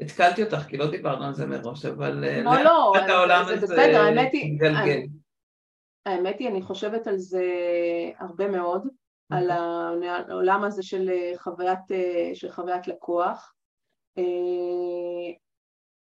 התקלתי 0.00 0.42
אותך 0.42 0.58
כי 0.68 0.76
לא 0.76 0.90
דיברנו 0.90 1.24
על 1.24 1.34
זה 1.34 1.46
מראש, 1.46 1.84
אבל 1.84 2.24
אה, 2.24 2.42
לא, 2.42 2.62
לא, 2.62 2.92
זה 3.06 3.14
העולם 3.14 3.44
זה 3.46 3.56
בסדר, 3.56 4.00
האמת 6.06 6.38
היא, 6.38 6.48
אני 6.48 6.62
חושבת 6.62 7.06
על 7.06 7.18
זה 7.18 7.44
הרבה 8.18 8.48
מאוד, 8.48 8.88
על 9.30 9.50
אוקיי. 9.50 10.08
העולם 10.08 10.64
הזה 10.64 10.82
של 10.82 11.08
אה, 11.08 11.32
חוויית, 11.38 11.92
אה, 11.92 12.30
של 12.34 12.50
חוויית 12.50 12.88
לקוח. 12.88 13.52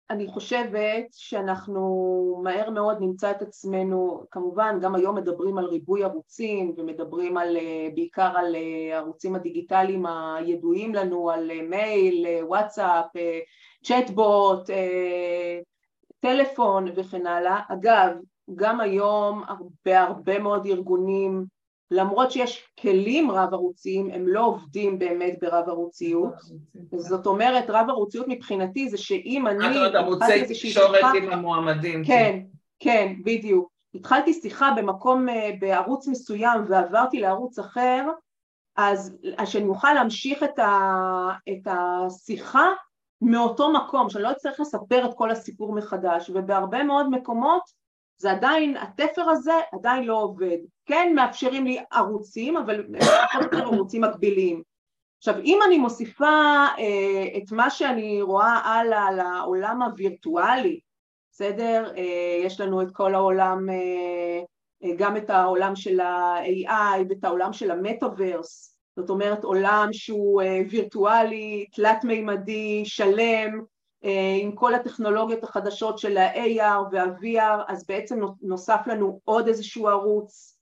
אני 0.10 0.28
חושבת 0.28 1.06
שאנחנו 1.12 2.42
מהר 2.44 2.70
מאוד 2.70 2.98
נמצא 3.00 3.32
את 3.32 3.42
עצמנו, 3.42 4.24
כמובן 4.32 4.80
גם 4.82 4.96
היום 4.96 5.16
מדברים 5.16 5.58
על 5.58 5.66
ריבוי 5.66 6.04
ערוצים 6.04 6.74
ומדברים 6.78 7.38
על, 7.38 7.58
בעיקר 7.96 8.32
על 8.36 8.56
הערוצים 8.92 9.36
הדיגיטליים 9.36 10.06
הידועים 10.06 10.96
לנו, 10.96 11.32
על 11.32 11.52
מייל, 11.70 12.26
וואטסאפ, 12.42 13.06
צ'טבוט, 13.84 14.70
אה, 14.70 15.60
טלפון 16.20 16.86
וכן 16.96 17.28
הלאה. 17.28 17.60
אגב, 17.70 18.12
גם 18.56 18.80
היום 18.80 19.44
בהרבה 19.86 20.40
מאוד 20.40 20.66
ארגונים 20.66 21.46
למרות 21.92 22.32
שיש 22.32 22.68
כלים 22.80 23.32
רב 23.32 23.54
ערוציים, 23.54 24.12
הם 24.12 24.28
לא 24.28 24.46
עובדים 24.46 25.00
באמת 25.00 25.34
ברב 25.42 25.70
ערוציות. 25.70 26.34
זאת 26.96 27.26
אומרת, 27.26 27.66
רב 27.70 27.86
ערוציות 27.90 28.26
מבחינתי 28.30 28.90
זה 28.90 28.98
שאם 28.98 29.48
אני... 29.48 29.66
את 29.66 29.76
אומרת 29.76 29.96
ערוצי 29.96 30.54
תקשורת 30.54 31.04
עם 31.24 31.30
המועמדים. 31.30 32.04
כן, 32.06 32.40
כן, 32.80 33.14
בדיוק. 33.26 33.70
התחלתי 33.96 34.34
שיחה 34.34 34.72
במקום, 34.78 35.30
אה, 35.30 35.50
בערוץ 35.60 36.08
מסוים 36.08 36.62
ועברתי 36.70 37.20
לערוץ 37.20 37.60
אחר, 37.60 38.10
אז 38.76 39.18
שאני 39.46 39.68
אוכל 39.68 39.94
להמשיך 39.94 40.44
את, 40.44 40.60
ה, 40.60 41.30
את 41.50 41.68
השיחה 41.68 42.70
מאותו 43.22 43.74
מקום, 43.74 44.10
שאני 44.10 44.24
לא 44.24 44.32
אצטרך 44.32 44.60
לספר 44.60 45.06
את 45.06 45.14
כל 45.16 45.32
הסיפור 45.32 45.74
מחדש, 45.74 46.32
ובהרבה 46.34 46.84
מאוד 46.84 47.10
מקומות 47.10 47.62
זה 48.18 48.32
עדיין, 48.32 48.78
התפר 48.78 49.30
הזה 49.30 49.54
עדיין 49.74 50.04
לא 50.04 50.22
עובד. 50.22 50.58
כן 50.86 51.14
מאפשרים 51.16 51.66
לי 51.66 51.80
ערוצים, 51.92 52.58
אבל 52.58 52.86
פחות 53.00 53.42
או 53.54 53.58
יותר 53.58 53.66
ערוצים 53.66 54.02
מקבילים. 54.02 54.64
עכשיו, 55.18 55.36
אם 55.44 55.60
אני 55.68 55.78
מוסיפה 55.78 56.66
אה, 56.78 57.38
את 57.38 57.52
מה 57.52 57.70
שאני 57.70 58.22
רואה 58.22 58.54
הלאה 58.54 59.12
לעולם 59.12 59.82
הווירטואלי, 59.82 60.80
בסדר? 61.32 61.94
אה, 61.98 62.42
יש 62.46 62.62
לנו 62.62 62.82
את 62.82 62.88
כל 62.94 63.16
העולם, 63.16 63.70
אה, 63.70 64.42
אה 64.84 64.96
גם 64.98 65.18
את 65.18 65.30
העולם 65.30 65.76
של 65.76 66.00
ה-AI 66.00 67.06
ואת 67.10 67.24
העולם 67.24 67.54
של 67.54 67.72
המטאוורס, 67.72 68.76
זאת 68.96 69.10
אומרת 69.10 69.44
עולם 69.44 69.90
שהוא 69.92 70.42
אה, 70.42 70.62
וירטואלי, 70.70 71.66
תלת-מימדי, 71.76 72.86
שלם, 72.86 73.62
אה, 74.06 74.38
עם 74.42 74.52
כל 74.52 74.76
הטכנולוגיות 74.76 75.44
החדשות 75.44 76.00
של 76.00 76.18
ה-AR 76.18 76.82
וה-VR, 76.92 77.64
אז 77.68 77.86
בעצם 77.88 78.20
נוסף 78.42 78.82
לנו 78.88 79.20
עוד 79.24 79.48
איזשהו 79.48 79.88
ערוץ, 79.88 80.55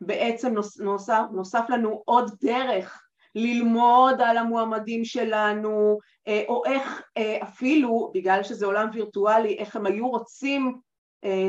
בעצם 0.00 0.54
נוסף, 0.80 1.22
נוסף 1.32 1.64
לנו 1.68 2.02
עוד 2.04 2.30
דרך 2.42 3.02
ללמוד 3.34 4.20
על 4.20 4.36
המועמדים 4.36 5.04
שלנו, 5.04 5.98
אה, 6.28 6.42
או 6.48 6.62
איך 6.64 7.02
אפילו, 7.42 8.10
בגלל 8.14 8.42
שזה 8.42 8.66
עולם 8.66 8.88
וירטואלי, 8.92 9.56
איך 9.58 9.76
הם 9.76 9.86
היו 9.86 10.08
רוצים 10.08 10.78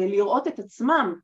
לראות 0.08 0.47
את 0.47 0.60
עצמם 0.60 1.16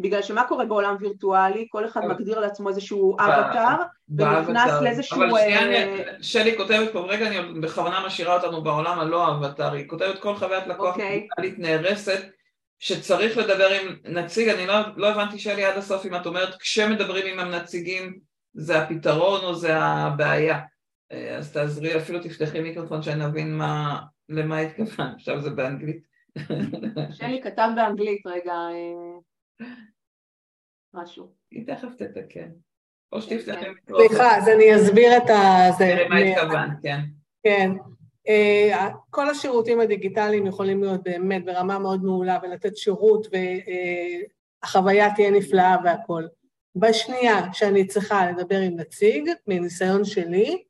בגלל 0.00 0.22
שמה 0.22 0.44
קורה 0.44 0.64
בעולם 0.64 0.96
וירטואלי? 1.00 1.66
כל 1.70 1.84
אחד 1.84 2.06
מגדיר 2.06 2.40
לעצמו 2.40 2.68
איזשהו 2.68 3.16
אבטאר, 3.20 3.76
ונכנס 4.08 4.72
לאיזשהו... 4.82 5.16
אבל 5.16 5.30
שנייה, 5.40 5.72
אה, 5.72 6.12
שלי 6.22 6.56
כותבת 6.56 6.92
פה, 6.92 7.00
רגע 7.00 7.26
אני 7.26 7.60
בכוונה 7.60 8.06
משאירה 8.06 8.36
אותנו 8.36 8.62
בעולם 8.62 8.98
הלא 8.98 9.30
אבטאר, 9.30 9.72
היא 9.72 9.88
כותבת 9.88 10.18
כל 10.18 10.34
חוויית 10.34 10.66
לקוח 10.66 10.94
אוקיי. 10.94 11.28
דיגיטלית 11.40 11.58
נהרסת, 11.58 12.22
שצריך 12.80 13.38
לדבר 13.38 13.68
עם 13.70 13.96
נציג, 14.04 14.48
אני 14.48 14.66
לא, 14.66 14.74
לא 14.96 15.10
הבנתי 15.10 15.38
שלי 15.38 15.64
עד 15.64 15.76
הסוף 15.76 16.06
אם 16.06 16.14
את 16.14 16.26
אומרת 16.26 16.54
כשמדברים 16.54 17.38
עם 17.38 17.38
הנציגים 17.38 18.18
זה 18.54 18.78
הפתרון 18.78 19.40
או 19.44 19.54
זה 19.54 19.76
הבעיה. 19.76 20.60
אה, 21.12 21.36
אז 21.36 21.52
תעזרי, 21.52 21.96
אפילו 21.96 22.20
תפתחי 22.22 22.60
מיקרופון 22.60 23.02
שאני 23.02 23.24
אבין 23.24 23.56
מה, 23.56 24.00
למה 24.28 24.58
התכוונת, 24.58 25.14
עכשיו 25.14 25.40
זה 25.40 25.50
באנגלית. 25.50 26.02
שלי 27.10 27.40
כתב 27.42 27.68
באנגלית, 27.76 28.26
רגע. 28.26 28.52
אה, 28.52 29.66
משהו. 30.94 31.32
היא 31.50 31.66
תכף 31.66 31.94
תתקן. 31.98 32.50
או 33.12 33.22
שתפתחי 33.22 33.60
כן. 33.60 33.70
מיקרופון. 33.70 34.08
סליחה, 34.08 34.36
אז 34.36 34.48
אני 34.48 34.76
אסביר 34.76 35.16
את 35.16 35.30
ה... 35.30 35.68
תראה 35.78 36.08
מה 36.08 36.16
התכוונת, 36.16 36.78
כן. 36.82 37.00
כן. 37.42 37.70
אה, 38.30 38.88
כל 39.10 39.30
השירותים 39.30 39.80
הדיגיטליים 39.80 40.46
יכולים 40.46 40.82
להיות 40.82 41.02
באמת 41.02 41.44
ברמה 41.44 41.78
מאוד 41.78 42.04
מעולה 42.04 42.38
ולתת 42.42 42.76
שירות 42.76 43.26
והחוויה 44.62 45.14
תהיה 45.14 45.30
נפלאה 45.30 45.76
והכול. 45.84 46.28
בשנייה 46.76 47.40
שאני 47.52 47.86
צריכה 47.86 48.30
לדבר 48.30 48.58
עם 48.58 48.76
נציג, 48.76 49.30
מניסיון 49.46 50.04
שלי, 50.04 50.62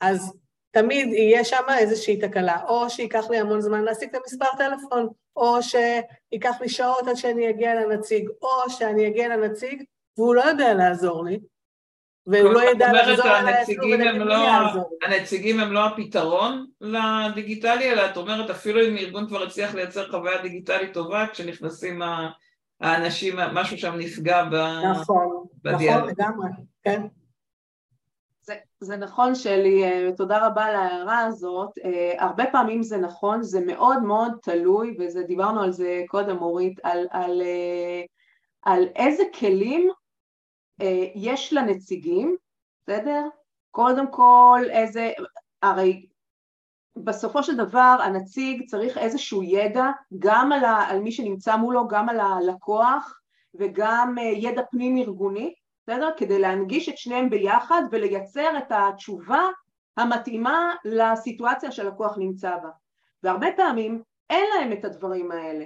אז 0.00 0.32
תמיד 0.70 1.08
יהיה 1.08 1.44
שם 1.44 1.62
איזושהי 1.78 2.16
תקלה, 2.16 2.64
או 2.68 2.90
שייקח 2.90 3.30
לי 3.30 3.38
המון 3.38 3.60
זמן 3.60 3.84
להשיג 3.84 4.08
את 4.08 4.14
המספר 4.14 4.56
טלפון, 4.58 5.08
או 5.36 5.56
שייקח 5.62 6.60
לי 6.60 6.68
שעות 6.68 7.08
עד 7.08 7.14
שאני 7.14 7.50
אגיע 7.50 7.74
לנציג, 7.74 8.28
או 8.42 8.70
שאני 8.70 9.08
אגיע 9.08 9.36
לנציג 9.36 9.82
והוא 10.18 10.34
לא 10.34 10.42
יודע 10.42 10.74
לעזור 10.74 11.24
לי, 11.24 11.40
והוא 12.26 12.52
לא 12.52 12.70
ידע 12.70 12.92
לחזור 12.92 13.26
על 13.26 13.48
העצור 13.48 13.74
לא, 14.14 14.34
הנציגים 15.02 15.60
הם 15.60 15.72
לא 15.72 15.86
הפתרון 15.86 16.66
לדיגיטלי, 16.80 17.92
אלא 17.92 18.06
את 18.06 18.16
אומרת 18.16 18.50
אפילו 18.50 18.80
אם 18.80 18.96
ארגון 18.96 19.26
כבר 19.26 19.42
הצליח 19.42 19.74
לייצר 19.74 20.10
חוויה 20.10 20.42
דיגיטלית 20.42 20.92
טובה, 20.92 21.26
כשנכנסים 21.32 22.02
האנשים, 22.80 23.36
משהו 23.52 23.78
שם 23.78 23.94
נפגע 23.98 24.44
נכון, 24.90 25.46
בדיאלוג. 25.62 26.10
נכון, 26.10 26.14
לגמרי, 26.18 26.48
כן. 26.82 27.02
זה, 28.46 28.54
זה 28.80 28.96
נכון 28.96 29.34
שלי, 29.34 29.84
אה, 29.84 30.10
תודה 30.16 30.46
רבה 30.46 30.64
על 30.64 30.76
ההערה 30.76 31.18
הזאת, 31.18 31.78
אה, 31.84 32.12
הרבה 32.18 32.44
פעמים 32.52 32.82
זה 32.82 32.96
נכון, 32.96 33.42
זה 33.42 33.60
מאוד 33.66 34.02
מאוד 34.02 34.32
תלוי, 34.42 34.96
ודיברנו 35.14 35.62
על 35.62 35.72
זה 35.72 36.02
קודם 36.06 36.42
אורית, 36.42 36.80
על, 36.82 37.06
על, 37.10 37.42
אה, 37.42 38.02
על 38.62 38.88
איזה 38.96 39.22
כלים 39.38 39.90
יש 41.14 41.52
לנציגים, 41.52 42.36
בסדר? 42.82 43.28
קודם 43.70 44.10
כל 44.10 44.60
איזה, 44.70 45.10
הרי 45.62 46.06
בסופו 46.96 47.42
של 47.42 47.56
דבר 47.56 47.96
הנציג 48.04 48.66
צריך 48.66 48.98
איזשהו 48.98 49.42
ידע 49.42 49.90
גם 50.18 50.52
על, 50.52 50.64
ה, 50.64 50.82
על 50.88 51.00
מי 51.00 51.12
שנמצא 51.12 51.56
מולו, 51.56 51.88
גם 51.88 52.08
על 52.08 52.20
הלקוח 52.20 53.20
וגם 53.54 54.14
ידע 54.18 54.62
פנים 54.70 54.96
ארגוני 54.96 55.54
בסדר? 55.86 56.10
כדי 56.16 56.38
להנגיש 56.38 56.88
את 56.88 56.98
שניהם 56.98 57.30
ביחד 57.30 57.82
ולייצר 57.90 58.58
את 58.58 58.72
התשובה 58.72 59.48
המתאימה 59.96 60.74
לסיטואציה 60.84 61.72
שהלקוח 61.72 62.18
נמצא 62.18 62.56
בה. 62.56 62.68
והרבה 63.22 63.46
פעמים 63.56 64.02
אין 64.30 64.44
להם 64.54 64.72
את 64.72 64.84
הדברים 64.84 65.32
האלה. 65.32 65.64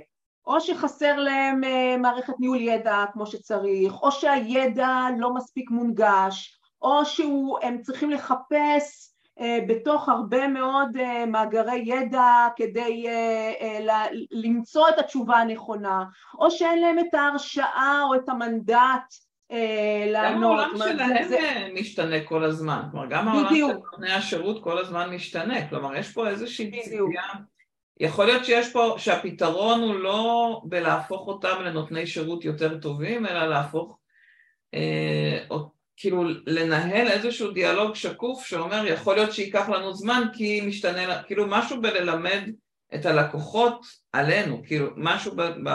או 0.48 0.60
שחסר 0.60 1.16
להם 1.16 1.64
אה, 1.64 1.96
מערכת 1.98 2.32
ניהול 2.40 2.60
ידע 2.60 3.04
כמו 3.12 3.26
שצריך, 3.26 4.02
או 4.02 4.12
שהידע 4.12 5.06
לא 5.18 5.34
מספיק 5.34 5.70
מונגש, 5.70 6.60
או 6.82 7.04
שהם 7.04 7.80
צריכים 7.82 8.10
לחפש 8.10 9.10
אה, 9.40 9.58
בתוך 9.68 10.08
הרבה 10.08 10.48
מאוד 10.48 10.96
אה, 10.96 11.26
מאגרי 11.26 11.82
ידע 11.84 12.48
כדי 12.56 13.06
למצוא 14.30 14.88
את 14.88 14.98
התשובה 14.98 15.36
הנכונה, 15.36 16.04
או 16.38 16.50
שאין 16.50 16.80
להם 16.80 16.98
את 16.98 17.14
ההרשאה 17.14 18.02
או 18.08 18.14
את 18.14 18.28
המנדט 18.28 19.14
לענות. 20.06 20.36
גם 20.36 20.42
העולם 20.42 20.70
שלהם 20.76 21.28
זה... 21.28 21.68
משתנה 21.74 22.24
כל 22.24 22.44
הזמן, 22.44 22.82
כלומר 22.90 23.06
גם 23.06 23.28
העולם 23.28 23.54
של 23.54 23.66
נותני 23.66 24.12
השירות 24.12 24.64
כל 24.64 24.78
הזמן 24.78 25.14
משתנה, 25.14 25.68
כלומר 25.68 25.96
יש 25.96 26.12
פה 26.12 26.28
איזושהי 26.28 26.70
ציפייה, 26.70 27.22
יכול 28.00 28.26
להיות 28.26 28.44
שיש 28.44 28.72
פה, 28.72 28.94
שהפתרון 28.98 29.80
הוא 29.80 29.94
לא 29.94 30.60
בלהפוך 30.64 31.26
אותם 31.26 31.62
לנותני 31.64 32.06
שירות 32.06 32.44
יותר 32.44 32.78
טובים, 32.78 33.26
אלא 33.26 33.46
להפוך, 33.46 33.98
אה, 34.74 35.44
או, 35.50 35.70
כאילו 35.96 36.24
לנהל 36.46 37.08
איזשהו 37.08 37.50
דיאלוג 37.50 37.94
שקוף 37.94 38.46
שאומר 38.46 38.86
יכול 38.86 39.14
להיות 39.14 39.32
שייקח 39.32 39.68
לנו 39.68 39.94
זמן 39.94 40.22
כי 40.32 40.60
משתנה, 40.60 41.22
כאילו 41.22 41.44
משהו 41.48 41.82
בללמד 41.82 42.50
את 42.94 43.06
הלקוחות 43.06 43.80
עלינו, 44.12 44.62
כאילו 44.66 44.86
משהו 44.96 45.36
ב... 45.36 45.42
ב 45.42 45.68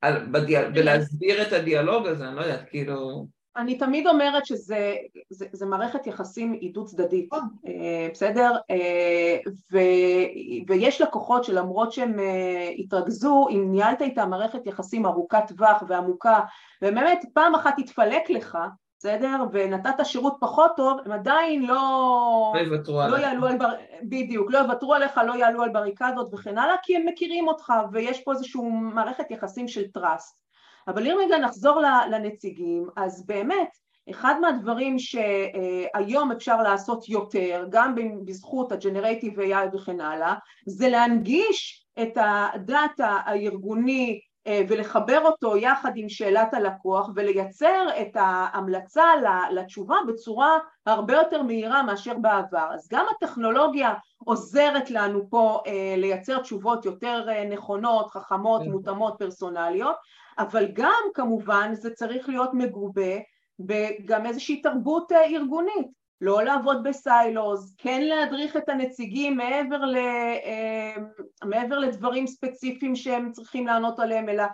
על, 0.00 0.26
בדיאל, 0.32 0.70
בלהסביר 0.70 1.42
את 1.42 1.52
הדיאלוג 1.52 2.06
הזה, 2.06 2.28
אני 2.28 2.36
לא 2.36 2.40
יודעת, 2.40 2.68
כאילו... 2.70 3.26
אני 3.56 3.78
תמיד 3.78 4.06
אומרת 4.06 4.46
שזה 4.46 4.94
זה, 5.30 5.46
זה 5.52 5.66
מערכת 5.66 6.06
יחסים 6.06 6.52
עידוד 6.52 6.86
צדדית, 6.86 7.32
נכון. 7.32 7.48
אה, 7.66 8.08
בסדר? 8.12 8.56
אה, 8.70 9.38
ו, 9.72 9.78
ויש 10.68 11.00
לקוחות 11.00 11.44
שלמרות 11.44 11.92
שהם 11.92 12.18
אה, 12.18 12.70
התרכזו, 12.78 13.46
אם 13.50 13.68
ניהלת 13.70 14.02
איתם 14.02 14.30
מערכת 14.30 14.66
יחסים 14.66 15.06
ארוכת 15.06 15.42
טווח 15.48 15.82
ועמוקה, 15.88 16.40
ובאמת 16.82 17.24
פעם 17.34 17.54
אחת 17.54 17.78
התפלק 17.78 18.30
לך, 18.30 18.58
בסדר? 18.98 19.36
ונתת 19.52 20.04
שירות 20.04 20.36
פחות 20.40 20.70
טוב, 20.76 20.98
הם 21.04 21.12
עדיין 21.12 21.66
לא... 21.66 22.52
לא 22.54 22.60
יוותרו 22.60 23.02
לא 23.10 23.16
יעלו 23.16 23.46
על... 23.46 23.58
בר... 23.58 23.70
בדיוק, 24.02 24.50
לא 24.50 24.58
יוותרו 24.58 24.94
עליך, 24.94 25.20
לא 25.26 25.32
יעלו 25.32 25.62
על 25.62 25.70
בריקדות 25.70 26.34
וכן 26.34 26.58
הלאה, 26.58 26.74
כי 26.82 26.96
הם 26.96 27.06
מכירים 27.06 27.48
אותך, 27.48 27.72
ויש 27.92 28.20
פה 28.20 28.32
איזושהי 28.32 28.62
מערכת 28.70 29.30
יחסים 29.30 29.68
של 29.68 29.86
טראסט. 29.86 30.40
אבל 30.88 31.06
אם 31.06 31.16
רגע 31.24 31.38
נחזור 31.38 31.80
לנציגים, 32.10 32.88
אז 32.96 33.26
באמת, 33.26 33.68
אחד 34.10 34.34
מהדברים 34.40 34.98
שהיום 34.98 36.32
אפשר 36.32 36.62
לעשות 36.62 37.08
יותר, 37.08 37.66
גם 37.70 37.94
בזכות 38.24 38.72
ה-Generative 38.72 39.38
AI 39.38 39.76
וכן 39.76 40.00
הלאה, 40.00 40.34
זה 40.66 40.88
להנגיש 40.88 41.86
את 42.02 42.18
הדאטה 42.20 43.18
הארגוני 43.24 44.20
אה, 44.46 44.62
ולחבר 44.68 45.20
אותו 45.24 45.56
יחד 45.56 45.92
עם 45.96 46.08
שאלת 46.08 46.54
הלקוח 46.54 47.10
ולייצר 47.14 47.86
את 48.00 48.10
ההמלצה 48.14 49.04
לתשובה 49.50 49.96
בצורה 50.08 50.58
הרבה 50.86 51.14
יותר 51.14 51.42
מהירה 51.42 51.82
מאשר 51.82 52.14
בעבר. 52.18 52.66
אז 52.74 52.88
גם 52.92 53.06
הטכנולוגיה 53.16 53.94
עוזרת 54.24 54.90
לנו 54.90 55.30
פה 55.30 55.60
אה, 55.66 55.94
לייצר 55.96 56.38
תשובות 56.38 56.84
יותר 56.84 57.26
אה, 57.28 57.44
נכונות, 57.44 58.10
חכמות, 58.10 58.62
כן. 58.62 58.70
מותאמות, 58.70 59.14
פרסונליות, 59.18 59.96
אבל 60.38 60.68
גם 60.72 61.02
כמובן 61.14 61.70
זה 61.74 61.90
צריך 61.90 62.28
להיות 62.28 62.50
מגובה 62.54 63.16
וגם 63.68 64.26
איזושהי 64.26 64.62
תרבות 64.62 65.12
אה, 65.12 65.24
ארגונית, 65.24 65.86
לא 66.20 66.42
לעבוד 66.42 66.82
ב 66.82 66.95
silos, 66.95 67.74
כן 67.78 68.02
להדריך 68.02 68.56
את 68.56 68.68
הנציגים 68.68 69.36
מעבר, 69.36 69.84
ל, 69.84 69.96
אה, 69.96 70.94
מעבר 71.44 71.78
לדברים 71.78 72.26
ספציפיים 72.26 72.96
שהם 72.96 73.32
צריכים 73.32 73.66
לענות 73.66 73.98
עליהם, 73.98 74.28
אלא 74.28 74.44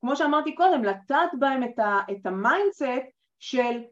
כמו 0.00 0.16
שאמרתי 0.16 0.54
קודם, 0.54 0.84
לטעת 0.84 1.30
בהם 1.38 1.64
את, 1.64 1.78
ה, 1.78 1.98
את 2.10 2.26
ה 2.26 2.36
mindset 2.36 3.10
של 3.38 3.82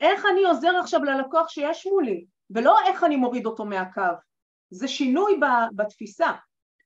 איך 0.00 0.26
אני 0.32 0.44
עוזר 0.44 0.76
עכשיו 0.76 1.04
ללקוח 1.04 1.48
שיש 1.48 1.86
מולי, 1.86 2.24
ולא 2.50 2.78
איך 2.86 3.04
אני 3.04 3.16
מוריד 3.16 3.46
אותו 3.46 3.64
מהקו. 3.64 4.02
זה 4.70 4.88
שינוי 4.88 5.40
בתפיסה, 5.76 6.32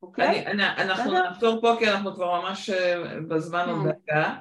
אוקיי? 0.06 0.46
אני, 0.46 0.46
אני, 0.46 0.82
אנחנו 0.82 1.12
נעצור 1.12 1.60
פה 1.60 1.76
כי 1.78 1.90
אנחנו 1.90 2.14
כבר 2.14 2.40
ממש 2.40 2.70
אה, 2.70 3.20
בזמן 3.28 3.68
עוד 3.68 3.82
כן. 3.82 3.90
דקה. 3.90 4.34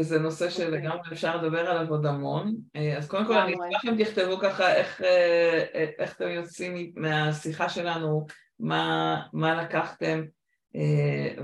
זה 0.00 0.18
נושא 0.18 0.50
שלגמרי 0.50 0.98
אוקיי. 0.98 1.12
אפשר 1.12 1.36
לדבר 1.36 1.70
עליו 1.70 1.90
עוד 1.90 2.06
המון. 2.06 2.54
אה, 2.76 2.96
אז 2.96 3.08
קודם 3.08 3.26
כל 3.26 3.38
אני 3.38 3.52
אשמח 3.52 3.84
אם 3.84 4.04
תכתבו 4.04 4.38
ככה 4.38 4.74
איך, 4.74 5.02
אה, 5.02 5.64
איך 5.98 6.16
אתם 6.16 6.28
יוצאים 6.28 6.92
מהשיחה 6.96 7.68
שלנו, 7.68 8.26
מה, 8.60 9.22
מה 9.32 9.62
לקחתם, 9.62 10.22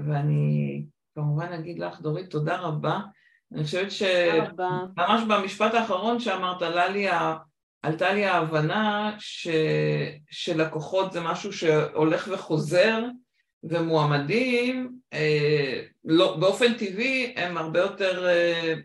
ואני 0.07 0.85
כמובן 1.15 1.53
אגיד 1.53 1.79
לך, 1.79 2.01
דורית, 2.01 2.31
תודה 2.31 2.57
רבה. 2.57 3.01
אני 3.53 3.65
חושבת 3.65 3.91
שממש 3.91 5.23
במשפט 5.29 5.75
האחרון 5.75 6.21
שאמרת, 6.21 6.63
עלה 6.63 6.89
לי, 6.89 7.07
עלתה 7.83 8.13
לי 8.13 8.25
ההבנה 8.25 9.15
ש... 9.19 9.49
שלקוחות 10.31 11.13
זה 11.13 11.21
משהו 11.21 11.53
שהולך 11.53 12.29
וחוזר, 12.33 13.05
ומועמדים 13.69 14.91
אה, 15.13 15.81
לא, 16.05 16.37
באופן 16.37 16.75
טבעי 16.75 17.33
הם 17.37 17.57
הרבה 17.57 17.81
יותר 17.81 18.27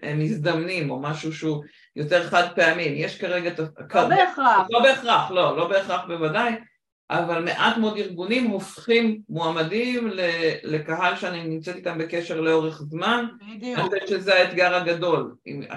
אה, 0.03 0.13
מזדמנים, 0.15 0.89
או 0.89 0.99
משהו 0.99 1.33
שהוא 1.33 1.63
יותר 1.95 2.27
חד 2.27 2.47
פעמי. 2.55 2.83
יש 2.83 3.17
כרגע... 3.21 3.51
לא 3.93 4.07
בהכרח. 4.07 4.67
לא 4.69 4.83
בהכרח, 4.83 5.31
לא, 5.31 5.57
לא 5.57 5.67
בהכרח 5.67 6.01
בוודאי, 6.07 6.53
אבל 7.09 7.43
מעט 7.43 7.77
מאוד 7.77 7.97
ארגונים 7.97 8.47
הופכים 8.47 9.19
מועמדים 9.29 10.09
לקהל 10.63 11.15
שאני 11.15 11.43
נמצאת 11.43 11.75
איתם 11.75 11.97
בקשר 11.97 12.41
לאורך 12.41 12.81
זמן. 12.81 13.25
בדיוק. 13.55 13.79
אני 13.79 13.89
חושבת 13.89 14.07
שזה 14.07 14.35
האתגר 14.35 14.75
הגדול. 14.75 15.35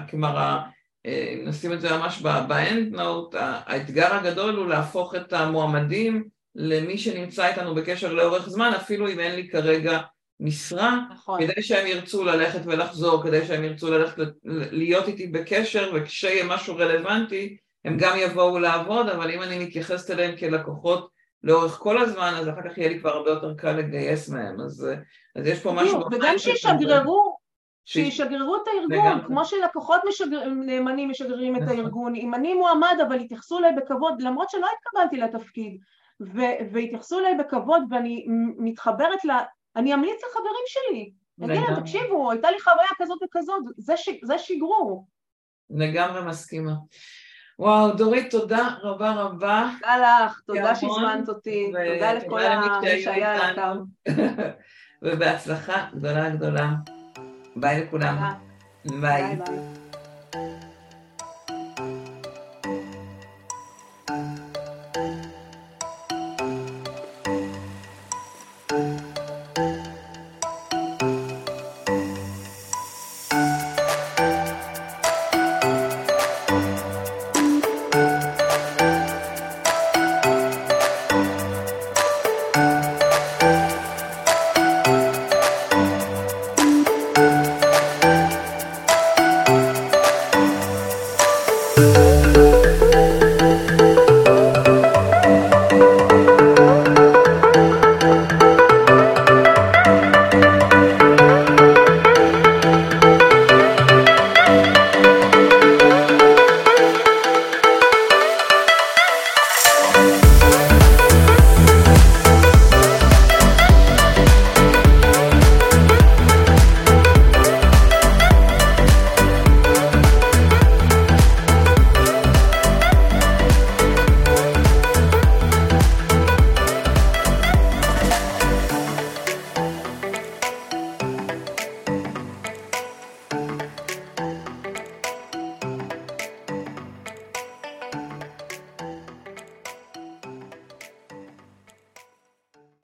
כלומר, 0.09 0.59
אם 1.05 1.45
נשים 1.45 1.73
את 1.73 1.81
זה 1.81 1.97
ממש 1.97 2.21
באנד 2.21 2.95
נוט, 2.95 3.35
האתגר 3.39 4.13
הגדול 4.13 4.55
הוא 4.55 4.67
להפוך 4.67 5.15
את 5.15 5.33
המועמדים 5.33 6.27
למי 6.55 6.97
שנמצא 6.97 7.47
איתנו 7.47 7.75
בקשר 7.75 8.13
לאורך 8.13 8.49
זמן, 8.49 8.71
אפילו 8.75 9.09
אם 9.09 9.19
אין 9.19 9.35
לי 9.35 9.49
כרגע 9.49 9.99
משרה, 10.39 10.99
נכון. 11.13 11.41
כדי 11.41 11.61
שהם 11.61 11.87
ירצו 11.87 12.23
ללכת 12.23 12.59
ולחזור, 12.65 13.23
כדי 13.23 13.45
שהם 13.45 13.63
ירצו 13.63 13.91
ללכת 13.91 14.23
להיות 14.71 15.07
איתי 15.07 15.27
בקשר, 15.27 15.91
וכשיהיה 15.95 16.45
משהו 16.47 16.75
רלוונטי, 16.75 17.57
הם 17.85 17.97
גם 17.97 18.17
יבואו 18.17 18.59
לעבוד, 18.59 19.09
אבל 19.09 19.31
אם 19.31 19.41
אני 19.41 19.65
מתייחסת 19.65 20.11
אליהם 20.11 20.37
כלקוחות 20.37 21.09
לאורך 21.43 21.71
כל 21.71 21.97
הזמן, 21.97 22.33
אז 22.37 22.49
אחר 22.49 22.69
כך 22.69 22.77
יהיה 22.77 22.89
לי 22.89 22.99
כבר 22.99 23.09
הרבה 23.09 23.29
יותר 23.29 23.53
קל 23.57 23.71
לגייס 23.71 24.29
מהם, 24.29 24.61
אז, 24.61 24.87
אז 25.35 25.47
יש 25.47 25.59
פה 25.59 25.71
משהו... 25.71 25.99
וגם 26.11 26.37
שישגררו, 26.37 27.37
שישגררו 27.85 28.55
את 28.55 28.67
הארגון, 28.67 29.27
כמו 29.27 29.45
שלקוחות 29.45 30.01
משגר... 30.07 30.45
נאמנים 30.45 31.09
משגרים 31.09 31.55
את 31.55 31.61
נכון. 31.61 31.77
הארגון, 31.77 32.15
אם 32.15 32.33
אני 32.33 32.53
מועמד 32.53 32.97
אבל 33.07 33.21
יתייחסו 33.21 33.59
אליי 33.59 33.71
בכבוד, 33.75 34.21
למרות 34.21 34.49
שלא 34.49 34.67
התקבלתי 34.77 35.17
לתפקיד, 35.17 35.77
ו- 36.33 36.73
והתייחסו 36.73 37.19
אליי 37.19 37.35
בכבוד 37.35 37.83
ואני 37.89 38.25
מתחברת 38.57 39.25
ל... 39.25 39.31
אני 39.75 39.93
אמליץ 39.93 40.21
לחברים 40.29 40.65
שלי, 40.67 41.11
אגיד 41.43 41.63
להם, 41.63 41.79
תקשיבו, 41.79 42.31
הייתה 42.31 42.51
לי 42.51 42.59
חוויה 42.59 42.89
כזאת 42.97 43.19
וכזאת, 43.23 43.63
זה, 43.77 43.97
ש... 43.97 44.09
זה 44.23 44.39
שיגרו. 44.39 45.05
לגמרי 45.69 46.21
מסכימה. 46.25 46.73
וואו, 47.59 47.91
דורית, 47.91 48.31
תודה 48.31 48.69
רבה 48.81 49.11
רבה. 49.11 49.69
תודה 49.79 50.25
לך, 50.25 50.41
תודה 50.45 50.75
שהזמנת 50.75 51.29
אותי, 51.29 51.71
תודה 51.93 52.13
לכל 52.13 52.39
מי 52.39 53.01
שהיה 53.01 53.33
על 53.33 53.59
הקו. 53.59 54.11
ובהצלחה 55.03 55.87
גדולה 55.95 56.29
גדולה. 56.29 56.69
ביי 57.55 57.83
לכולם. 57.83 58.33
ביי. 58.85 59.35
ביי. 59.35 60.62